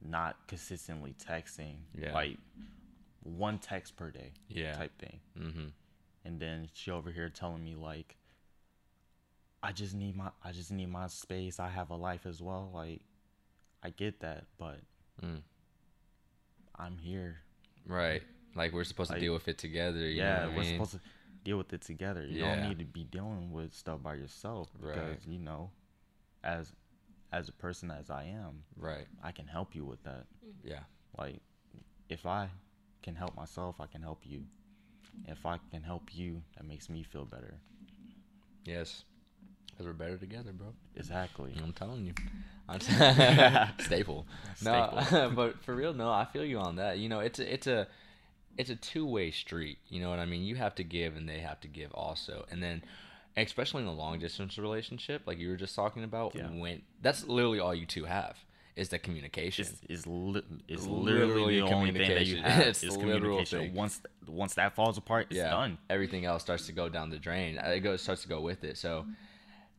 not 0.03 0.37
consistently 0.49 1.15
texting. 1.23 1.77
Yeah. 1.99 2.13
Like 2.15 2.39
one 3.23 3.59
text 3.59 3.97
per 3.97 4.11
day 4.11 4.33
yeah. 4.49 4.75
type 4.75 4.97
thing. 4.99 5.21
Mm-hmm. 5.39 5.67
And 6.25 6.41
then 6.41 6.69
she 6.73 6.91
over 6.91 7.11
here 7.11 7.29
telling 7.29 7.63
me 7.63 7.75
like 7.75 8.17
I 9.63 9.73
just 9.73 9.95
need 9.95 10.17
my 10.17 10.31
I 10.43 10.53
just 10.53 10.71
need 10.71 10.89
my 10.91 11.07
space. 11.09 11.59
I 11.61 11.69
have 11.69 11.91
a 11.91 11.97
life 11.97 12.25
as 12.27 12.41
well. 12.41 12.71
Like 12.75 13.01
I 13.83 13.91
get 13.91 14.21
that, 14.21 14.45
but 14.59 14.81
Mm. 15.23 15.43
I'm 16.77 16.99
here. 16.99 17.37
Right. 17.87 18.23
Like 18.57 18.73
we're 18.73 18.85
supposed 18.85 19.13
to 19.13 19.19
deal 19.21 19.33
with 19.35 19.47
it 19.49 19.59
together. 19.59 19.99
You 19.99 20.23
yeah, 20.23 20.41
know 20.41 20.41
what 20.47 20.53
I 20.53 20.57
we're 20.57 20.63
mean? 20.63 20.73
supposed 20.75 20.93
to 20.93 21.01
deal 21.45 21.59
with 21.59 21.73
it 21.73 21.83
together. 21.83 22.25
You 22.27 22.41
Yeah. 22.41 22.57
don't 22.57 22.69
need 22.69 22.79
to 22.81 22.85
be 22.85 23.05
dealing 23.05 23.53
with 23.53 23.73
stuff 23.75 24.03
by 24.03 24.15
yourself 24.15 24.73
because 24.81 24.97
Right. 24.97 25.29
you 25.29 25.39
know, 25.39 25.71
as 26.43 26.73
as 27.33 27.49
a 27.49 27.53
person 27.53 27.91
as 27.91 28.11
I 28.11 28.25
am, 28.25 28.63
Right. 28.77 29.07
I 29.23 29.33
can 29.33 29.47
help 29.49 29.75
you 29.75 29.85
with 29.85 30.03
that. 30.05 30.27
Mm-hmm. 30.45 30.69
Yeah. 30.69 30.85
Like 31.19 31.41
if 32.09 32.27
I 32.27 32.49
can 33.03 33.15
help 33.17 33.35
myself, 33.37 33.81
I 33.81 33.87
can 33.87 34.03
help 34.03 34.25
you. 34.27 34.47
If 35.27 35.45
I 35.47 35.59
can 35.71 35.83
help 35.83 36.15
you, 36.15 36.43
that 36.57 36.65
makes 36.65 36.89
me 36.89 37.03
feel 37.03 37.25
better. 37.25 37.61
Yes. 38.65 39.05
Because 39.67 39.87
we're 39.87 39.93
better 39.93 40.17
together, 40.17 40.53
bro. 40.53 40.73
Exactly. 40.95 41.53
I'm 41.63 41.73
telling 41.73 42.05
you. 42.07 42.15
I'm 42.69 42.79
t- 42.79 42.93
staple. 43.85 44.27
No, 44.63 44.91
Staple. 45.05 45.31
but 45.35 45.61
for 45.65 45.75
real, 45.75 45.93
no, 45.93 46.11
I 46.11 46.25
feel 46.25 46.45
you 46.45 46.59
on 46.59 46.77
that. 46.77 46.99
You 46.99 47.09
know, 47.09 47.21
it's 47.21 47.39
a, 47.39 47.53
it's 47.53 47.67
a 47.67 47.89
it's 48.59 48.71
a 48.71 48.77
two 48.77 49.07
way 49.07 49.31
street. 49.31 49.79
You 49.89 50.01
know 50.01 50.11
what 50.11 50.19
I 50.19 50.27
mean? 50.27 50.43
You 50.43 50.57
have 50.57 50.75
to 50.77 50.85
give, 50.85 51.17
and 51.17 51.29
they 51.29 51.41
have 51.41 51.61
to 51.61 51.69
give 51.69 51.93
also. 51.93 52.47
And 52.51 52.63
then, 52.63 52.83
especially 53.37 53.83
in 53.83 53.89
a 53.89 53.93
long 53.95 54.19
distance 54.19 54.59
relationship, 54.59 55.23
like 55.27 55.39
you 55.39 55.49
were 55.49 55.57
just 55.57 55.75
talking 55.75 56.05
about, 56.05 56.35
Yeah. 56.35 56.49
when 56.49 56.83
that's 57.03 57.27
literally 57.27 57.59
all 57.61 57.75
you 57.75 57.87
two 57.87 58.05
have 58.05 58.37
is 58.77 58.89
the 58.89 58.99
communication. 58.99 59.67
is 59.89 60.07
li- 60.07 60.43
Literally 60.69 61.03
literally 61.05 61.61
the 61.61 61.67
only 61.67 61.93
thing 61.93 62.09
that 62.09 62.27
you 62.27 62.39
have. 62.43 62.67
It's 62.69 62.83
literal 62.83 63.01
communication. 63.21 63.59
thing. 63.61 63.75
Once 63.75 64.01
once 64.27 64.55
that 64.55 64.75
falls 64.75 64.99
apart, 64.99 65.29
it's 65.31 65.39
done. 65.41 65.79
Everything 65.91 66.25
else 66.25 66.43
starts 66.43 66.67
to 66.67 66.73
go 66.73 66.89
down 66.89 67.11
the 67.11 67.19
drain. 67.19 67.59
Uh, 67.59 67.69
It 67.71 67.81
goes 67.81 68.03
starts 68.03 68.23
to 68.23 68.29
go 68.29 68.41
with 68.41 68.65
it. 68.65 68.77
So 68.79 69.07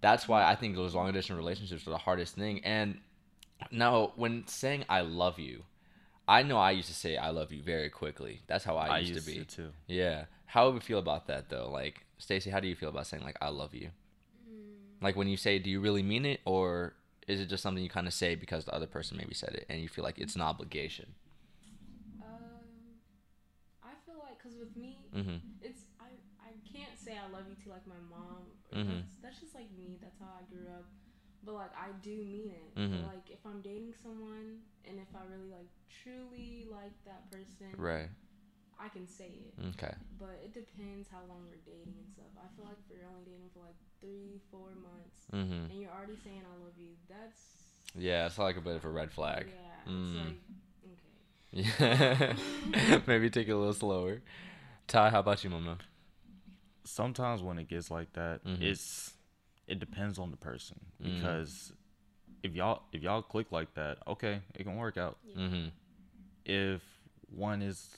that's 0.01 0.27
why 0.27 0.45
I 0.45 0.55
think 0.55 0.75
those 0.75 0.93
long 0.95 1.11
distance 1.11 1.35
relationships 1.37 1.85
are 1.87 1.91
the 1.91 1.97
hardest 1.97 2.35
thing. 2.35 2.63
And 2.63 2.99
now, 3.71 4.13
when 4.15 4.45
saying 4.47 4.85
"I 4.89 5.01
love 5.01 5.39
you," 5.39 5.63
I 6.27 6.41
know 6.43 6.57
I 6.57 6.71
used 6.71 6.87
to 6.87 6.93
say 6.95 7.17
"I 7.17 7.29
love 7.29 7.51
you" 7.51 7.61
very 7.61 7.89
quickly. 7.89 8.41
That's 8.47 8.63
how 8.65 8.77
I, 8.77 8.87
I 8.87 8.99
used, 8.99 9.13
used 9.13 9.25
to 9.27 9.31
be. 9.31 9.39
to 9.39 9.45
too. 9.45 9.71
Yeah. 9.87 10.25
How 10.47 10.65
would 10.67 10.75
you 10.75 10.79
feel 10.81 10.99
about 10.99 11.27
that 11.27 11.49
though? 11.49 11.69
Like, 11.69 12.05
Stacey, 12.17 12.49
how 12.49 12.59
do 12.59 12.67
you 12.67 12.75
feel 12.75 12.89
about 12.89 13.07
saying 13.07 13.23
like 13.23 13.37
"I 13.41 13.49
love 13.49 13.73
you"? 13.75 13.89
Like 15.01 15.15
when 15.15 15.27
you 15.27 15.37
say, 15.37 15.59
do 15.59 15.69
you 15.69 15.79
really 15.81 16.01
mean 16.03 16.25
it, 16.25 16.39
or 16.45 16.93
is 17.27 17.39
it 17.39 17.47
just 17.47 17.61
something 17.61 17.83
you 17.83 17.89
kind 17.89 18.07
of 18.07 18.13
say 18.13 18.33
because 18.35 18.65
the 18.65 18.73
other 18.73 18.87
person 18.87 19.17
maybe 19.17 19.33
said 19.33 19.53
it 19.53 19.65
and 19.69 19.81
you 19.81 19.89
feel 19.89 20.03
like 20.03 20.17
it's 20.17 20.35
an 20.35 20.41
obligation? 20.41 21.13
Um, 22.21 22.65
I 23.83 23.93
feel 24.05 24.15
like 24.23 24.37
because 24.37 24.57
with 24.57 24.75
me, 24.75 24.97
Mm-hmm. 25.15 25.37
it's 25.61 25.83
I 25.99 26.09
I 26.41 26.51
can't 26.71 26.97
say 26.97 27.13
I 27.17 27.29
love 27.31 27.45
you 27.49 27.55
to 27.63 27.69
like 27.69 27.85
my 27.85 27.99
mom. 28.09 28.47
Or 28.71 28.77
Mhm. 28.79 29.03
that's, 29.03 29.15
that's 29.21 29.39
just 29.41 29.53
like 29.55 29.69
me. 29.77 29.97
That's 30.01 30.17
how 30.19 30.31
I 30.39 30.43
grew 30.49 30.67
up. 30.69 30.85
But 31.45 31.53
like 31.55 31.71
I 31.77 31.91
do 32.01 32.09
mean 32.23 32.49
it. 32.49 32.75
Mhm. 32.79 33.03
Like 33.05 33.29
if 33.29 33.39
I'm 33.45 33.61
dating 33.61 33.93
someone 34.01 34.59
and 34.85 34.97
if 34.99 35.07
I 35.15 35.21
really 35.29 35.51
like 35.51 35.69
truly 36.03 36.65
like 36.71 36.93
that 37.05 37.29
person, 37.31 37.67
Right. 37.77 38.09
I 38.79 38.89
can 38.89 39.07
say 39.07 39.29
it. 39.47 39.53
Okay. 39.73 39.93
But 40.19 40.41
it 40.43 40.53
depends 40.53 41.07
how 41.09 41.21
long 41.29 41.45
we're 41.47 41.63
dating 41.65 41.93
and 41.97 42.07
stuff. 42.09 42.25
I 42.37 42.47
feel 42.55 42.65
like 42.65 42.77
if 42.89 42.97
you're 42.97 43.07
only 43.07 43.23
dating 43.25 43.49
for 43.53 43.59
like 43.61 43.77
three, 44.01 44.41
four 44.51 44.69
months 44.81 45.21
Mm-hmm. 45.33 45.71
and 45.71 45.79
you're 45.81 45.91
already 45.91 46.17
saying 46.23 46.41
I 46.43 46.55
love 46.63 46.73
you, 46.77 46.89
that's 47.07 47.39
Yeah, 47.95 48.25
it's 48.25 48.37
like 48.37 48.57
a 48.57 48.61
bit 48.61 48.75
of 48.75 48.83
a 48.85 48.89
red 48.89 49.11
flag. 49.11 49.47
Yeah, 49.53 49.91
Mm. 49.91 50.33
it's 51.53 51.61
like 51.61 51.71
okay. 51.71 52.35
Yeah. 52.75 52.99
Maybe 53.07 53.29
take 53.29 53.47
it 53.47 53.51
a 53.51 53.57
little 53.57 53.73
slower. 53.73 54.21
Ty, 54.87 55.09
how 55.11 55.19
about 55.19 55.43
you, 55.43 55.49
Mama? 55.49 55.77
Sometimes 56.83 57.41
when 57.41 57.57
it 57.57 57.67
gets 57.67 57.89
like 57.89 58.13
that, 58.13 58.43
Mhm. 58.43 58.61
it's 58.61 59.14
it 59.67 59.79
depends 59.79 60.19
on 60.19 60.31
the 60.31 60.37
person 60.37 60.79
Mhm. 61.01 61.15
because 61.15 61.73
if 62.43 62.53
y'all 62.53 62.83
if 62.91 63.01
y'all 63.01 63.21
click 63.21 63.51
like 63.51 63.73
that, 63.75 63.97
okay, 64.07 64.41
it 64.53 64.63
can 64.63 64.75
work 64.75 64.97
out. 64.97 65.17
Mm-hmm. 65.35 65.69
If 66.45 66.81
one 67.29 67.61
is 67.61 67.89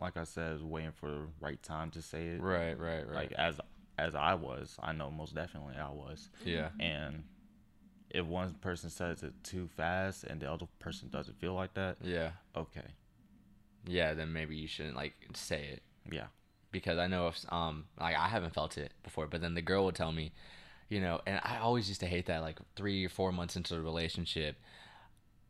like 0.00 0.16
I 0.16 0.24
said, 0.24 0.60
waiting 0.62 0.92
for 0.92 1.08
the 1.10 1.26
right 1.40 1.62
time 1.62 1.90
to 1.92 2.02
say 2.02 2.28
it, 2.28 2.40
Right, 2.40 2.78
right, 2.78 3.06
right. 3.06 3.14
like 3.14 3.32
as 3.32 3.60
as 3.98 4.14
I 4.14 4.34
was, 4.34 4.76
I 4.82 4.92
know 4.92 5.10
most 5.10 5.34
definitely 5.34 5.76
I 5.76 5.90
was. 5.90 6.28
yeah. 6.44 6.70
And 6.80 7.24
if 8.10 8.26
one 8.26 8.54
person 8.54 8.90
says 8.90 9.22
it 9.22 9.32
too 9.44 9.68
fast 9.68 10.24
and 10.24 10.40
the 10.40 10.50
other 10.50 10.66
person 10.78 11.08
doesn't 11.10 11.38
feel 11.38 11.54
like 11.54 11.74
that, 11.74 11.98
Yeah. 12.02 12.32
okay, 12.56 12.86
Yeah, 13.86 14.14
then 14.14 14.32
maybe 14.32 14.56
you 14.56 14.66
shouldn't 14.66 14.96
like 14.96 15.14
say 15.34 15.64
it. 15.66 15.82
yeah, 16.10 16.26
because 16.74 16.98
I 16.98 17.06
know 17.06 17.28
if 17.28 17.38
um 17.50 17.86
like 17.98 18.16
I 18.16 18.28
haven't 18.28 18.52
felt 18.54 18.76
it 18.76 18.92
before, 19.02 19.26
but 19.26 19.40
then 19.40 19.54
the 19.54 19.62
girl 19.62 19.86
would 19.86 19.94
tell 19.94 20.12
me, 20.12 20.32
you 20.90 21.00
know, 21.00 21.20
and 21.26 21.40
I 21.42 21.58
always 21.58 21.88
used 21.88 22.00
to 22.00 22.06
hate 22.06 22.26
that 22.26 22.42
like 22.42 22.58
three 22.76 23.04
or 23.06 23.08
four 23.08 23.32
months 23.32 23.56
into 23.56 23.74
the 23.74 23.80
relationship, 23.80 24.56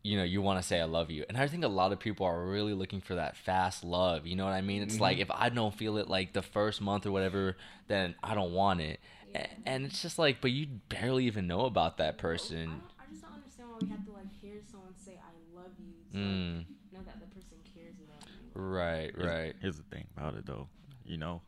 you 0.03 0.19
know, 0.19 0.25
you 0.25 0.43
want 0.43 0.61
to 0.61 0.67
say 0.67 0.81
I 0.81 0.85
love 0.85 1.11
you, 1.11 1.25
and 1.29 1.39
I 1.39 1.49
think 1.49 1.65
a 1.65 1.69
lot 1.69 1.91
of 1.93 1.99
people 1.99 2.27
are 2.27 2.45
really 2.47 2.75
looking 2.75 3.01
for 3.01 3.15
that 3.17 3.37
fast 3.37 3.83
love. 3.85 4.27
You 4.27 4.37
know 4.37 4.45
what 4.45 4.53
I 4.53 4.61
mean? 4.61 4.83
It's 4.83 5.01
like 5.01 5.19
if 5.19 5.31
I 5.31 5.49
don't 5.49 5.75
feel 5.75 5.97
it 5.97 6.09
like 6.11 6.35
the 6.35 6.43
first 6.43 6.81
month 6.83 7.07
or 7.07 7.11
whatever, 7.13 7.57
then 7.89 8.15
I 8.23 8.35
don't 8.35 8.53
want 8.53 8.81
it, 8.83 9.01
A- 9.35 9.49
and 9.67 9.87
it's 9.87 10.03
just 10.03 10.19
like, 10.19 10.41
but 10.43 10.51
you 10.51 10.67
barely 10.91 11.25
even 11.25 11.47
know 11.47 11.63
about 11.65 11.97
that 11.99 12.19
person. 12.19 12.67
don't, 12.69 12.83
I 13.01 13.05
just 13.11 13.23
don't 13.23 13.33
understand 13.35 13.69
why 13.71 13.79
we 13.81 13.89
have 13.91 14.05
to 14.05 14.13
like 14.13 14.31
hear 14.43 14.61
someone 14.71 14.93
say 15.05 15.13
I 15.19 15.33
love 15.59 15.73
you 15.79 15.93
to 16.13 16.17
like, 16.19 16.23
Mm, 16.27 16.65
know 16.93 17.01
that 17.07 17.19
the 17.21 17.27
person 17.35 17.57
cares 17.75 17.97
about 18.07 18.29
you. 18.29 18.61
right, 18.61 19.11
Here's- 19.17 19.25
right. 19.27 19.57
Here's 19.63 19.77
the 19.77 19.83
thing 19.85 20.07
about 20.17 20.35
it 20.35 20.45
though, 20.45 20.69
you 21.05 21.17
know, 21.19 21.41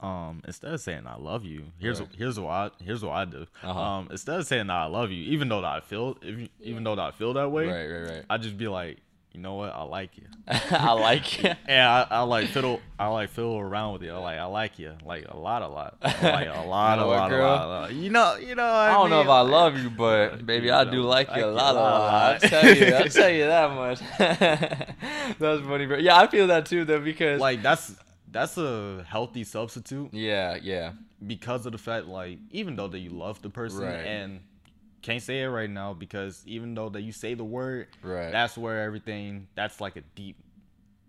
um, 0.00 0.42
instead 0.46 0.72
of 0.72 0.80
saying 0.80 1.06
I 1.06 1.16
love 1.16 1.44
you, 1.44 1.64
here's 1.78 2.00
Right. 2.00 2.08
here's 2.16 2.38
what 2.38 2.50
I 2.50 2.70
here's 2.82 3.02
what 3.02 3.12
I 3.12 3.24
do. 3.24 3.46
Uh-huh. 3.64 3.80
Um, 3.80 4.08
instead 4.10 4.38
of 4.38 4.46
saying 4.46 4.70
I 4.70 4.86
love 4.86 5.10
you, 5.10 5.24
even 5.32 5.48
though 5.48 5.60
that 5.62 5.72
I 5.72 5.80
feel 5.80 6.16
even 6.60 6.84
though 6.84 6.94
that 6.94 7.02
I 7.02 7.10
feel 7.10 7.32
that 7.34 7.50
way, 7.50 7.66
Right, 7.66 7.86
right, 7.86 8.10
right. 8.16 8.24
I 8.30 8.38
just 8.38 8.56
be 8.56 8.68
like, 8.68 8.98
you 9.32 9.40
know 9.40 9.54
what, 9.54 9.74
I 9.74 9.82
like 9.82 10.16
you, 10.16 10.24
I 10.70 10.92
like 10.92 11.42
you. 11.42 11.50
and 11.66 11.80
I, 11.82 12.06
I 12.10 12.20
like 12.22 12.48
fiddle, 12.48 12.80
I 12.96 13.08
like 13.08 13.30
fiddle 13.30 13.58
around 13.58 13.94
with 13.94 14.02
you. 14.02 14.12
I 14.12 14.18
like 14.18 14.38
I 14.38 14.44
like 14.44 14.78
you, 14.78 14.92
like 15.04 15.26
a 15.28 15.36
lot, 15.36 15.62
a 15.62 15.68
lot, 15.68 15.96
like 16.02 16.46
a 16.48 16.62
lot, 16.64 16.98
know 16.98 17.06
a 17.06 17.08
lot, 17.08 17.32
a 17.32 17.36
lot, 17.36 17.64
a 17.64 17.68
lot. 17.68 17.92
You 17.92 18.10
know, 18.10 18.36
you 18.36 18.54
know. 18.54 18.62
What 18.62 18.72
I 18.72 18.92
don't 18.92 19.10
know 19.10 19.20
if 19.20 19.28
I 19.28 19.40
love 19.40 19.76
you, 19.78 19.90
but 19.90 20.46
baby, 20.46 20.70
I 20.70 20.84
do 20.84 21.02
like 21.02 21.28
you 21.34 21.44
a 21.44 21.46
lot, 21.46 21.74
a 21.74 21.78
lot. 21.78 22.12
I'll 22.44 22.48
tell 22.48 22.74
you, 22.76 22.86
I'll 22.94 23.08
tell 23.08 23.30
you 23.30 23.46
that 23.46 23.70
much. 23.74 24.00
That's 25.38 25.60
funny, 25.66 25.86
bro. 25.86 25.98
Yeah, 25.98 26.18
I 26.18 26.28
feel 26.28 26.46
that 26.46 26.66
too, 26.66 26.84
though, 26.84 27.00
because 27.00 27.40
like 27.40 27.62
that's 27.62 27.94
that's 28.30 28.56
a 28.58 29.04
healthy 29.08 29.44
substitute 29.44 30.12
yeah, 30.12 30.56
yeah, 30.62 30.92
because 31.26 31.66
of 31.66 31.72
the 31.72 31.78
fact 31.78 32.06
like 32.06 32.38
even 32.50 32.76
though 32.76 32.88
that 32.88 32.98
you 32.98 33.10
love 33.10 33.40
the 33.42 33.50
person 33.50 33.82
Right. 33.84 34.06
and 34.06 34.40
can't 35.02 35.22
say 35.22 35.42
it 35.42 35.46
right 35.48 35.70
now 35.70 35.94
because 35.94 36.42
even 36.46 36.74
though 36.74 36.88
that 36.88 37.02
you 37.02 37.12
say 37.12 37.34
the 37.34 37.44
word 37.44 37.86
right. 38.02 38.32
that's 38.32 38.58
where 38.58 38.82
everything 38.82 39.46
that's 39.54 39.80
like 39.80 39.96
a 39.96 40.00
deep 40.14 40.36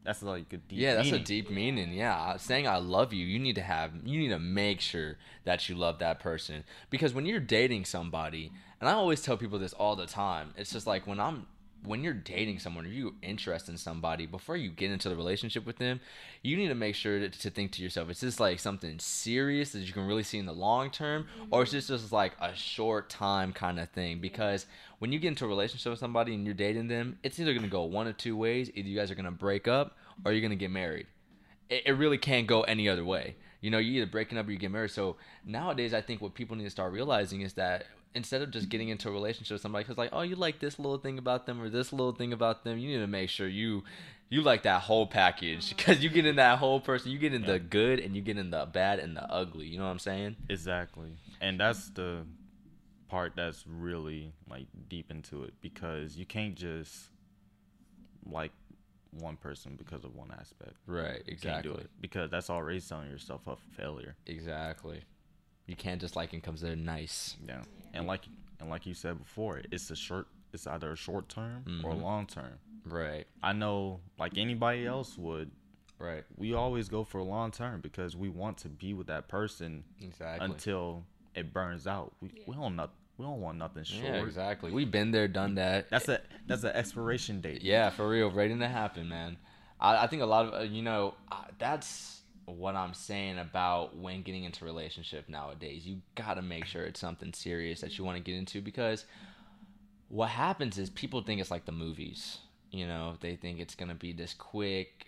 that's 0.04 0.24
like 0.24 0.52
a 0.54 0.58
deep 0.58 0.80
yeah, 0.80 0.96
that's 0.96 1.08
meaning. 1.08 1.22
a 1.22 1.24
deep 1.26 1.50
meaning. 1.52 1.94
Yeah, 1.94 2.38
saying 2.38 2.68
I 2.68 2.78
love 2.78 3.14
you, 3.14 3.26
you 3.26 3.38
need 3.38 3.56
to 3.56 3.62
have, 3.62 3.92
you 4.06 4.18
need 4.20 4.30
to 4.30 4.40
make 4.40 4.80
sure 4.80 5.18
that 5.44 5.68
you 5.68 5.76
love 5.76 6.00
that 6.00 6.20
person 6.20 6.64
because 6.90 7.14
when 7.14 7.26
you're 7.26 7.40
dating 7.42 7.86
somebody, 7.86 8.52
and 8.80 8.90
I 8.90 8.94
always 8.94 9.22
tell 9.22 9.36
people 9.38 9.60
this 9.60 9.74
all 9.74 9.96
the 9.98 10.08
time, 10.08 10.54
it's 10.58 10.72
just 10.72 10.88
like 10.88 11.06
when 11.06 11.20
I'm 11.20 11.46
when 11.84 12.04
you're 12.04 12.14
dating 12.14 12.60
someone 12.60 12.86
or 12.86 12.90
you 12.90 13.16
interested 13.22 13.72
in 13.72 13.78
somebody 13.78 14.26
before 14.26 14.58
you 14.58 14.70
get 14.70 14.92
into 14.92 15.08
the 15.08 15.16
relationship 15.16 15.66
with 15.66 15.78
them 15.78 16.00
you 16.42 16.58
need 16.58 16.68
to 16.68 16.76
make 16.76 16.96
sure 16.96 17.20
to, 17.20 17.30
to 17.30 17.50
think 17.50 17.72
to 17.72 17.82
yourself 17.82 18.10
is 18.10 18.20
this 18.20 18.40
like 18.40 18.60
something 18.60 19.00
serious 19.00 19.72
that 19.72 19.80
you 19.80 19.94
can 19.94 20.06
really 20.06 20.24
see 20.24 20.38
in 20.38 20.46
the 20.46 20.54
long 20.54 20.90
term? 20.90 21.28
Or 21.52 21.64
is 21.64 21.72
this 21.72 21.88
just 21.88 22.12
like 22.12 22.34
a 22.40 22.56
short 22.56 23.10
time 23.10 23.54
kind 23.54 23.80
of 23.80 23.90
thing? 23.90 24.20
Because 24.20 24.66
when 25.00 25.12
you 25.12 25.20
get 25.20 25.30
into 25.30 25.46
a 25.46 25.48
relationship 25.48 25.92
with 25.92 26.00
somebody 26.00 26.34
and 26.34 26.46
you're 26.46 26.54
dating 26.54 26.88
them 26.88 27.18
it's 27.24 27.40
either 27.40 27.54
going 27.54 27.64
to 27.64 27.70
go 27.70 27.84
one 27.84 28.08
of 28.08 28.18
two 28.18 28.38
ways. 28.38 28.72
Either 28.74 28.88
you 28.88 28.98
guys 28.98 29.12
are 29.12 29.16
going 29.16 29.26
to 29.26 29.32
break 29.32 29.68
up 29.68 29.98
or 30.26 30.32
you're 30.32 30.42
going 30.42 30.52
to 30.52 30.58
get 30.58 30.72
married. 30.72 31.08
It, 31.70 31.84
it 31.86 31.92
really 31.94 32.18
can't 32.18 32.48
go 32.48 32.62
any 32.62 32.88
other 32.90 33.06
way. 33.06 33.36
You 33.62 33.72
know, 33.72 33.78
you're 33.78 34.04
either 34.04 34.12
breaking 34.12 34.38
up 34.38 34.48
or 34.48 34.52
you 34.52 34.58
get 34.58 34.72
married. 34.72 34.92
So 34.92 35.18
nowadays, 35.46 35.94
I 35.94 36.02
think 36.02 36.22
what 36.22 36.34
people 36.34 36.56
need 36.56 36.64
to 36.64 36.70
start 36.70 36.94
realizing 36.94 37.42
is 37.42 37.54
that 37.54 37.86
instead 38.16 38.42
of 38.42 38.52
just 38.52 38.70
getting 38.70 38.90
into 38.90 39.08
a 39.10 39.12
relationship 39.12 39.56
with 39.56 39.62
somebody, 39.62 39.84
because 39.84 39.98
like, 39.98 40.10
oh, 40.14 40.22
you 40.22 40.36
like 40.36 40.60
this 40.60 40.80
little 40.80 40.98
thing 40.98 41.18
about 41.20 41.46
them 41.46 41.62
or 41.62 41.70
this 41.70 41.92
little 41.94 42.14
thing 42.14 42.34
about 42.34 42.64
them, 42.64 42.78
you 42.78 42.90
need 42.90 43.00
to 43.00 43.08
make 43.08 43.30
sure 43.30 43.48
you 43.48 43.84
you 44.32 44.42
like 44.42 44.62
that 44.64 44.82
whole 44.84 45.08
package 45.08 45.76
because 45.76 46.04
you 46.04 46.10
get 46.10 46.26
in 46.26 46.36
that 46.36 46.60
whole 46.60 46.80
person. 46.80 47.12
You 47.12 47.18
get 47.18 47.34
in 47.34 47.42
Yeah. 47.42 47.54
the 47.54 47.60
good 47.60 48.00
and 48.00 48.16
you 48.16 48.22
get 48.22 48.38
in 48.38 48.52
the 48.52 48.66
bad 48.72 49.00
and 49.00 49.18
the 49.18 49.24
ugly. 49.32 49.66
You 49.66 49.80
know 49.80 49.86
what 49.86 49.92
I'm 49.92 50.00
saying? 50.00 50.36
Exactly. 50.50 51.18
And 51.42 51.60
that's 51.60 51.90
the 51.90 52.26
part 53.08 53.34
that's 53.36 53.66
really 53.68 54.34
like 54.48 54.68
deep 54.88 55.10
into 55.10 55.44
it 55.44 55.54
because 55.62 56.16
you 56.16 56.26
can't 56.28 56.54
just 56.54 57.10
like 58.24 58.52
one 59.12 59.36
person 59.36 59.76
because 59.76 60.04
of 60.04 60.16
one 60.16 60.32
aspect. 60.40 60.76
Right. 60.86 61.24
You 61.26 61.36
Can't 61.36 61.64
do 61.64 61.74
it 61.74 61.90
because 62.00 62.30
that's 62.30 62.52
already 62.52 62.80
selling 62.80 63.10
yourself 63.10 63.48
up 63.48 63.60
for 63.60 63.82
failure. 63.82 64.16
Exactly. 64.28 65.02
You 65.70 65.76
can't 65.76 66.02
just 66.02 66.16
like 66.16 66.32
him 66.32 66.40
because 66.42 66.62
they're 66.62 66.76
nice. 66.76 67.38
Yeah. 67.48 67.62
And 67.94 68.08
like 68.08 68.22
and 68.60 68.70
like 68.70 68.86
you 68.88 68.94
said 68.96 69.20
before, 69.20 69.62
it's 69.72 69.90
a 69.92 69.96
short 69.96 70.28
it's 70.52 70.66
either 70.66 70.92
a 70.92 70.96
short 70.96 71.30
term 71.30 71.64
or 71.84 71.94
Mhm. 71.94 72.02
long 72.02 72.26
term. 72.26 72.58
Right. 72.86 73.28
I 73.44 73.54
know 73.54 74.00
like 74.18 74.38
anybody 74.38 74.88
else 74.88 75.16
would, 75.18 75.52
Right. 76.00 76.24
we 76.38 76.54
always 76.56 76.90
go 76.90 77.04
for 77.04 77.20
a 77.20 77.24
long 77.24 77.52
term 77.52 77.82
because 77.82 78.16
we 78.16 78.30
want 78.30 78.58
to 78.60 78.70
be 78.70 78.94
with 78.96 79.08
that 79.08 79.28
person 79.28 79.84
Exactly. 80.02 80.44
until 80.46 81.06
it 81.36 81.54
burns 81.54 81.86
out. 81.86 82.14
We, 82.20 82.32
we 82.48 82.56
don't 82.56 82.76
not, 82.76 82.92
we 83.18 83.26
don't 83.26 83.42
want 83.42 83.60
nothing 83.60 83.84
short. 83.84 84.06
yeah, 84.06 84.24
exactly. 84.26 84.72
We've 84.72 84.90
been 84.90 85.12
there, 85.12 85.28
done 85.28 85.54
that. 85.56 85.90
That's 85.92 86.10
a 86.10 86.20
that's 86.48 86.64
an 86.64 86.72
expiration 86.76 87.42
date. 87.42 87.62
Yeah, 87.62 87.92
for 87.92 88.10
real, 88.10 88.32
waiting 88.32 88.60
to 88.60 88.68
happen, 88.68 89.08
man. 89.08 89.38
I, 89.80 90.06
I 90.06 90.08
think 90.08 90.24
a 90.24 90.26
lot 90.26 90.48
of 90.48 90.54
uh, 90.56 90.64
you 90.64 90.82
know 90.82 91.14
uh, 91.32 91.44
that's 91.60 92.19
what 92.50 92.76
I'm 92.76 92.94
saying 92.94 93.38
about 93.40 93.96
when 93.98 94.22
getting 94.22 94.44
into 94.44 94.64
a 94.64 94.68
relationship 94.68 95.30
nowadays. 95.30 95.86
You 95.86 96.02
gotta 96.16 96.42
make 96.42 96.66
sure 96.66 96.84
it's 96.84 97.00
something 97.00 97.34
serious 97.34 97.82
that 97.82 97.98
you 97.98 98.04
want 98.04 98.18
to 98.18 98.24
get 98.24 98.38
into 98.38 98.62
because 98.62 99.06
what 100.08 100.30
happens 100.30 100.78
is 100.78 100.90
people 100.90 101.22
think 101.22 101.40
it's 101.40 101.52
like 101.52 101.66
the 101.66 101.72
movies. 101.72 102.40
You 102.72 102.88
know, 102.88 103.16
they 103.20 103.36
think 103.36 103.60
it's 103.60 103.76
gonna 103.76 103.96
be 103.96 104.12
this 104.14 104.34
quick. 104.34 105.08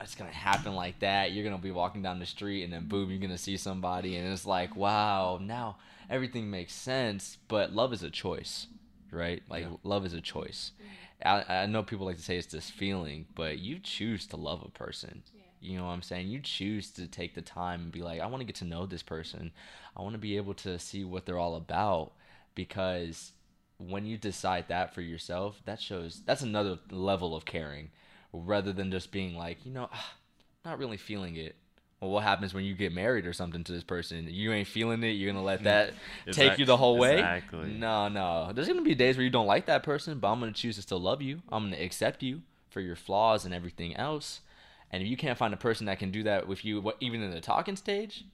It's 0.00 0.14
gonna 0.14 0.30
happen 0.30 0.74
like 0.74 1.00
that. 1.00 1.32
You're 1.32 1.44
gonna 1.44 1.58
be 1.62 1.70
walking 1.70 2.02
down 2.02 2.18
the 2.18 2.26
street 2.26 2.62
and 2.64 2.72
then 2.72 2.86
boom, 2.86 3.10
you're 3.10 3.20
gonna 3.20 3.38
see 3.38 3.56
somebody 3.56 4.16
and 4.16 4.30
it's 4.32 4.46
like, 4.46 4.76
wow, 4.76 5.38
now 5.40 5.78
everything 6.10 6.50
makes 6.50 6.74
sense. 6.74 7.38
But 7.48 7.72
love 7.72 7.92
is 7.92 8.02
a 8.02 8.10
choice, 8.10 8.66
right? 9.10 9.42
Like 9.48 9.64
Yeah. 9.64 9.76
love 9.82 10.04
is 10.04 10.12
a 10.12 10.20
choice. 10.20 10.72
I, 11.24 11.62
I 11.62 11.66
know 11.66 11.82
people 11.82 12.04
like 12.04 12.18
to 12.18 12.22
say 12.22 12.36
it's 12.36 12.46
this 12.46 12.68
feeling, 12.68 13.26
but 13.34 13.58
you 13.58 13.78
choose 13.78 14.26
to 14.28 14.36
love 14.36 14.62
a 14.64 14.68
person. 14.68 15.22
You 15.60 15.78
know 15.78 15.86
what 15.86 15.92
I'm 15.92 16.02
saying? 16.02 16.28
You 16.28 16.40
choose 16.40 16.90
to 16.92 17.06
take 17.06 17.34
the 17.34 17.42
time 17.42 17.82
and 17.82 17.92
be 17.92 18.02
like, 18.02 18.20
I 18.20 18.26
want 18.26 18.40
to 18.40 18.46
get 18.46 18.56
to 18.56 18.64
know 18.64 18.86
this 18.86 19.02
person. 19.02 19.52
I 19.96 20.02
want 20.02 20.14
to 20.14 20.18
be 20.18 20.36
able 20.36 20.54
to 20.54 20.78
see 20.78 21.04
what 21.04 21.26
they're 21.26 21.38
all 21.38 21.56
about 21.56 22.12
because 22.54 23.32
when 23.78 24.06
you 24.06 24.16
decide 24.16 24.66
that 24.68 24.94
for 24.94 25.00
yourself, 25.00 25.60
that 25.64 25.80
shows 25.80 26.22
that's 26.24 26.42
another 26.42 26.78
level 26.90 27.36
of 27.36 27.44
caring 27.44 27.90
rather 28.32 28.72
than 28.72 28.90
just 28.90 29.10
being 29.10 29.36
like, 29.36 29.58
you 29.64 29.72
know, 29.72 29.88
ah, 29.92 30.14
not 30.64 30.78
really 30.78 30.96
feeling 30.96 31.36
it. 31.36 31.56
Well, 32.00 32.10
what 32.10 32.24
happens 32.24 32.52
when 32.52 32.64
you 32.64 32.74
get 32.74 32.92
married 32.92 33.26
or 33.26 33.32
something 33.32 33.64
to 33.64 33.72
this 33.72 33.82
person? 33.82 34.26
You 34.28 34.52
ain't 34.52 34.68
feeling 34.68 35.02
it. 35.02 35.12
You're 35.12 35.32
gonna 35.32 35.44
let 35.44 35.62
that 35.62 35.94
take 36.30 36.58
you 36.58 36.66
the 36.66 36.76
whole 36.76 36.98
way. 36.98 37.14
exactly. 37.14 37.70
No, 37.70 38.08
no. 38.08 38.52
There's 38.54 38.68
gonna 38.68 38.82
be 38.82 38.94
days 38.94 39.16
where 39.16 39.24
you 39.24 39.30
don't 39.30 39.46
like 39.46 39.66
that 39.66 39.82
person, 39.82 40.18
but 40.18 40.28
I'm 40.28 40.40
gonna 40.40 40.52
choose 40.52 40.76
to 40.76 40.82
still 40.82 41.00
love 41.00 41.22
you. 41.22 41.40
I'm 41.50 41.70
gonna 41.70 41.82
accept 41.82 42.22
you 42.22 42.42
for 42.68 42.80
your 42.80 42.96
flaws 42.96 43.46
and 43.46 43.54
everything 43.54 43.96
else. 43.96 44.40
And 44.90 45.02
if 45.02 45.08
you 45.08 45.16
can't 45.16 45.36
find 45.36 45.52
a 45.52 45.56
person 45.56 45.86
that 45.86 45.98
can 45.98 46.10
do 46.10 46.22
that 46.24 46.46
with 46.46 46.64
you, 46.64 46.80
what, 46.80 46.96
even 47.00 47.22
in 47.22 47.30
the 47.30 47.40
talking 47.40 47.76
stage, 47.76 48.24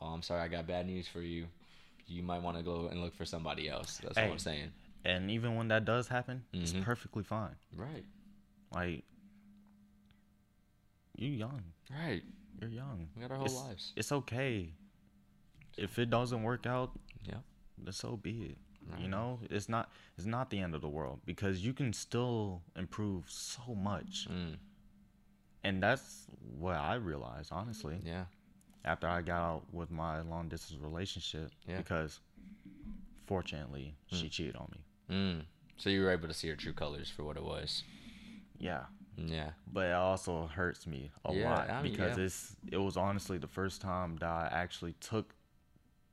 oh, 0.00 0.06
I'm 0.06 0.22
sorry, 0.22 0.40
I 0.40 0.48
got 0.48 0.66
bad 0.66 0.86
news 0.86 1.06
for 1.06 1.20
you. 1.20 1.46
You 2.06 2.22
might 2.22 2.42
want 2.42 2.56
to 2.56 2.62
go 2.62 2.86
and 2.88 3.00
look 3.02 3.14
for 3.14 3.24
somebody 3.24 3.68
else. 3.68 3.98
That's 4.02 4.16
Hey. 4.18 4.26
what 4.26 4.32
I'm 4.32 4.38
saying. 4.38 4.72
And 5.04 5.30
even 5.30 5.56
when 5.56 5.68
that 5.68 5.84
does 5.84 6.08
happen, 6.08 6.44
it's 6.52 6.72
Mhm. 6.72 6.82
perfectly 6.82 7.22
fine. 7.22 7.56
Right, 7.76 8.04
Like 8.72 9.04
you're 11.16 11.30
young. 11.30 11.62
right. 11.90 12.22
You're 12.60 12.70
young. 12.70 13.08
We 13.14 13.22
got 13.22 13.30
our 13.32 13.36
whole 13.36 13.46
it's, 13.46 13.54
lives. 13.54 13.92
It's 13.96 14.12
okay. 14.12 14.72
If 15.76 15.98
it 15.98 16.08
doesn't 16.10 16.42
work 16.42 16.66
out, 16.66 16.98
Yeah. 17.24 17.38
then 17.78 17.92
so 17.92 18.16
be 18.16 18.42
it. 18.44 18.58
Right. 18.86 19.00
You 19.00 19.08
know, 19.08 19.40
it's 19.50 19.68
not 19.68 19.90
it's 20.16 20.26
not 20.26 20.50
the 20.50 20.60
end 20.60 20.74
of 20.74 20.80
the 20.82 20.88
world 20.88 21.20
because 21.24 21.64
you 21.64 21.72
can 21.72 21.92
still 21.92 22.62
improve 22.76 23.30
so 23.30 23.74
much. 23.74 24.28
Mm, 24.30 24.58
And 25.64 25.82
that's 25.82 26.26
what 26.58 26.76
I 26.76 26.94
realized, 26.96 27.50
honestly, 27.52 27.98
yeah. 28.04 28.24
after 28.84 29.08
I 29.08 29.22
got 29.22 29.40
out 29.42 29.62
with 29.72 29.90
my 29.90 30.20
long 30.20 30.48
distance 30.48 30.78
relationship 30.80 31.50
Yeah. 31.66 31.78
because 31.78 32.20
fortunately, 33.26 33.94
she 34.12 34.28
cheated 34.28 34.56
on 34.56 34.68
me. 34.72 34.84
Mm. 35.16 35.44
So 35.76 35.90
you 35.90 36.02
were 36.02 36.10
able 36.10 36.28
to 36.28 36.34
see 36.34 36.48
her 36.48 36.56
true 36.56 36.72
colors 36.72 37.10
for 37.10 37.24
what 37.24 37.36
it 37.36 37.42
was. 37.42 37.82
Yeah. 38.58 38.84
Yeah. 39.16 39.50
but 39.72 39.86
it 39.86 39.92
also 39.92 40.48
hurts 40.48 40.86
me 40.88 41.10
a 41.24 41.32
Yeah, 41.32 41.48
lot 41.50 41.70
I 41.70 41.82
mean, 41.82 41.92
because 41.92 42.18
yeah. 42.18 42.24
it's 42.24 42.56
it 42.72 42.78
was 42.78 42.96
honestly 42.96 43.38
the 43.38 43.46
first 43.46 43.80
time 43.80 44.16
that 44.16 44.28
I 44.28 44.48
actually 44.52 44.94
took 44.94 45.34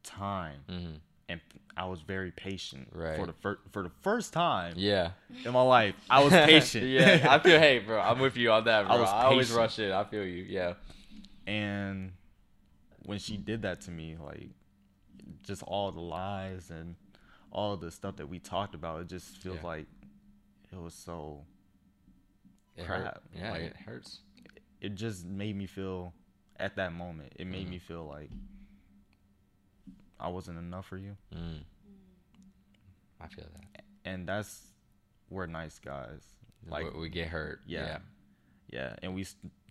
time 0.03 0.63
hmm 0.69 0.93
and 1.31 1.41
I 1.77 1.85
was 1.85 2.01
very 2.01 2.31
patient 2.31 2.89
Right. 2.91 3.15
for 3.17 3.25
the 3.25 3.33
fir- 3.33 3.59
for 3.71 3.83
the 3.83 3.91
first 4.01 4.33
time 4.33 4.73
Yeah. 4.77 5.11
in 5.45 5.53
my 5.53 5.61
life. 5.61 5.95
I 6.09 6.23
was 6.23 6.31
patient. 6.53 6.85
yeah, 6.87 7.25
I 7.29 7.39
feel. 7.39 7.59
Hey, 7.59 7.79
bro, 7.79 7.99
I'm 7.99 8.19
with 8.19 8.35
you 8.37 8.51
on 8.51 8.65
that, 8.65 8.85
bro. 8.85 8.95
I 8.95 8.97
I, 8.97 9.01
was 9.01 9.09
always 9.09 9.47
patient. 9.47 9.57
rush 9.59 9.79
it. 9.79 9.91
I 9.91 10.03
feel 10.03 10.25
you. 10.25 10.43
Yeah. 10.43 10.73
and 11.47 12.11
when 13.05 13.17
she 13.19 13.35
did 13.37 13.63
that 13.63 13.81
to 13.81 13.91
me, 13.91 14.15
like 14.23 14.49
just 15.43 15.63
all 15.63 15.91
the 15.91 15.99
lies 16.01 16.69
and 16.69 16.95
all 17.51 17.75
the 17.77 17.89
stuff 17.91 18.17
that 18.17 18.27
we 18.29 18.37
talked 18.39 18.75
about, 18.75 19.01
it 19.01 19.07
just 19.07 19.37
feels 19.37 19.57
Yeah. 19.57 19.67
like 19.67 19.87
it 20.71 20.77
was 20.79 20.93
so. 20.93 21.45
It 22.77 22.85
hurt. 22.85 23.01
Crap, 23.01 23.21
Yeah, 23.35 23.51
like- 23.51 23.61
it 23.61 23.75
hurts. 23.77 24.19
It 24.81 24.95
just 24.95 25.25
made 25.25 25.55
me 25.55 25.65
feel 25.67 26.13
at 26.57 26.75
that 26.77 26.93
moment. 26.93 27.33
It 27.37 27.45
made 27.47 27.67
Mhm. 27.67 27.71
me 27.71 27.79
feel 27.79 28.05
like 28.05 28.29
I 30.21 30.27
wasn't 30.29 30.57
enough 30.59 30.85
for 30.85 30.97
you. 30.97 31.17
Mm. 31.35 31.63
I 33.19 33.27
feel 33.27 33.45
that. 33.53 33.83
and 34.05 34.27
that's 34.27 34.61
we're 35.29 35.45
nice 35.45 35.79
guys 35.79 36.21
Like 36.67 36.93
we 36.95 37.09
get 37.09 37.27
hurt. 37.27 37.61
yeah 37.67 37.99
yeah 38.71 38.95
and 39.03 39.13
we 39.13 39.25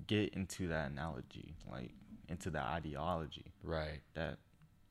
get 0.06 0.34
into 0.34 0.68
that 0.68 0.90
analogy 0.90 1.54
like 1.70 1.90
into 2.28 2.50
the 2.50 2.60
ideology 2.60 3.52
Right. 3.64 4.00
that 4.14 4.38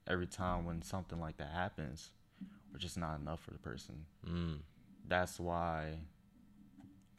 every 0.08 0.28
time 0.28 0.66
when 0.66 0.82
something 0.82 1.20
like 1.22 1.38
that 1.38 1.52
happens 1.54 2.12
we're 2.74 2.80
just 2.80 2.98
not 2.98 3.20
enough 3.20 3.40
for 3.40 3.52
the 3.52 3.60
person 3.60 4.06
Mm. 4.28 4.58
that's 5.08 5.40
why 5.40 6.00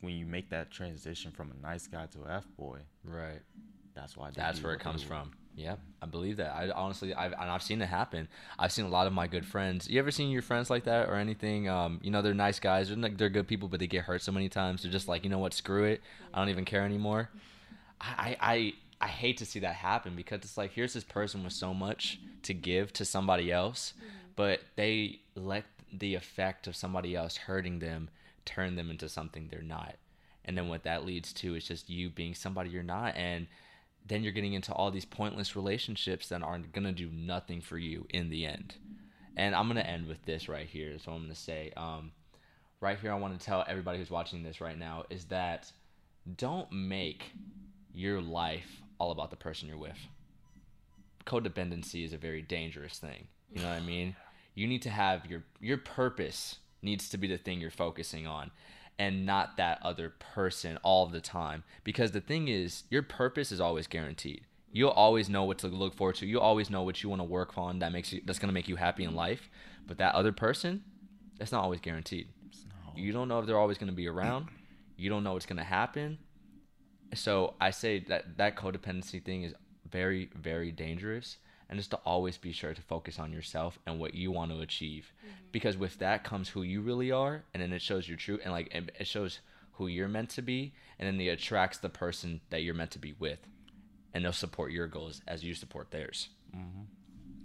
when 0.01 0.15
you 0.15 0.27
make 0.27 0.51
that 0.51 0.71
transition 0.71 1.31
from 1.33 1.51
a 1.53 1.63
nice 1.67 1.87
guy 1.87 2.07
to 2.07 2.25
a 2.25 2.37
f-boy 2.37 2.81
Right. 3.03 3.41
that's 3.95 4.15
why 4.17 4.31
That's 4.31 4.63
where 4.63 4.75
it 4.75 4.81
comes 4.81 5.03
from. 5.03 5.33
Yeah, 5.57 5.77
I 6.01 6.07
believe 6.07 6.37
that. 6.39 6.55
I 6.55 6.71
honestly, 6.71 7.13
I've 7.13 7.33
and 7.33 7.51
I've 7.51 7.63
seen 7.63 7.83
it 7.83 7.87
happen. 7.87 8.29
I've 8.59 8.73
seen 8.73 8.85
a 8.85 8.89
lot 8.89 9.07
of 9.07 9.13
my 9.13 9.27
good 9.27 9.45
friends. 9.45 9.89
You 9.89 9.99
ever 9.99 10.11
seen 10.11 10.31
your 10.31 10.43
friends 10.43 10.71
like 10.71 10.85
that 10.85 11.09
or 11.09 11.17
anything? 11.17 11.69
Um, 11.69 12.01
you 12.03 12.11
know, 12.11 12.23
they're 12.23 12.35
nice 12.35 12.61
guys. 12.61 12.89
They're 12.89 13.09
they're 13.11 13.29
good 13.29 13.49
people, 13.49 13.69
but 13.69 13.81
they 13.81 13.87
get 13.87 14.05
hurt 14.05 14.23
so 14.23 14.33
many 14.33 14.49
times. 14.49 14.83
They're 14.83 14.93
just 14.93 15.09
like, 15.09 15.25
you 15.25 15.31
know 15.31 15.39
what? 15.39 15.53
Screw 15.53 15.85
it. 15.85 16.01
I 16.33 16.39
don't 16.39 16.49
even 16.49 16.65
care 16.65 16.83
anymore. 16.85 17.31
I, 18.01 18.37
I, 18.41 18.53
I, 18.55 18.73
I 19.03 19.09
hate 19.09 19.39
to 19.39 19.47
see 19.47 19.61
that 19.61 19.75
happen 19.75 20.15
because 20.17 20.41
it's 20.41 20.57
like 20.57 20.73
here's 20.73 20.95
this 20.95 21.05
person 21.05 21.45
with 21.45 21.53
so 21.53 21.75
much 21.75 22.21
to 22.45 22.55
give 22.55 22.93
to 22.95 23.05
somebody 23.05 23.53
else, 23.53 23.95
but 24.37 24.61
they 24.77 25.21
let 25.35 25.65
the 25.93 26.15
effect 26.15 26.67
of 26.67 26.77
somebody 26.77 27.17
else 27.17 27.37
hurting 27.37 27.81
them 27.81 28.09
turn 28.45 28.77
them 28.77 28.91
into 28.91 29.09
something 29.09 29.49
they're 29.51 29.63
not. 29.63 29.97
And 30.45 30.57
then 30.57 30.69
what 30.69 30.85
that 30.85 31.05
leads 31.05 31.33
to 31.35 31.55
is 31.55 31.67
just 31.67 31.91
you 31.91 32.09
being 32.09 32.35
somebody 32.35 32.71
you're 32.71 32.83
not 32.83 33.15
and 33.17 33.47
then 34.11 34.25
you're 34.25 34.33
getting 34.33 34.55
into 34.55 34.73
all 34.73 34.91
these 34.91 35.05
pointless 35.05 35.55
relationships 35.55 36.29
that 36.29 36.43
aren't 36.43 36.73
going 36.73 36.85
to 36.85 36.93
do 36.93 37.09
nothing 37.13 37.61
for 37.61 37.79
you 37.79 38.07
in 38.11 38.29
the 38.29 38.45
end. 38.45 38.75
And 39.37 39.55
I'm 39.55 39.67
going 39.67 39.77
to 39.77 39.89
end 39.89 40.09
with 40.09 40.23
this 40.25 40.49
right 40.49 40.67
here. 40.67 40.99
So 40.99 41.13
I'm 41.13 41.19
going 41.19 41.31
to 41.31 41.37
say, 41.37 41.73
um, 41.77 42.11
right 42.81 42.99
here, 42.99 43.13
I 43.13 43.15
want 43.15 43.39
to 43.39 43.47
tell 43.47 43.65
everybody 43.69 43.99
who's 43.99 44.11
watching 44.11 44.43
this 44.43 44.61
right 44.61 44.77
now 44.77 45.05
is 45.11 45.27
that 45.27 45.71
don't 46.37 46.71
make 46.73 47.31
your 47.95 48.21
life 48.21 48.83
all 48.99 49.13
about 49.13 49.31
the 49.31 49.37
person 49.37 49.69
you're 49.69 49.79
with. 49.79 49.99
Codependency 51.25 52.05
is 52.05 52.13
a 52.13 52.19
very 52.19 52.43
dangerous 52.43 52.99
thing. 52.99 53.29
You 53.53 53.63
know 53.63 53.69
what 53.69 53.79
I 53.79 53.81
mean? 53.81 54.17
You 54.53 54.67
need 54.67 54.83
to 54.83 54.91
have 54.91 55.27
your 55.27 55.45
your 55.61 55.79
purpose 55.79 56.59
needs 56.83 57.09
to 57.11 57.17
be 57.17 57.29
the 57.29 57.39
thing 57.39 57.61
you're 57.61 57.71
focusing 57.71 58.27
on 58.27 58.51
and 58.99 59.25
not 59.25 59.57
that 59.57 59.79
other 59.83 60.11
person 60.11 60.79
all 60.83 61.07
the 61.07 61.21
time 61.21 61.65
because 61.85 62.13
the 62.13 62.21
thing 62.21 62.49
is 62.49 62.85
your 62.91 63.03
purpose 63.03 63.51
is 63.51 63.61
always 63.61 63.87
guaranteed. 63.87 64.45
You'll 64.73 64.91
always 64.91 65.29
know 65.29 65.45
what 65.45 65.59
to 65.59 65.69
look 65.69 65.95
forward 65.95 66.17
to. 66.17 66.27
You'll 66.27 66.43
always 66.43 66.71
know 66.71 66.83
what 66.83 67.03
you 67.03 67.09
want 67.09 67.21
to 67.21 67.25
work 67.25 67.59
on 67.59 67.81
that 67.81 67.93
makes 67.93 68.13
you 68.13 68.21
that's 68.25 68.39
to 68.49 68.55
make 68.55 68.69
you 68.69 68.77
happy 68.77 69.05
in 69.05 69.15
life. 69.15 69.51
But 69.87 69.99
that 69.99 70.15
other 70.15 70.33
person, 70.33 70.85
that's 71.39 71.51
not 71.51 71.65
always 71.65 71.81
guaranteed. 71.81 72.29
No. 72.69 72.93
You 72.95 73.13
don't 73.13 73.27
know 73.27 73.41
if 73.41 73.47
they're 73.47 73.59
always 73.59 73.79
to 73.89 73.97
be 73.97 74.07
around. 74.07 74.49
You 74.97 75.11
don't 75.11 75.25
know 75.25 75.33
what's 75.33 75.47
to 75.57 75.65
happen. 75.65 76.19
So 77.15 77.55
I 77.61 77.71
say 77.71 78.05
that 78.09 78.37
that 78.37 78.57
codependency 78.57 79.25
thing 79.25 79.43
is 79.43 79.55
very, 79.91 80.31
very 80.37 80.71
dangerous. 80.71 81.39
And 81.71 81.79
just 81.79 81.93
to 81.93 81.99
always 81.99 82.37
be 82.37 82.51
sure 82.51 82.75
to 82.75 82.83
focus 82.83 83.21
on 83.21 83.33
yourself 83.33 83.79
and 83.87 84.01
what 84.01 84.15
you 84.15 84.33
want 84.33 84.51
to 84.51 84.59
achieve, 84.61 85.13
mm-hmm. 85.25 85.35
because 85.53 85.77
with 85.77 85.99
that 86.01 86.25
comes 86.25 86.49
who 86.49 86.63
you 86.63 86.81
really 86.81 87.13
are, 87.13 87.45
and 87.55 87.63
then 87.63 87.73
it 87.73 87.81
shows 87.81 88.09
your 88.09 88.17
true 88.19 88.41
and 88.43 88.53
like 88.53 88.75
it 88.75 88.91
it 88.99 89.07
shows 89.07 89.39
who 89.75 89.87
you're 89.87 90.09
meant 90.09 90.31
to 90.31 90.43
be, 90.43 90.75
and 90.99 91.07
then 91.07 91.21
it 91.21 91.29
attracts 91.29 91.79
the 91.79 91.89
person 91.89 92.41
that 92.51 92.63
you're 92.65 92.75
meant 92.75 92.91
to 92.91 92.99
be 92.99 93.15
with, 93.21 93.39
and 94.13 94.25
they'll 94.25 94.33
support 94.33 94.73
your 94.73 94.89
goals 94.89 95.23
as 95.29 95.45
you 95.45 95.55
support 95.55 95.93
theirs. 95.93 96.29
Mm-hmm. 96.55 96.83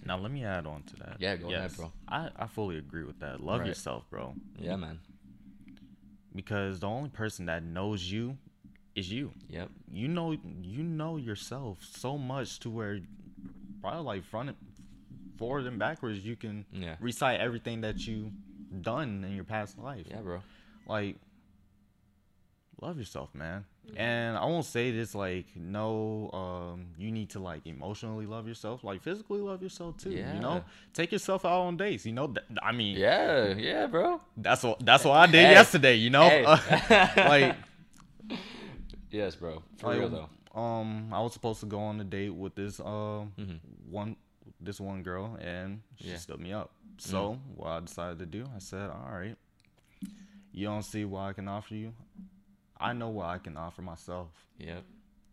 Now 0.08 0.18
let 0.18 0.32
me 0.32 0.44
add 0.44 0.66
on 0.66 0.82
to 0.84 0.96
that. 0.98 1.18
Yeah, 1.20 1.36
go 1.36 1.52
ahead, 1.52 1.76
bro. 1.78 1.92
I, 2.08 2.30
I 2.36 2.48
fully 2.48 2.78
agree 2.80 3.04
with 3.04 3.20
that. 3.20 3.42
Love 3.42 3.60
Right. 3.60 3.68
yourself, 3.70 4.10
bro. 4.10 4.34
Yeah, 4.60 4.76
man. 4.76 5.00
Because 6.34 6.80
the 6.80 6.88
only 6.88 7.10
person 7.10 7.46
that 7.46 7.64
knows 7.64 8.04
you 8.12 8.38
is 8.96 9.12
you. 9.12 9.32
Yep. 9.50 9.70
You 9.92 10.08
know 10.08 10.32
you 10.62 10.84
know 10.84 11.18
yourself 11.18 11.80
so 11.84 12.18
much 12.18 12.60
to 12.62 12.70
where 12.70 13.00
probably 13.86 14.04
like 14.04 14.24
front 14.26 14.56
forward 15.38 15.66
and 15.66 15.78
backwards 15.80 16.20
you 16.26 16.36
can 16.36 16.66
Yeah. 16.72 16.96
recite 17.00 17.40
everything 17.40 17.82
that 17.82 18.06
you 18.08 18.32
done 18.82 19.24
in 19.24 19.36
your 19.36 19.44
past 19.44 19.78
life. 19.78 20.06
Yeah, 20.10 20.22
bro. 20.22 20.42
like 20.88 21.18
love 22.82 22.98
yourself 22.98 23.34
man 23.34 23.64
and 23.96 24.36
i 24.38 24.44
won't 24.44 24.66
say 24.66 24.92
this 24.92 25.16
like 25.16 25.46
no 25.56 26.30
um 26.34 26.88
you 26.98 27.10
need 27.10 27.30
to 27.30 27.40
like 27.40 27.66
emotionally 27.66 28.26
love 28.26 28.48
yourself 28.50 28.84
like 28.84 29.02
physically 29.02 29.40
love 29.40 29.64
yourself 29.64 29.96
too 29.98 30.12
Yeah. 30.12 30.34
you 30.36 30.42
know 30.42 30.64
take 30.94 31.12
yourself 31.14 31.46
out 31.46 31.62
on 31.62 31.78
dates 31.78 32.06
you 32.06 32.12
know 32.12 32.28
th- 32.28 32.46
i 32.62 32.74
mean 32.74 32.98
Yeah, 32.98 33.54
yeah, 33.56 33.88
bro. 33.88 34.20
that's 34.36 34.62
what 34.64 34.86
that's 34.86 35.06
what 35.06 35.16
i 35.16 35.26
did 35.26 35.46
Hey. 35.46 35.52
yesterday 35.54 35.96
you 35.96 36.10
know 36.10 36.28
Hey. 36.28 36.44
like 37.34 37.56
Yes, 39.12 39.36
bro. 39.36 39.64
For 39.78 39.88
like, 39.92 40.00
real 40.00 40.10
though. 40.10 40.30
Um 40.56 41.14
i 41.14 41.20
was 41.22 41.34
supposed 41.34 41.60
to 41.60 41.66
go 41.66 41.80
on 41.80 42.00
a 42.00 42.04
date 42.04 42.30
with 42.34 42.56
this 42.56 42.80
um 42.80 43.34
Mhm. 43.38 43.60
one 43.90 44.16
this 44.60 44.80
one 44.80 45.04
girl 45.04 45.36
and 45.42 45.82
she 45.98 46.10
Yeah. 46.10 46.18
stood 46.18 46.40
me 46.40 46.54
up 46.54 46.72
so 46.98 47.40
what 47.56 47.68
i 47.70 47.80
decided 47.82 48.20
to 48.20 48.26
do 48.26 48.50
i 48.56 48.60
said 48.60 48.90
all 48.90 49.10
right 49.12 49.38
you 50.52 50.66
don't 50.68 50.84
see 50.84 51.04
what 51.06 51.22
i 51.22 51.34
can 51.34 51.48
offer 51.48 51.76
you 51.76 51.94
i 52.80 52.94
know 52.94 53.10
what 53.10 53.26
i 53.28 53.38
can 53.38 53.58
offer 53.58 53.82
myself 53.82 54.30
Yep. 54.58 54.84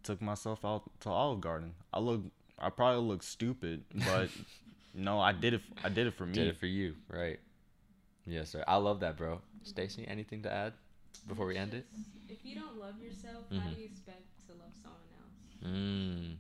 took 0.03 0.21
myself 0.21 0.65
out 0.65 0.83
to 1.01 1.09
Olive 1.11 1.41
Garden. 1.41 1.75
I 1.95 2.01
look, 2.01 2.23
I 2.59 2.71
probably 2.71 3.07
look 3.07 3.23
stupid, 3.23 3.85
but 4.05 4.31
no, 4.95 5.21
I 5.21 5.31
did 5.31 5.55
it. 5.55 5.61
I 5.85 5.89
did 5.91 6.09
it 6.09 6.15
for 6.15 6.27
me. 6.27 6.33
Did 6.35 6.49
it 6.49 6.57
for 6.57 6.67
you, 6.67 6.97
right? 7.09 7.39
Yes, 8.27 8.51
sir. 8.51 8.65
I 8.67 8.77
love 8.77 8.99
that, 9.01 9.17
bro. 9.17 9.41
Stacy, 9.63 10.05
anything 10.09 10.43
to 10.43 10.53
add 10.53 10.73
before 11.29 11.47
we 11.47 11.57
end 11.57 11.73
it? 11.75 11.87
If 12.29 12.45
you 12.45 12.57
don't 12.57 12.81
love 12.81 13.01
yourself, 13.01 13.47
how 13.49 13.59
Mhm. 13.59 13.75
do 13.77 13.81
you 13.81 13.87
expect 13.87 14.27
to 14.49 14.53
love 14.55 14.75
someone 14.83 15.07
else? 15.23 15.52
Mm. 15.65 16.37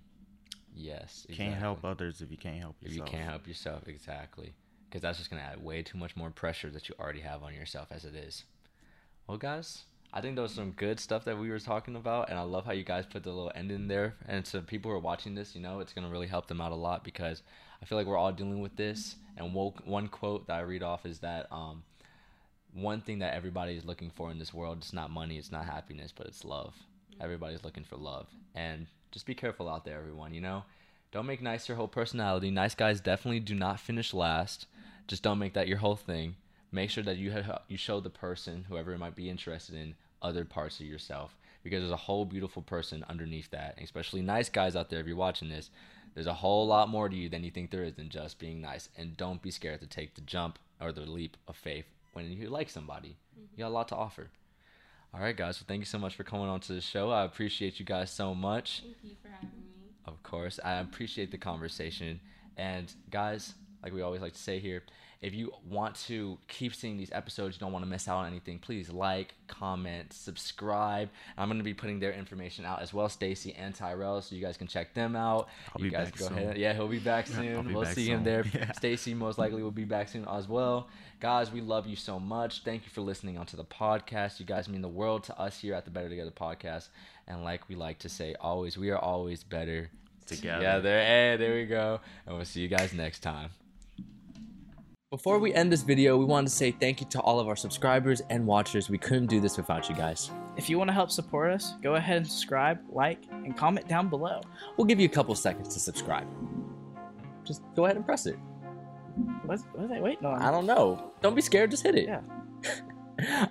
Yes. 0.75 1.27
You 1.29 1.37
can't 1.37 1.55
help 1.55 1.85
others 1.85 2.21
if 2.21 2.31
you 2.31 2.37
can't 2.37 2.59
help 2.59 2.77
if 2.81 2.93
yourself. 2.93 3.09
you 3.09 3.17
can't 3.17 3.31
help 3.31 3.47
yourself. 3.47 3.87
Exactly. 3.87 4.55
Because 4.89 5.03
that's 5.03 5.19
just 5.19 5.31
gonna 5.31 5.43
add 5.43 5.63
way 5.63 5.83
too 5.83 5.99
much 5.99 6.17
more 6.17 6.31
pressure 6.31 6.71
that 6.71 6.89
you 6.89 6.95
already 6.99 7.21
have 7.21 7.43
on 7.43 7.55
yourself 7.55 7.89
as 7.91 8.05
it 8.05 8.15
is. 8.15 8.45
Well, 9.27 9.39
guys, 9.39 9.85
I 10.13 10.21
think 10.21 10.35
there 10.35 10.43
was 10.43 10.53
some 10.53 10.73
good 10.73 11.01
stuff 11.01 11.25
that 11.25 11.39
we 11.39 11.49
were 11.49 11.59
talking 11.59 11.97
about, 11.97 12.29
and 12.29 12.39
I 12.39 12.43
love 12.43 12.67
how 12.67 12.73
you 12.73 12.85
guys 12.85 13.07
put 13.07 13.23
the 13.23 13.31
little 13.31 13.53
end 13.55 13.71
in 13.71 13.89
there. 13.89 14.17
And 14.29 14.45
to 14.47 14.61
people 14.61 14.91
who 14.91 14.97
are 14.97 15.01
watching 15.01 15.35
this, 15.35 15.55
you 15.55 15.63
know, 15.63 15.81
it's 15.81 15.93
gonna 15.93 16.11
really 16.11 16.27
help 16.27 16.49
them 16.49 16.61
out 16.61 16.73
a 16.73 16.77
lot 16.77 17.05
because 17.05 17.43
I 17.81 17.87
feel 17.87 17.97
like 17.97 18.07
we're 18.07 18.19
all 18.19 18.33
dealing 18.33 18.61
with 18.61 18.77
this. 18.77 19.17
And 19.37 19.55
one 19.55 20.09
quote 20.09 20.47
that 20.47 20.55
I 20.55 20.61
read 20.61 20.83
off 20.83 21.07
is 21.07 21.21
that 21.21 21.47
um, 21.51 21.85
one 22.75 23.01
thing 23.01 23.21
that 23.21 23.35
everybody 23.35 23.75
is 23.77 23.85
looking 23.85 24.11
for 24.11 24.31
in 24.31 24.39
this 24.39 24.53
world 24.53 24.83
is 24.83 24.93
not 24.93 25.11
money, 25.11 25.39
it's 25.39 25.51
not 25.53 25.65
happiness, 25.65 26.13
but 26.15 26.27
it's 26.27 26.45
love. 26.45 26.75
Everybody's 27.21 27.65
looking 27.65 27.85
for 27.85 27.97
love, 27.97 28.27
and 28.55 28.87
just 29.13 29.27
be 29.27 29.35
careful 29.35 29.69
out 29.69 29.85
there, 29.85 29.99
everyone. 29.99 30.35
You 30.35 30.41
know, 30.41 30.65
don't 31.13 31.27
make 31.27 31.41
nice 31.41 31.69
your 31.69 31.77
whole 31.77 31.89
personality. 31.89 32.51
Nice 32.51 32.75
guys 32.75 33.01
definitely 33.01 33.41
do 33.41 33.55
not 33.55 33.79
finish 33.79 34.13
last. 34.13 34.67
Just 35.07 35.23
don't 35.23 35.39
make 35.39 35.55
that 35.55 35.69
your 35.69 35.79
whole 35.79 35.97
thing. 35.97 36.35
Make 36.73 36.91
sure 36.91 37.05
that 37.05 37.19
you 37.19 37.33
ha- 37.33 37.63
you 37.69 37.77
show 37.77 38.01
the 38.01 38.11
person, 38.11 38.65
whoever 38.69 38.93
it 38.93 38.99
might 38.99 39.15
be 39.15 39.31
interested 39.31 39.77
in, 39.77 39.95
other 40.21 40.45
parts 40.45 40.81
of 40.81 40.87
yourself 40.87 41.37
because 41.63 41.81
there's 41.81 41.93
a 41.93 41.97
whole 41.97 42.25
beautiful 42.25 42.63
person 42.63 43.05
underneath 43.09 43.51
that. 43.51 43.75
And 43.77 43.85
especially 43.85 44.23
nice 44.23 44.49
guys 44.49 44.75
out 44.77 44.91
there, 44.91 45.01
if 45.01 45.07
you're 45.07 45.17
watching 45.17 45.49
this, 45.49 45.71
there's 46.15 46.27
a 46.27 46.35
whole 46.35 46.67
lot 46.67 46.89
more 46.89 47.09
to 47.09 47.17
you 47.17 47.29
than 47.29 47.45
you 47.45 47.51
think 47.51 47.71
there 47.71 47.85
is 47.85 47.95
than 47.95 48.09
just 48.09 48.39
being 48.39 48.61
nice. 48.61 48.89
And 48.97 49.17
don't 49.17 49.43
be 49.43 49.51
scared 49.51 49.81
to 49.81 49.87
take 49.87 50.15
the 50.15 50.21
jump 50.23 50.59
or 50.81 50.93
the 50.93 51.03
leap 51.03 51.37
of 51.49 51.57
faith 51.57 51.87
when 52.13 52.31
you 52.31 52.49
like 52.49 52.69
somebody. 52.69 53.17
You 53.57 53.65
got 53.65 53.69
a 53.69 53.71
lot 53.71 53.89
to 53.89 53.97
offer. 53.97 54.31
All 55.15 55.21
right, 55.21 55.37
guys. 55.37 55.61
Well, 55.61 55.67
thank 55.69 55.81
you 55.81 55.87
so 55.87 55.99
much 55.99 56.15
for 56.15 56.25
coming 56.25 56.49
on 56.49 56.61
to 56.61 56.73
the 56.73 56.81
show. 56.81 57.11
I 57.11 57.25
appreciate 57.25 57.79
you 57.79 57.85
guys 57.85 58.11
so 58.11 58.35
much. 58.35 58.81
Thank 58.81 58.97
you 59.03 59.17
for 59.23 59.29
having 59.29 59.51
me. 59.51 59.91
Of 60.07 60.23
course, 60.23 60.59
I 60.65 60.75
appreciate 60.75 61.31
the 61.31 61.37
conversation. 61.39 62.19
And 62.57 62.91
guys, 63.11 63.55
like 63.83 63.93
we 63.93 64.01
always 64.01 64.23
like 64.23 64.33
to 64.33 64.39
say 64.39 64.59
here, 64.59 64.83
if 65.23 65.33
you 65.35 65.53
want 65.69 65.95
to 65.95 66.37
keep 66.49 66.75
seeing 66.75 66.97
these 66.99 67.11
episodes, 67.13 67.55
you 67.57 67.61
don't 67.61 67.73
want 67.73 67.85
to 67.85 67.89
miss 67.89 68.09
out 68.09 68.19
on 68.19 68.27
anything, 68.27 68.59
please 68.59 68.91
like, 68.91 69.35
comment, 69.47 70.13
subscribe. 70.13 71.09
I'm 71.39 71.49
going 71.49 71.59
to 71.59 71.65
be 71.65 71.75
putting 71.75 72.01
their 72.01 72.13
information 72.13 72.65
out 72.65 72.83
as 72.83 72.93
well, 72.93 73.09
Stacy 73.09 73.55
and 73.55 73.73
Tyrell, 73.73 74.21
so 74.21 74.35
you 74.35 74.43
guys 74.43 74.57
can 74.57 74.67
check 74.67 74.95
them 74.95 75.15
out. 75.15 75.49
I'll 75.75 75.85
you 75.85 75.93
guys 75.93 76.11
go 76.11 76.27
soon. 76.27 76.39
ahead. 76.39 76.59
Yeah, 76.59 76.73
he'll 76.75 76.89
be 76.89 76.99
back 76.99 77.27
soon. 77.29 77.73
we'll 77.73 77.85
back 77.85 77.95
see 77.95 78.07
him 78.09 78.25
there. 78.25 78.45
Yeah. 78.53 78.73
Stacy 78.73 79.15
most 79.15 79.39
likely 79.39 79.63
will 79.63 79.71
be 79.71 79.85
back 79.85 80.09
soon 80.09 80.27
as 80.29 80.49
well. 80.49 80.89
Guys, 81.21 81.53
we 81.53 81.61
love 81.61 81.87
you 81.87 81.95
so 81.95 82.19
much. 82.19 82.65
Thank 82.65 82.83
you 82.85 82.91
for 82.91 83.01
listening 83.01 83.39
onto 83.39 83.57
the 83.57 83.65
podcast. 83.65 84.41
You 84.41 84.45
guys 84.45 84.69
mean 84.69 84.83
the 84.83 84.89
world 84.89 85.23
to 85.25 85.39
us 85.39 85.61
here 85.61 85.75
at 85.75 85.85
the 85.85 85.91
Better 85.93 86.09
Together 86.09 86.33
podcast. 86.33 86.89
And 87.29 87.45
like 87.45 87.69
we 87.69 87.77
like 87.77 88.01
to 88.01 88.09
say, 88.09 88.35
always, 88.41 88.77
we 88.77 88.91
are 88.91 88.99
always 88.99 89.45
better 89.45 89.89
Together. 90.27 90.81
there, 90.81 91.05
hey, 91.05 91.37
there 91.37 91.55
we 91.55 91.67
go. 91.67 92.01
And 92.27 92.35
we'll 92.35 92.45
see 92.45 92.61
you 92.61 92.69
guys 92.69 92.93
next 92.93 93.21
time. 93.21 93.51
Before 95.13 95.39
we 95.39 95.53
end 95.53 95.71
this 95.71 95.83
video, 95.83 96.17
we 96.17 96.25
wanted 96.25 96.47
to 96.47 96.55
say 96.55 96.71
thank 96.71 97.03
you 97.03 97.07
to 97.11 97.21
all 97.21 97.39
of 97.39 97.47
our 97.47 97.55
subscribers 97.55 98.23
and 98.31 98.47
watchers. 98.47 98.89
We 98.89 98.97
couldn't 98.97 99.27
do 99.27 99.41
this 99.41 99.59
without 99.59 99.91
you 99.91 99.95
guys. 99.95 100.31
If 100.57 100.71
you 100.71 100.79
want 100.79 100.89
to 100.89 100.95
help 100.95 101.11
support 101.11 101.53
us, 101.53 101.75
go 101.83 101.97
ahead 101.97 102.17
and 102.17 102.27
subscribe, 102.27 102.79
like, 102.89 103.19
and 103.31 103.55
comment 103.55 103.87
down 103.89 104.09
below. 104.09 104.41
We'll 104.79 104.87
give 104.87 104.99
you 104.99 105.05
a 105.05 105.11
couple 105.11 105.35
seconds 105.35 105.75
to 105.75 105.81
subscribe. 105.81 106.27
Just 107.45 107.61
go 107.77 107.85
ahead 107.85 107.97
and 107.97 108.07
press 108.07 108.25
it. 108.25 108.39
What's, 109.45 109.65
what 109.75 109.85
are 109.85 109.89
they 109.89 110.01
waiting 110.01 110.25
on? 110.25 110.41
I 110.41 110.51
don't 110.51 110.65
know. 110.65 111.13
Don't 111.21 111.35
be 111.35 111.43
scared, 111.43 111.71
just 111.71 111.83
hit 111.83 111.95
it. 111.95 112.09
Yeah. 112.09 112.23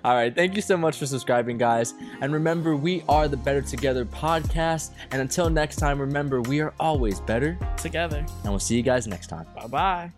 All 0.04 0.16
right. 0.16 0.34
Thank 0.34 0.56
you 0.56 0.62
so 0.62 0.76
much 0.76 0.98
for 0.98 1.06
subscribing, 1.06 1.58
guys. 1.58 1.94
And 2.20 2.32
remember, 2.32 2.74
we 2.74 3.04
are 3.08 3.28
the 3.28 3.36
Better 3.36 3.62
Together 3.62 4.04
podcast. 4.04 4.90
And 5.12 5.22
until 5.22 5.48
next 5.48 5.76
time, 5.76 6.00
remember, 6.00 6.42
we 6.42 6.58
are 6.60 6.74
always 6.80 7.20
better. 7.20 7.56
Together. 7.76 8.18
And 8.18 8.48
we'll 8.48 8.58
see 8.58 8.74
you 8.74 8.82
guys 8.82 9.06
next 9.06 9.28
time. 9.28 9.46
Bye 9.54 9.68
bye. 9.68 10.12